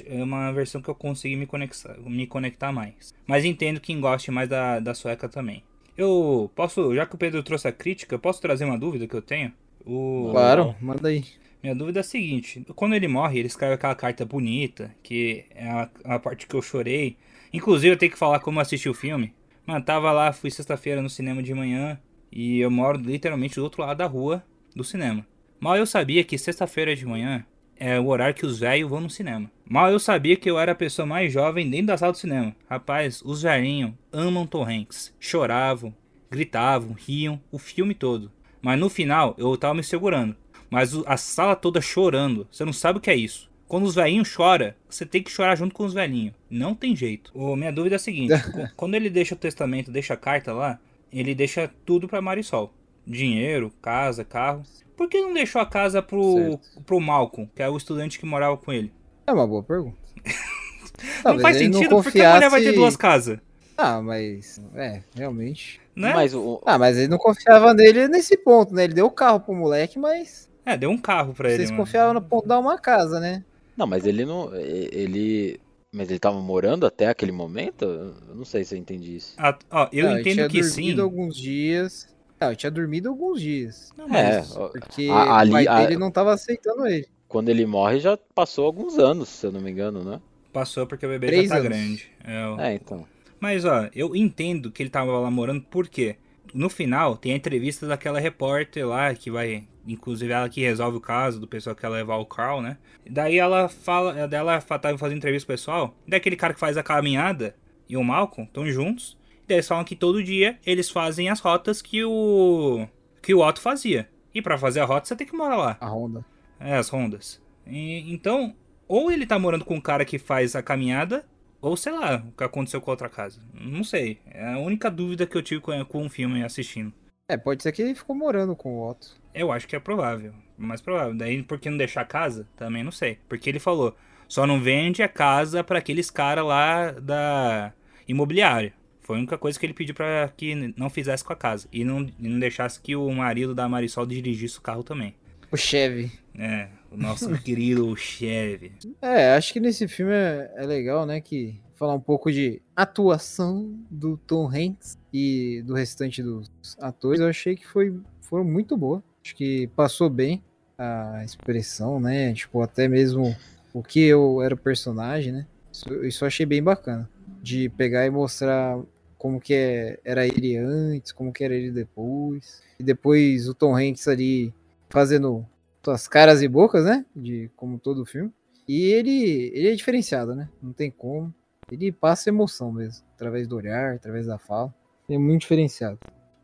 É 0.07 0.23
uma 0.23 0.51
versão 0.53 0.81
que 0.81 0.89
eu 0.89 0.95
consigo 0.95 1.37
me 1.37 1.47
conectar, 1.47 1.97
me 2.01 2.27
conectar 2.27 2.73
mais. 2.73 3.13
Mas 3.27 3.45
entendo 3.45 3.79
quem 3.81 4.01
goste 4.01 4.31
mais 4.31 4.49
da, 4.49 4.81
da 4.81 4.95
sueca 4.95 5.29
também. 5.29 5.63
Eu 5.97 6.51
posso, 6.55 6.95
já 6.95 7.07
que 7.07 7.15
o 7.15 7.19
Pedro 7.19 7.43
trouxe 7.43 7.69
a 7.69 7.73
crítica, 7.73 8.15
eu 8.15 8.19
posso 8.19 8.41
trazer 8.41 8.65
uma 8.65 8.79
dúvida 8.79 9.07
que 9.07 9.15
eu 9.15 9.23
tenho? 9.23 9.53
O, 9.85 10.33
Claro, 10.33 10.75
manda 10.81 11.09
aí. 11.09 11.25
Minha 11.63 11.75
dúvida 11.75 12.01
é 12.01 12.03
a 12.03 12.05
seguinte: 12.05 12.65
quando 12.75 12.95
ele 12.95 13.09
morre, 13.09 13.39
ele 13.39 13.49
escreve 13.49 13.75
aquela 13.75 13.95
carta 13.95 14.25
bonita, 14.25 14.95
que 15.03 15.45
é 15.55 15.69
a, 15.69 15.91
a 16.05 16.19
parte 16.19 16.47
que 16.47 16.55
eu 16.55 16.63
chorei. 16.63 17.17
Inclusive, 17.53 17.95
eu 17.95 17.99
tenho 17.99 18.13
que 18.13 18.19
falar 18.19 18.41
como 18.41 18.59
eu 18.59 18.63
assisti 18.63 18.89
o 18.89 18.95
filme. 18.95 19.33
Mano, 19.67 19.85
tava 19.85 20.13
lá, 20.13 20.33
fui 20.33 20.51
sexta-feira 20.51 21.03
no 21.03 21.11
cinema 21.11 21.43
de 21.43 21.53
manhã, 21.53 21.99
e 22.31 22.61
eu 22.61 22.71
moro 22.71 22.99
literalmente 22.99 23.57
do 23.57 23.65
outro 23.65 23.83
lado 23.83 23.99
da 23.99 24.07
rua 24.07 24.45
do 24.75 24.85
cinema. 24.85 25.27
Mal 25.59 25.77
eu 25.77 25.87
sabia 25.87 26.23
que 26.23 26.39
sexta-feira 26.39 26.95
de 26.95 27.07
manhã 27.07 27.45
é 27.77 27.99
o 27.99 28.07
horário 28.07 28.35
que 28.35 28.47
os 28.47 28.59
velhos 28.59 28.89
vão 28.89 29.01
no 29.01 29.11
cinema. 29.11 29.51
Mal 29.69 29.91
eu 29.91 29.99
sabia 29.99 30.37
que 30.37 30.51
eu 30.51 30.59
era 30.59 30.73
a 30.73 30.77
pessoa 30.77 31.07
mais 31.07 31.33
jovem 31.33 31.69
dentro 31.69 31.89
da 31.89 31.97
sala 31.97 32.13
do 32.13 32.19
cinema. 32.19 32.55
Rapaz, 32.69 33.23
os 33.23 33.43
velhinhos 33.43 33.93
amam 34.13 34.47
Tom 34.47 34.65
Hanks. 34.65 35.15
Choravam, 35.19 35.95
gritavam, 36.31 36.93
riam, 36.93 37.41
o 37.51 37.59
filme 37.59 37.95
todo. 37.95 38.31
Mas 38.61 38.79
no 38.79 38.89
final, 38.89 39.35
eu 39.39 39.57
tava 39.57 39.75
me 39.75 39.83
segurando. 39.83 40.37
Mas 40.71 40.95
o- 40.95 41.05
a 41.07 41.17
sala 41.17 41.55
toda 41.57 41.81
chorando. 41.81 42.47
Você 42.51 42.65
não 42.65 42.73
sabe 42.73 42.99
o 42.99 43.01
que 43.01 43.11
é 43.11 43.17
isso. 43.17 43.49
Quando 43.69 43.85
os 43.85 43.95
velhinhos 43.97 44.29
choram, 44.29 44.73
você 44.89 45.05
tem 45.05 45.23
que 45.23 45.31
chorar 45.31 45.57
junto 45.57 45.75
com 45.75 45.85
os 45.85 45.93
velhinhos. 45.95 46.35
Não 46.49 46.75
tem 46.75 46.95
jeito. 46.95 47.31
Ô, 47.35 47.57
minha 47.57 47.73
dúvida 47.73 47.95
é 47.95 47.99
a 47.99 48.01
seguinte: 48.01 48.29
qu- 48.53 48.69
quando 48.77 48.95
ele 48.95 49.11
deixa 49.11 49.35
o 49.35 49.39
testamento, 49.39 49.91
deixa 49.91 50.15
a 50.15 50.17
carta 50.17 50.53
lá, 50.53 50.79
ele 51.13 51.35
deixa 51.35 51.71
tudo 51.85 52.07
pra 52.09 52.23
Marisol: 52.23 52.73
dinheiro, 53.07 53.73
casa, 53.83 54.25
carro. 54.25 54.63
Por 54.97 55.09
que 55.09 55.21
não 55.21 55.35
deixou 55.35 55.61
a 55.61 55.67
casa 55.67 56.01
pro, 56.01 56.33
Certo. 56.35 56.83
pro 56.87 57.01
Malcolm, 57.01 57.51
que 57.55 57.63
é 57.63 57.69
o 57.69 57.77
estudante 57.77 58.19
que 58.19 58.25
morava 58.27 58.57
com 58.57 58.73
ele? 58.73 58.93
É 59.27 59.33
uma 59.33 59.47
boa 59.47 59.63
pergunta. 59.63 59.97
não 60.25 61.23
Talvez 61.23 61.43
faz 61.43 61.57
sentido, 61.59 62.03
porque 62.03 62.21
a 62.23 62.35
mulher 62.35 62.49
vai 62.51 62.61
ter 62.61 62.67
confiasse- 62.67 62.77
duas 62.79 62.97
casas. 62.97 63.39
Ah, 63.77 64.01
mas. 64.01 64.61
É, 64.75 65.03
realmente. 65.15 65.81
Né? 65.95 66.13
Mas 66.15 66.35
o, 66.35 66.63
Ah, 66.65 66.79
mas 66.79 66.97
ele 66.97 67.09
não 67.09 67.19
confiava 67.19 67.75
nele 67.75 68.09
nesse 68.09 68.37
ponto, 68.39 68.75
né? 68.75 68.85
Ele 68.85 68.95
deu 68.95 69.07
o 69.07 69.11
carro 69.11 69.41
pro 69.41 69.55
moleque, 69.55 69.99
mas 69.99 70.46
É, 70.67 70.77
deu 70.77 70.91
um 70.91 70.99
carro 70.99 71.33
pra 71.33 71.49
ele. 71.49 71.59
vocês 71.65 71.71
confiavam 71.71 72.13
no 72.15 72.21
ponto 72.21 72.43
de 72.43 72.49
dar 72.49 72.59
uma 72.59 72.77
casa, 72.79 73.19
né? 73.21 73.45
não, 73.77 73.87
mas 73.87 74.05
ele 74.07 74.25
não, 74.25 74.55
ele, 74.55 75.61
mas 75.95 76.11
ele 76.11 76.19
tava 76.19 76.41
morando 76.41 76.85
até 76.87 77.07
aquele 77.09 77.31
momento? 77.33 77.85
Eu 77.85 78.35
não 78.35 78.45
sei 78.45 78.65
se 78.65 78.75
eu 78.75 78.79
entendi 78.79 79.17
isso. 79.17 79.35
Ah, 79.39 79.57
ó, 79.71 79.89
eu 79.93 80.07
Não, 80.07 80.13
ele 80.13 80.21
entendo 80.23 80.35
tinha 80.35 80.49
que 80.49 80.61
dormido 80.63 80.97
sim. 80.97 81.03
alguns 81.03 81.37
dias. 81.37 82.15
Não, 82.41 82.49
ele 82.49 82.57
tinha 82.57 82.71
dormido 82.71 83.09
alguns 83.09 83.41
dias. 83.41 83.93
Não, 83.97 84.07
É, 84.07 84.39
mas 84.39 84.53
Porque 84.55 85.09
A- 85.11 85.39
ali- 85.39 85.51
o 85.51 85.53
pai 85.53 85.67
a- 85.69 85.81
dele 85.81 85.97
não 85.99 86.11
tava 86.11 86.33
aceitando 86.35 86.87
ele. 86.87 87.07
quando 87.29 87.49
ele 87.49 87.65
morre 87.67 88.01
já 88.01 88.17
passou 88.35 88.67
alguns 88.67 88.99
anos, 88.99 89.29
se 89.29 89.47
eu 89.47 89.53
não 89.53 89.61
me 89.61 89.71
engano, 89.71 90.03
né? 90.05 90.21
passou 90.53 90.87
porque 90.87 91.05
o 91.05 91.09
bebê 91.11 91.27
Três 91.27 91.49
já 91.51 91.57
tá 91.57 91.61
anos. 91.61 91.69
grande. 91.69 92.11
É, 92.25 92.47
o- 92.49 92.61
É, 92.61 92.75
então. 92.75 93.07
Mas 93.39 93.67
ó, 93.67 93.89
eu 93.95 94.17
entendo 94.17 94.71
que 94.71 94.83
ele 94.83 94.89
tava 94.89 95.19
lá 95.19 95.31
morando 95.31 95.63
porque 95.71 96.17
no 96.55 96.71
final 96.71 97.15
tem 97.15 97.35
a 97.35 97.37
entrevista 97.37 97.87
daquela 97.87 98.19
repórter 98.19 98.87
lá 98.89 99.15
que 99.15 99.31
vai, 99.31 99.65
inclusive 99.87 100.33
ela 100.33 100.49
que 100.49 100.61
resolve 100.61 100.97
o 100.99 101.01
caso 101.01 101.39
do 101.41 101.47
pessoal 101.47 101.75
que 101.77 101.83
quer 101.83 101.89
levar 101.89 102.17
o 102.17 102.27
Carl, 102.27 102.61
né? 102.61 102.79
Daí 103.09 103.39
ela 103.39 103.69
fala, 103.69 104.27
dela 104.27 104.61
tava 104.61 104.99
fazendo 104.99 105.19
entrevista 105.19 105.47
com 105.47 105.53
o 105.53 105.57
pessoal, 105.57 105.95
daquele 106.07 106.37
cara 106.37 106.55
que 106.55 106.61
faz 106.61 106.77
a 106.77 106.83
caminhada 106.83 107.55
e 107.89 107.97
o 107.97 108.03
Malcolm 108.05 108.47
estão 108.47 108.67
juntos. 108.67 109.17
E 109.45 109.49
daí 109.49 109.57
eles 109.59 109.69
falam 109.69 109.85
que 109.85 109.95
todo 109.97 110.23
dia 110.23 110.59
eles 110.67 110.91
fazem 110.91 111.29
as 111.29 111.41
rotas 111.41 111.81
que 111.81 112.05
o 112.05 112.87
que 113.23 113.35
o 113.35 113.41
Otto 113.47 113.61
fazia. 113.61 114.09
E 114.35 114.43
pra 114.43 114.59
fazer 114.59 114.81
a 114.81 114.85
rota 114.85 115.07
você 115.07 115.17
tem 115.17 115.27
que 115.27 115.37
morar 115.37 115.57
lá. 115.57 115.77
A 115.81 115.89
Honda. 115.89 116.25
É, 116.61 116.77
as 116.77 116.89
rondas. 116.89 117.41
E- 117.67 118.13
então, 118.13 118.55
ou 118.87 119.11
ele 119.11 119.27
tá 119.27 119.39
morando 119.39 119.65
com 119.65 119.75
um 119.75 119.81
cara 119.81 120.05
que 120.05 120.19
faz 120.19 120.55
a 120.55 120.63
caminhada, 120.63 121.25
ou 121.61 121.77
sei 121.77 121.93
lá, 121.93 122.17
o 122.27 122.33
que 122.37 122.45
aconteceu 122.45 122.81
com 122.81 122.91
a 122.91 122.93
outra 122.93 123.09
casa. 123.09 123.41
Não 123.55 123.83
sei. 123.83 124.19
É 124.27 124.53
a 124.55 124.59
única 124.59 124.91
dúvida 124.91 125.27
que 125.27 125.37
eu 125.37 125.43
tive 125.43 125.61
com, 125.61 125.85
com 125.85 126.07
o 126.07 126.09
filme 126.11 126.43
assistindo. 126.45 126.93
É, 127.29 127.37
pode 127.37 127.63
ser 127.63 127.73
que 127.73 127.83
ele 127.83 127.95
ficou 127.95 128.15
morando 128.15 128.55
com 128.55 128.75
o 128.77 128.89
Otto. 128.89 129.17
Eu 129.37 129.53
acho 129.53 129.69
que 129.69 129.77
é 129.77 129.79
provável. 129.79 130.33
Mais 130.57 130.81
provável. 130.81 131.15
Daí, 131.15 131.43
por 131.43 131.61
que 131.61 131.69
não 131.69 131.77
deixar 131.77 132.01
a 132.01 132.07
casa? 132.07 132.49
Também 132.57 132.83
não 132.83 132.91
sei. 132.91 133.19
Porque 133.29 133.51
ele 133.51 133.59
falou: 133.59 133.95
só 134.27 134.47
não 134.47 134.61
vende 134.61 135.03
a 135.03 135.09
casa 135.09 135.63
pra 135.63 135.79
aqueles 135.79 136.11
caras 136.11 136.45
lá 136.45 136.91
da 136.93 137.73
imobiliária. 138.09 138.73
Foi 139.03 139.17
a 139.17 139.19
única 139.21 139.39
coisa 139.39 139.59
que 139.59 139.65
ele 139.65 139.75
pediu 139.75 139.95
pra 139.95 140.33
que 140.37 140.75
não 140.77 140.91
fizesse 140.91 141.23
com 141.23 141.33
a 141.33 141.37
casa. 141.37 141.69
E 141.73 141.85
não, 141.85 142.03
e 142.19 142.29
não 142.29 142.41
deixasse 142.41 142.81
que 142.81 142.97
o 142.97 143.09
marido 143.13 143.55
da 143.55 143.69
Marisol 143.69 144.05
dirigisse 144.05 144.59
o 144.59 144.63
carro 144.63 144.83
também. 144.83 145.15
O 145.53 145.57
Chevy. 145.57 146.11
É, 146.37 146.69
o 146.91 146.97
nosso 146.97 147.31
querido 147.39 147.95
Chevy. 147.97 148.73
É, 149.01 149.35
acho 149.37 149.53
que 149.53 149.61
nesse 149.61 149.87
filme 149.87 150.13
é, 150.13 150.51
é 150.57 150.67
legal, 150.67 151.07
né? 151.07 151.21
Que 151.21 151.61
falar 151.77 151.95
um 151.95 152.01
pouco 152.01 152.33
de 152.33 152.61
atuação 152.75 153.79
do 153.91 154.17
Tom 154.17 154.49
Hanks 154.49 154.99
e 155.13 155.63
do 155.65 155.75
restante 155.75 156.23
dos 156.23 156.51
atores. 156.81 157.21
Eu 157.21 157.29
achei 157.29 157.55
que 157.55 157.67
foi, 157.67 157.95
foram 158.23 158.45
muito 158.45 158.77
boa. 158.77 159.05
Acho 159.27 159.35
que 159.35 159.67
passou 159.75 160.09
bem 160.09 160.41
a 160.79 161.25
expressão, 161.25 161.99
né? 161.99 162.33
Tipo, 162.33 162.63
até 162.63 162.87
mesmo 162.87 163.35
o 163.75 163.83
que 163.83 164.05
eu 164.05 164.41
era 164.41 164.55
o 164.55 164.57
personagem, 164.57 165.33
né? 165.33 165.47
Isso, 165.73 166.05
isso 166.05 166.23
eu 166.23 166.29
achei 166.29 166.47
bem 166.47 166.63
bacana. 166.63 167.11
De 167.43 167.69
pegar 167.71 168.07
e 168.07 168.11
mostrar 168.11 168.79
como 169.19 169.41
que 169.41 169.53
é, 169.53 169.99
era 170.05 170.25
ele 170.25 170.57
antes, 170.57 171.11
como 171.11 171.33
que 171.33 171.43
era 171.43 171.57
ele 171.57 171.73
depois. 171.73 172.63
E 172.79 172.85
depois 172.85 173.49
o 173.49 173.55
Tom 173.55 173.77
Hanks 173.77 174.07
ali 174.07 174.55
fazendo 174.89 175.45
suas 175.85 176.07
caras 176.07 176.41
e 176.41 176.47
bocas, 176.47 176.85
né? 176.85 177.05
De 177.15 177.51
como 177.57 177.81
todo 177.81 178.07
filme. 178.07 178.33
E 178.69 178.85
ele, 178.93 179.51
ele 179.53 179.73
é 179.73 179.75
diferenciado, 179.75 180.37
né? 180.37 180.49
Não 180.63 180.73
tem 180.73 180.89
como. 180.89 181.35
Ele 181.69 181.91
passa 181.91 182.29
emoção 182.29 182.71
mesmo, 182.71 183.05
através 183.17 183.49
do 183.49 183.57
olhar, 183.57 183.97
através 183.97 184.29
da 184.29 184.39
fala. 184.39 184.73
Ele 185.09 185.17
é 185.17 185.21
muito 185.21 185.41
diferenciado. 185.41 185.99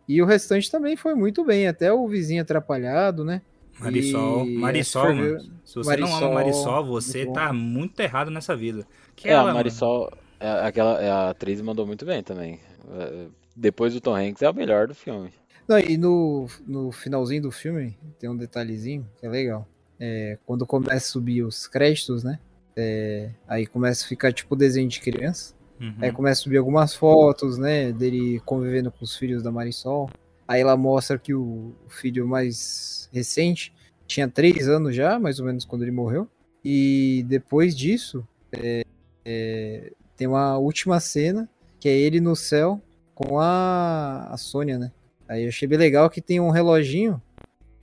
E 0.09 0.20
o 0.20 0.26
restante 0.26 0.70
também 0.70 0.96
foi 0.96 1.14
muito 1.14 1.44
bem, 1.44 1.66
até 1.66 1.92
o 1.92 2.07
vizinho 2.09 2.42
atrapalhado, 2.42 3.24
né? 3.24 3.42
Marisol, 3.78 4.46
E 4.46 4.57
Marisol, 4.57 5.14
mano. 5.14 5.40
Se 5.64 5.74
você 5.76 5.96
não 5.96 6.09
ama 6.09 6.34
Marisol, 6.34 6.34
Marisol, 6.34 6.84
você 6.84 7.24
muito 7.24 7.34
tá 7.34 7.53
muito 7.53 8.00
errado 8.00 8.30
nessa 8.30 8.55
vida. 8.55 8.86
Que 9.16 9.28
É, 9.28 9.32
ela, 9.32 9.50
a 9.50 9.55
Marisol, 9.55 10.12
é, 10.38 10.50
aquela, 10.66 11.03
é, 11.03 11.11
a 11.11 11.30
atriz 11.30 11.61
mandou 11.61 11.86
muito 11.86 12.05
bem 12.05 12.22
também. 12.22 12.61
É, 12.90 13.26
Depois 13.57 13.94
do 13.94 14.00
Tom 14.00 14.14
Hanks 14.14 14.42
é 14.42 14.46
a 14.46 14.53
melhor 14.53 14.86
do 14.88 14.94
filme. 14.94 15.32
Não, 15.66 15.78
e 15.78 15.96
no, 15.96 16.46
no 16.66 16.90
finalzinho 16.92 17.42
do 17.42 17.50
filme 17.50 17.96
tem 18.18 18.28
um 18.28 18.36
detalhezinho 18.36 19.07
que 19.18 19.26
é 19.26 19.28
legal. 19.28 19.66
É, 19.98 20.38
quando 20.44 20.66
começa 20.66 20.96
a 20.96 21.00
subir 21.00 21.42
os 21.42 21.66
créditos, 21.66 22.24
né? 22.24 22.38
É, 22.74 23.30
aí 23.46 23.66
começa 23.66 24.05
a 24.05 24.09
ficar 24.09 24.32
tipo 24.32 24.57
desenho 24.57 24.88
de 24.88 25.00
criança. 25.00 25.55
Uhum. 25.83 25.95
Aí 26.01 26.12
começa 26.12 26.41
a 26.41 26.45
subir 26.45 26.59
algumas 26.59 26.95
fotos, 26.95 27.59
né? 27.59 27.91
Dele 27.91 28.41
convivendo 28.45 28.93
com 28.93 29.05
os 29.05 29.16
filhos 29.16 29.43
da 29.43 29.51
Marisol. 29.51 30.09
Aí 30.47 30.61
ela 30.61 30.76
mostra 30.76 31.18
que 31.18 31.35
o 31.35 31.74
filho 31.89 32.26
mais 32.26 33.09
recente 33.12 33.74
tinha 34.07 34.28
três 34.28 34.68
anos 34.68 34.95
já, 34.95 35.18
mais 35.18 35.41
ou 35.41 35.47
menos 35.47 35.64
quando 35.64 35.83
ele 35.83 35.91
morreu. 35.91 36.28
E 36.64 37.24
depois 37.26 37.76
disso, 37.76 38.26
é, 38.53 38.85
é, 39.24 39.93
tem 40.16 40.28
uma 40.28 40.57
última 40.57 41.01
cena 41.01 41.49
que 41.80 41.89
é 41.89 41.99
ele 41.99 42.20
no 42.20 42.37
céu 42.37 42.80
com 43.12 43.41
a, 43.41 44.28
a 44.30 44.37
Sônia, 44.37 44.78
né? 44.78 44.93
Aí 45.28 45.43
eu 45.43 45.49
achei 45.49 45.66
bem 45.66 45.78
legal 45.78 46.09
que 46.09 46.20
tem 46.20 46.39
um 46.39 46.51
reloginho 46.51 47.20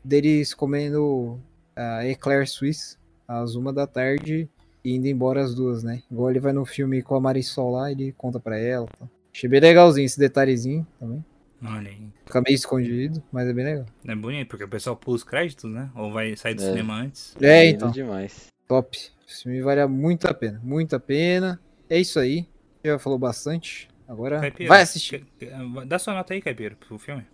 deles 0.04 0.54
comendo 0.54 1.38
a 1.76 2.06
Eclair 2.06 2.48
Suisse 2.48 2.98
às 3.28 3.56
uma 3.56 3.74
da 3.74 3.86
tarde 3.86 4.50
indo 4.84 5.08
embora 5.08 5.42
às 5.42 5.54
duas, 5.56 5.84
né? 5.84 6.02
Igual 6.12 6.30
ele 6.30 6.40
vai 6.40 6.54
no 6.54 6.66
filme 6.66 7.02
com 7.02 7.16
a 7.16 7.20
Marisol 7.22 7.72
lá, 7.72 7.92
ele 7.92 8.14
conta 8.18 8.40
pra 8.40 8.58
ela. 8.58 8.88
tá? 9.00 9.08
Achei 9.34 9.50
bem 9.50 9.60
legalzinho 9.60 10.06
esse 10.06 10.20
detalhezinho 10.20 10.86
também. 11.00 11.24
Olha 11.64 11.90
aí. 11.90 12.08
Fica 12.26 12.42
meio 12.42 12.56
escondido, 12.56 13.22
mas 13.32 13.48
é 13.48 13.54
bem 13.54 13.66
legal. 13.66 13.86
É 14.08 14.16
bonito, 14.16 14.48
porque 14.48 14.64
o 14.64 14.68
pessoal 14.70 14.96
pula 14.96 15.18
os 15.18 15.24
créditos, 15.24 15.70
né? 15.70 15.90
Ou 15.96 16.12
vai 16.12 16.36
sair 16.38 16.54
do 16.56 16.64
É. 16.64 16.66
cinema 16.70 17.02
antes. 17.02 17.36
É, 17.42 17.66
então. 17.68 17.92
demais. 17.92 18.48
Top. 18.68 18.98
Esse 19.28 19.44
filme 19.44 19.62
vale 19.62 19.86
muito 19.88 20.26
a 20.28 20.34
pena. 20.34 20.60
Muito 20.64 20.96
a 20.96 21.00
pena. 21.00 21.60
É 21.90 22.00
isso 22.00 22.18
aí. 22.20 22.48
Já 22.84 22.98
falou 22.98 23.20
bastante. 23.20 23.90
Agora 24.08 24.40
Caipira, 24.40 24.70
vai 24.70 24.82
assistir. 24.82 25.26
que- 25.38 25.52
Dá 25.86 26.00
sua 26.00 26.14
nota 26.14 26.34
aí, 26.34 26.42
Caipira, 26.42 26.76
pro 26.76 26.98
filme. 26.98 27.26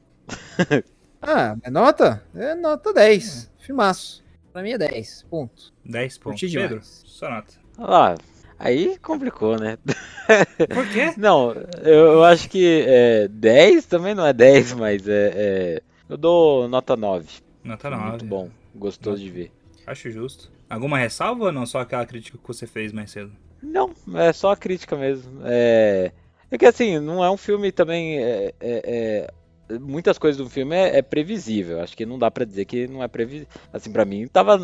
Ah, 1.21 1.55
é 1.63 1.69
nota? 1.69 2.23
É 2.35 2.55
nota 2.55 2.91
10. 2.93 3.49
Filmaço. 3.59 4.24
Pra 4.55 4.63
mim 4.63 4.69
é 4.71 4.77
10. 4.77 5.25
Ponto. 5.29 5.73
10 5.83 6.17
pontos. 6.17 6.39
Curti 6.39 6.55
Pedro, 6.55 6.79
demais. 6.79 7.03
sua 7.05 7.29
nota. 7.29 7.53
Ah, 7.77 8.15
aí 8.57 8.97
complicou, 8.99 9.59
né? 9.59 9.77
Por 10.73 10.87
quê? 10.93 11.13
Não, 11.17 11.51
eu, 11.83 12.13
eu 12.13 12.23
acho 12.23 12.49
que 12.49 12.85
é, 12.87 13.27
10 13.27 13.85
também 13.85 14.15
não 14.15 14.25
é 14.25 14.31
10, 14.31 14.71
mas 14.71 15.05
é, 15.09 15.31
é- 15.35 15.81
eu 16.07 16.15
dou 16.15 16.69
nota 16.69 16.95
9. 16.95 17.27
Nota 17.65 17.89
9. 17.89 18.09
Muito 18.11 18.25
bom, 18.27 18.49
gostoso 18.73 19.21
de 19.21 19.29
ver. 19.29 19.51
Acho 19.85 20.09
justo. 20.09 20.49
Alguma 20.69 20.99
ressalva 20.99 21.43
ou 21.43 21.51
não? 21.51 21.65
Só 21.65 21.81
aquela 21.81 22.05
crítica 22.05 22.37
que 22.37 22.47
você 22.47 22.65
fez 22.65 22.93
mais 22.93 23.11
cedo? 23.11 23.33
Não, 23.61 23.91
é 24.13 24.31
só 24.31 24.51
a 24.51 24.55
crítica 24.55 24.95
mesmo. 24.95 25.41
É, 25.43 26.13
é 26.49 26.57
que 26.57 26.65
assim, 26.65 26.97
não 26.97 27.21
é 27.21 27.29
um 27.29 27.35
filme 27.35 27.73
também. 27.73 28.19
é- 28.19 28.53
é- 28.61 28.81
é- 28.85 29.33
muitas 29.79 30.17
coisas 30.17 30.37
do 30.37 30.49
filme 30.49 30.75
é, 30.75 30.97
é 30.97 31.01
previsível. 31.01 31.81
Acho 31.81 31.95
que 31.95 32.05
não 32.05 32.19
dá 32.19 32.29
pra 32.29 32.45
dizer 32.45 32.65
que 32.65 32.87
não 32.87 33.03
é 33.03 33.07
previsível. 33.07 33.47
Assim, 33.71 33.91
pra 33.91 34.05
mim, 34.05 34.27
tava, 34.27 34.59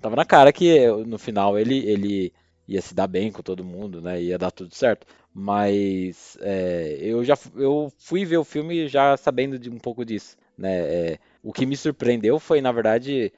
tava 0.00 0.16
na 0.16 0.24
cara 0.24 0.52
que 0.52 0.86
no 1.06 1.18
final 1.18 1.58
ele, 1.58 1.78
ele 1.88 2.32
ia 2.66 2.80
se 2.80 2.94
dar 2.94 3.06
bem 3.06 3.32
com 3.32 3.42
todo 3.42 3.64
mundo, 3.64 4.00
né? 4.00 4.22
Ia 4.22 4.38
dar 4.38 4.50
tudo 4.50 4.74
certo. 4.74 5.06
Mas 5.34 6.36
é, 6.40 6.98
eu 7.00 7.24
já 7.24 7.36
eu 7.56 7.92
fui 7.98 8.24
ver 8.24 8.38
o 8.38 8.44
filme 8.44 8.88
já 8.88 9.16
sabendo 9.16 9.58
de 9.58 9.70
um 9.70 9.78
pouco 9.78 10.04
disso, 10.04 10.36
né? 10.58 10.78
É, 10.78 11.18
o 11.42 11.52
que 11.52 11.66
me 11.66 11.76
surpreendeu 11.76 12.38
foi, 12.38 12.60
na 12.60 12.72
verdade, 12.72 13.32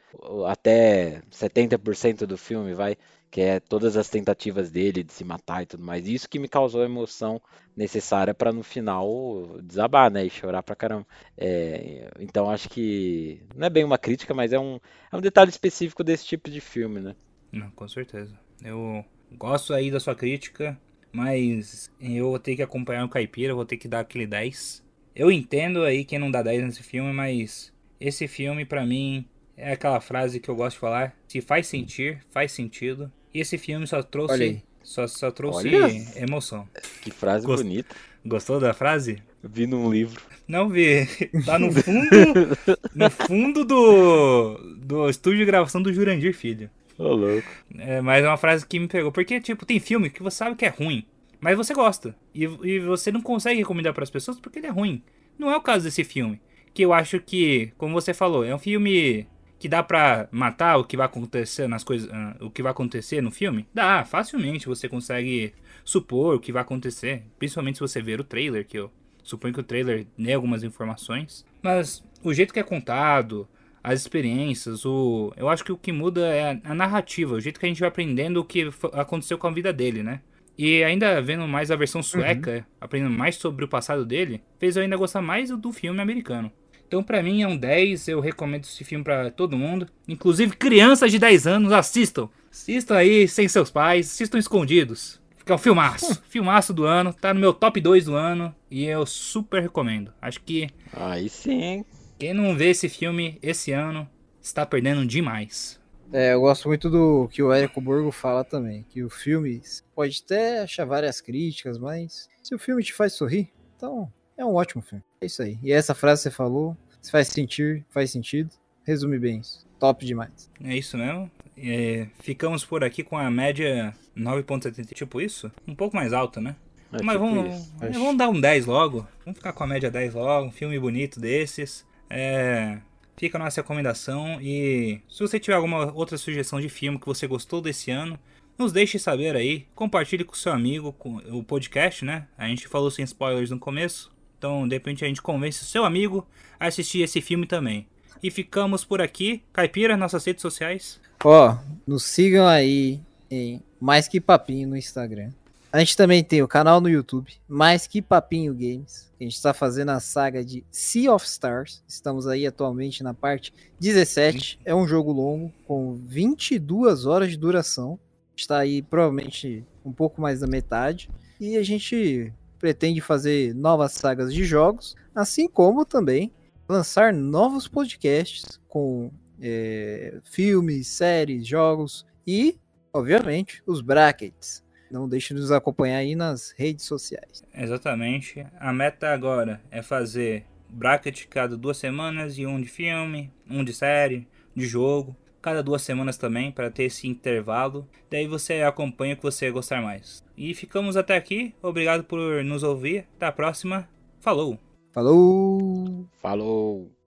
até 0.47 1.23
70% 1.31 2.27
do 2.27 2.37
filme, 2.37 2.75
vai, 2.75 2.97
que 3.33 3.41
é 3.41 3.59
todas 3.59 3.97
as 3.97 4.11
tentativas 4.11 4.71
dele 4.71 5.03
de 5.03 5.11
se 5.11 5.25
matar 5.25 5.63
e 5.63 5.67
tudo 5.67 5.83
mais. 5.83 6.07
Isso 6.07 6.29
que 6.29 6.39
me 6.39 6.47
causou 6.47 6.83
a 6.83 6.85
emoção 6.85 7.41
necessária 7.75 8.35
para 8.35 8.53
no 8.53 8.63
final 8.63 9.59
desabar, 9.63 10.11
né, 10.11 10.27
e 10.27 10.29
chorar 10.29 10.63
pra 10.63 10.77
caramba. 10.77 11.07
É, 11.35 12.11
então 12.21 12.51
acho 12.51 12.69
que 12.69 13.41
não 13.57 13.67
é 13.67 13.71
bem 13.71 13.85
uma 13.85 13.97
crítica, 13.97 14.35
mas 14.35 14.53
é 14.53 14.61
um, 14.61 14.79
é 15.11 15.17
um 15.17 15.21
detalhe 15.23 15.49
específico 15.49 16.05
desse 16.05 16.27
tipo 16.27 16.51
de 16.51 16.61
filme, 16.61 17.01
né? 17.01 17.17
Não, 17.51 17.71
com 17.71 17.89
certeza. 17.89 18.39
Eu 18.63 19.03
gosto 19.33 19.73
aí 19.73 19.91
da 19.91 19.99
sua 19.99 20.15
crítica, 20.15 20.79
mas 21.11 21.91
eu 21.99 22.29
vou 22.29 22.39
ter 22.39 22.55
que 22.55 22.63
acompanhar 22.63 23.07
o 23.07 23.09
Caipira, 23.09 23.55
vou 23.55 23.65
ter 23.65 23.79
que 23.79 23.89
dar 23.89 24.01
aquele 24.01 24.27
10. 24.27 24.85
Eu 25.17 25.33
entendo 25.33 25.85
aí 25.85 26.05
quem 26.05 26.19
não 26.19 26.31
dá 26.31 26.43
10 26.43 26.65
nesse 26.65 26.83
filme, 26.83 27.15
mas 27.15 27.73
esse 27.99 28.29
filme 28.29 28.67
pra 28.67 28.85
mim 28.85 29.27
é 29.57 29.73
aquela 29.73 30.03
frase 30.03 30.39
que 30.39 30.51
eu 30.51 30.57
gosto 30.57 30.75
de 30.75 30.81
falar, 30.81 31.17
se 31.27 31.41
faz 31.41 31.67
sentir, 31.67 32.23
faz 32.29 32.53
sentido. 32.53 33.11
E 33.35 33.41
esse 33.41 33.57
filme 33.59 33.87
só 33.87 34.03
trouxe 34.03 34.63
só, 34.83 35.07
só 35.07 35.31
trouxe 35.31 35.69
Olha. 35.75 35.91
emoção. 36.17 36.69
Que 37.03 37.11
frase 37.11 37.47
Gost- 37.47 37.63
bonita. 37.63 37.95
Gostou 38.25 38.61
da 38.61 38.73
frase? 38.75 39.23
Vi 39.43 39.67
num 39.67 39.91
livro. 39.93 40.21
Não 40.47 40.69
vi. 40.69 41.07
Tá 41.47 41.59
no 41.59 41.73
fundo, 41.73 42.59
no 42.95 43.11
fundo 43.11 43.65
do 43.65 44.57
do 44.77 45.09
estúdio 45.09 45.39
de 45.41 45.45
gravação 45.45 45.81
do 45.83 45.93
Jurandir 45.93 46.35
Filho. 46.35 46.69
Ô, 46.99 47.15
louco. 47.15 47.49
É, 47.79 48.01
mas 48.01 48.25
é 48.25 48.29
uma 48.29 48.37
frase 48.37 48.67
que 48.67 48.79
me 48.79 48.87
pegou. 48.87 49.11
Porque, 49.11 49.41
tipo, 49.41 49.65
tem 49.65 49.81
filme 49.81 50.11
que 50.11 50.23
você 50.23 50.37
sabe 50.37 50.55
que 50.57 50.65
é 50.65 50.69
ruim, 50.69 51.05
mas 51.41 51.57
você 51.57 51.73
gosta. 51.75 52.15
E, 52.35 52.45
e 52.45 52.79
você 52.81 53.11
não 53.11 53.21
consegue 53.23 53.59
recomendar 53.61 53.95
para 53.95 54.05
as 54.05 54.11
pessoas 54.11 54.39
porque 54.39 54.59
ele 54.59 54.67
é 54.67 54.71
ruim. 54.71 55.03
Não 55.39 55.51
é 55.51 55.57
o 55.57 55.61
caso 55.63 55.85
desse 55.85 56.05
filme. 56.05 56.41
Que 56.75 56.83
eu 56.85 56.93
acho 56.93 57.19
que, 57.21 57.73
como 57.79 57.95
você 57.95 58.13
falou, 58.15 58.45
é 58.45 58.55
um 58.55 58.59
filme 58.59 59.27
que 59.63 59.69
dá 59.69 59.81
pra 59.81 60.29
matar 60.33 60.77
o 60.77 60.83
que 60.83 60.97
vai 60.97 61.07
acontecer 61.07 61.69
nas 61.69 61.85
coisas. 61.85 62.11
ah, 62.13 62.37
o 62.41 62.51
que 62.51 62.65
vai 62.65 62.73
acontecer 62.73 63.21
no 63.21 63.31
filme? 63.31 63.65
Dá, 63.73 64.05
facilmente 64.05 64.67
você 64.67 64.89
consegue 64.89 65.55
supor 65.85 66.35
o 66.35 66.41
que 66.41 66.51
vai 66.51 66.63
acontecer. 66.63 67.23
Principalmente 67.39 67.77
se 67.77 67.81
você 67.81 68.03
ver 68.03 68.19
o 68.19 68.25
trailer, 68.25 68.67
que 68.67 68.77
eu 68.77 68.91
suponho 69.23 69.55
que 69.55 69.61
o 69.61 69.63
trailer 69.63 70.05
dê 70.19 70.33
algumas 70.33 70.65
informações. 70.65 71.47
Mas 71.63 72.05
o 72.25 72.35
jeito 72.35 72.53
que 72.53 72.59
é 72.59 72.65
contado, 72.65 73.47
as 73.85 74.01
experiências, 74.01 74.85
o. 74.85 75.33
Eu 75.37 75.49
acho 75.49 75.63
que 75.63 75.71
o 75.71 75.79
que 75.79 75.93
muda 75.93 76.27
é 76.27 76.61
a, 76.65 76.73
a 76.73 76.75
narrativa, 76.75 77.37
o 77.37 77.41
jeito 77.41 77.61
que 77.61 77.67
a 77.67 77.69
gente 77.69 77.79
vai 77.79 77.89
aprendendo 77.89 78.39
o 78.39 78.45
que 78.45 78.69
aconteceu 78.95 79.39
com 79.39 79.47
a 79.47 79.53
vida 79.53 79.73
dele, 79.73 80.03
né? 80.03 80.23
E 80.59 80.83
ainda 80.83 81.23
vendo 81.23 81.47
mais 81.47 81.71
a 81.71 81.77
versão 81.77 82.03
sueca, 82.03 82.67
aprendendo 82.81 83.17
mais 83.17 83.37
sobre 83.37 83.65
o 83.65 83.69
passado 83.69 84.05
dele, 84.05 84.43
fez 84.59 84.75
eu 84.75 84.83
ainda 84.83 84.97
gostar 84.97 85.23
mais 85.23 85.51
do 85.51 85.73
filme 85.73 86.01
americano. 86.01 86.51
Então, 86.93 87.03
pra 87.03 87.23
mim, 87.23 87.41
é 87.41 87.49
um 87.49 87.57
10. 87.57 88.09
Eu 88.09 88.21
recomendo 88.21 88.65
esse 88.65 88.85
filme 88.85 89.03
pra 89.03 89.31
todo 89.31 89.57
mundo. 89.57 89.89
Inclusive, 90.07 90.55
crianças 90.55 91.11
de 91.11 91.19
10 91.19 91.47
anos, 91.47 91.73
assistam. 91.73 92.29
Assistam 92.51 92.97
aí 92.97 93.27
sem 93.27 93.49
seus 93.49 93.71
pais, 93.71 94.11
assistam 94.11 94.37
escondidos. 94.37 95.19
Fica 95.39 95.55
um 95.55 95.59
filmaço. 95.59 96.23
filmaço 96.29 96.75
do 96.75 96.85
ano. 96.85 97.11
Tá 97.15 97.33
no 97.33 97.41
meu 97.41 97.55
top 97.55 97.81
2 97.81 98.05
do 98.05 98.15
ano. 98.15 98.55
E 98.71 98.85
eu 98.85 99.07
super 99.07 99.63
recomendo. 99.63 100.13
Acho 100.21 100.43
que 100.43 100.69
Aí 100.93 101.31
sim, 101.31 101.63
hein? 101.63 101.87
quem 102.19 102.35
não 102.35 102.55
vê 102.55 102.69
esse 102.69 102.91
filme 102.91 103.39
esse 103.43 103.73
ano 103.73 104.07
está 104.39 104.67
perdendo 104.67 105.07
demais. 105.07 105.81
É, 106.13 106.35
eu 106.35 106.43
gosto 106.43 106.69
muito 106.69 106.91
do 106.91 107.27
que 107.33 107.43
o 107.43 107.51
Érico 107.51 107.81
Borgo 107.81 108.13
fala 108.13 108.45
também, 108.45 108.85
que 108.91 109.03
o 109.03 109.09
filme 109.09 109.63
pode 109.95 110.21
até 110.23 110.61
achar 110.61 110.85
várias 110.85 111.23
críticas, 111.23 111.79
mas 111.79 112.29
se 112.43 112.55
o 112.55 112.59
filme 112.59 112.85
te 112.85 112.93
faz 112.93 113.15
sorrir, 113.15 113.49
então 113.79 114.13
é 114.37 114.45
um 114.45 114.55
ótimo 114.55 114.83
filme. 114.83 115.05
É 115.21 115.27
isso 115.27 115.43
aí. 115.43 115.59
E 115.63 115.73
essa 115.73 115.95
frase 115.95 116.21
que 116.21 116.31
você 116.31 116.31
falou, 116.31 116.77
se 117.01 117.11
faz 117.11 117.29
sentir, 117.29 117.85
faz 117.91 118.11
sentido, 118.11 118.51
resume 118.85 119.19
bem 119.19 119.41
isso. 119.41 119.67
Top 119.79 120.05
demais. 120.05 120.51
É 120.63 120.77
isso 120.77 120.97
mesmo. 120.97 121.31
É, 121.57 122.07
ficamos 122.21 122.65
por 122.65 122.85
aqui 122.85 123.03
com 123.03 123.17
a 123.17 123.31
média 123.31 123.95
9.70, 124.17 124.93
tipo 124.95 125.21
isso? 125.21 125.51
Um 125.67 125.75
pouco 125.75 125.97
mais 125.97 126.13
alta, 126.13 126.41
né? 126.41 126.57
É 126.93 127.03
Mas 127.03 127.17
tipo 127.17 127.27
vamos, 127.27 127.55
isso. 127.55 127.75
mas 127.81 127.97
vamos 127.97 128.17
dar 128.17 128.29
um 128.29 128.41
10 128.41 128.67
logo. 128.67 129.07
Vamos 129.25 129.39
ficar 129.39 129.53
com 129.53 129.65
a 129.65 129.67
média 129.67 129.91
10 129.91 130.15
logo. 130.15 130.49
Um 130.49 130.53
filme 130.53 130.79
bonito 130.79 131.19
desses. 131.19 131.87
É, 132.09 132.79
fica 133.17 133.39
a 133.39 133.43
nossa 133.43 133.61
recomendação. 133.61 134.39
E 134.41 135.01
se 135.09 135.21
você 135.21 135.41
tiver 135.41 135.57
alguma 135.57 135.93
outra 135.93 136.19
sugestão 136.19 136.61
de 136.61 136.69
filme 136.69 136.99
que 136.99 137.07
você 137.07 137.27
gostou 137.27 137.61
desse 137.61 137.91
ano, 137.91 138.19
nos 138.59 138.73
deixe 138.73 138.99
saber 138.99 139.35
aí. 139.35 139.67
Compartilhe 139.75 140.25
com 140.25 140.35
seu 140.35 140.53
amigo 140.53 140.93
com 140.93 141.17
o 141.17 141.43
podcast, 141.43 142.05
né? 142.05 142.29
A 142.37 142.47
gente 142.47 142.69
falou 142.69 142.91
sem 142.91 143.05
spoilers 143.05 143.51
no 143.51 143.59
começo. 143.59 144.13
Então, 144.43 144.67
de 144.67 144.75
repente, 144.75 145.05
a 145.05 145.07
gente 145.07 145.23
convence 145.23 145.63
o 145.63 145.65
seu 145.65 145.85
amigo 145.85 146.27
a 146.59 146.67
assistir 146.67 147.01
esse 147.01 147.21
filme 147.21 147.47
também. 147.47 147.87
E 148.21 148.29
ficamos 148.29 148.85
por 148.85 149.01
aqui. 149.01 149.41
Caipira, 149.53 149.97
nossas 149.97 150.25
redes 150.25 150.43
sociais. 150.43 150.99
Ó, 151.25 151.57
nos 151.87 152.03
sigam 152.03 152.49
aí 152.49 152.99
em 153.31 153.63
Mais 153.81 154.09
Que 154.09 154.21
Papinho 154.21 154.69
no 154.69 154.77
Instagram. 154.77 155.31
A 155.73 155.79
gente 155.79 155.97
também 155.97 156.25
tem 156.25 156.43
o 156.43 156.49
canal 156.49 156.81
no 156.81 156.89
YouTube, 156.89 157.33
Mais 157.47 157.87
Que 157.87 158.03
Papinho 158.03 158.53
Games. 158.53 159.09
A 159.21 159.23
gente 159.23 159.37
está 159.37 159.55
fazendo 159.55 159.91
a 159.91 160.01
saga 160.01 160.45
de 160.45 160.65
Sea 160.73 161.15
of 161.15 161.25
Stars. 161.25 161.81
Estamos 161.87 162.27
aí 162.27 162.45
atualmente 162.45 163.05
na 163.05 163.15
parte 163.15 163.55
17. 163.79 164.59
É 164.65 164.75
um 164.75 164.89
jogo 164.89 165.13
longo, 165.13 165.53
com 165.69 165.95
22 166.05 167.07
horas 167.07 167.31
de 167.31 167.37
duração. 167.37 167.97
Está 168.37 168.59
aí 168.59 168.83
provavelmente 168.83 169.65
um 169.85 169.93
pouco 169.93 170.21
mais 170.21 170.41
da 170.41 170.49
metade. 170.49 171.09
E 171.39 171.57
a 171.57 171.63
gente 171.63 172.33
pretende 172.63 173.01
fazer 173.01 173.53
novas 173.57 173.91
sagas 173.91 174.33
de 174.33 174.45
jogos, 174.45 174.95
assim 175.13 175.49
como 175.49 175.85
também 175.85 176.33
lançar 176.69 177.13
novos 177.13 177.67
podcasts 177.67 178.61
com 178.69 179.11
é, 179.41 180.21
filmes, 180.23 180.87
séries, 180.87 181.45
jogos 181.45 182.07
e, 182.25 182.57
obviamente, 182.93 183.61
os 183.67 183.81
brackets. 183.81 184.65
Não 184.89 185.09
deixe 185.09 185.35
de 185.35 185.41
nos 185.41 185.51
acompanhar 185.51 185.97
aí 185.97 186.15
nas 186.15 186.55
redes 186.57 186.85
sociais. 186.85 187.43
Exatamente. 187.53 188.47
A 188.61 188.73
meta 188.73 189.13
agora 189.13 189.61
é 189.69 189.83
fazer 189.83 190.47
bracket 190.69 191.27
cada 191.27 191.57
duas 191.57 191.79
semanas 191.79 192.39
e 192.39 192.47
um 192.47 192.61
de 192.61 192.69
filme, 192.69 193.33
um 193.51 193.65
de 193.65 193.75
série, 193.75 194.29
de 194.55 194.65
jogo. 194.65 195.17
Cada 195.43 195.63
duas 195.63 195.83
semanas 195.83 196.17
também, 196.17 196.53
para 196.53 196.71
ter 196.71 196.85
esse 196.85 197.09
intervalo. 197.09 197.87
Daí 198.09 198.29
você 198.29 198.63
acompanha 198.63 199.15
o 199.15 199.17
que 199.17 199.23
você 199.25 199.51
gostar 199.51 199.83
mais. 199.83 200.25
E 200.37 200.55
ficamos 200.55 200.97
até 200.97 201.17
aqui. 201.17 201.53
Obrigado 201.61 202.05
por 202.05 202.45
nos 202.45 202.63
ouvir. 202.63 203.09
Até 203.17 203.27
a 203.27 203.33
próxima. 203.33 203.89
Falou! 204.21 204.57
Falou! 204.93 206.07
Falou. 206.13 206.93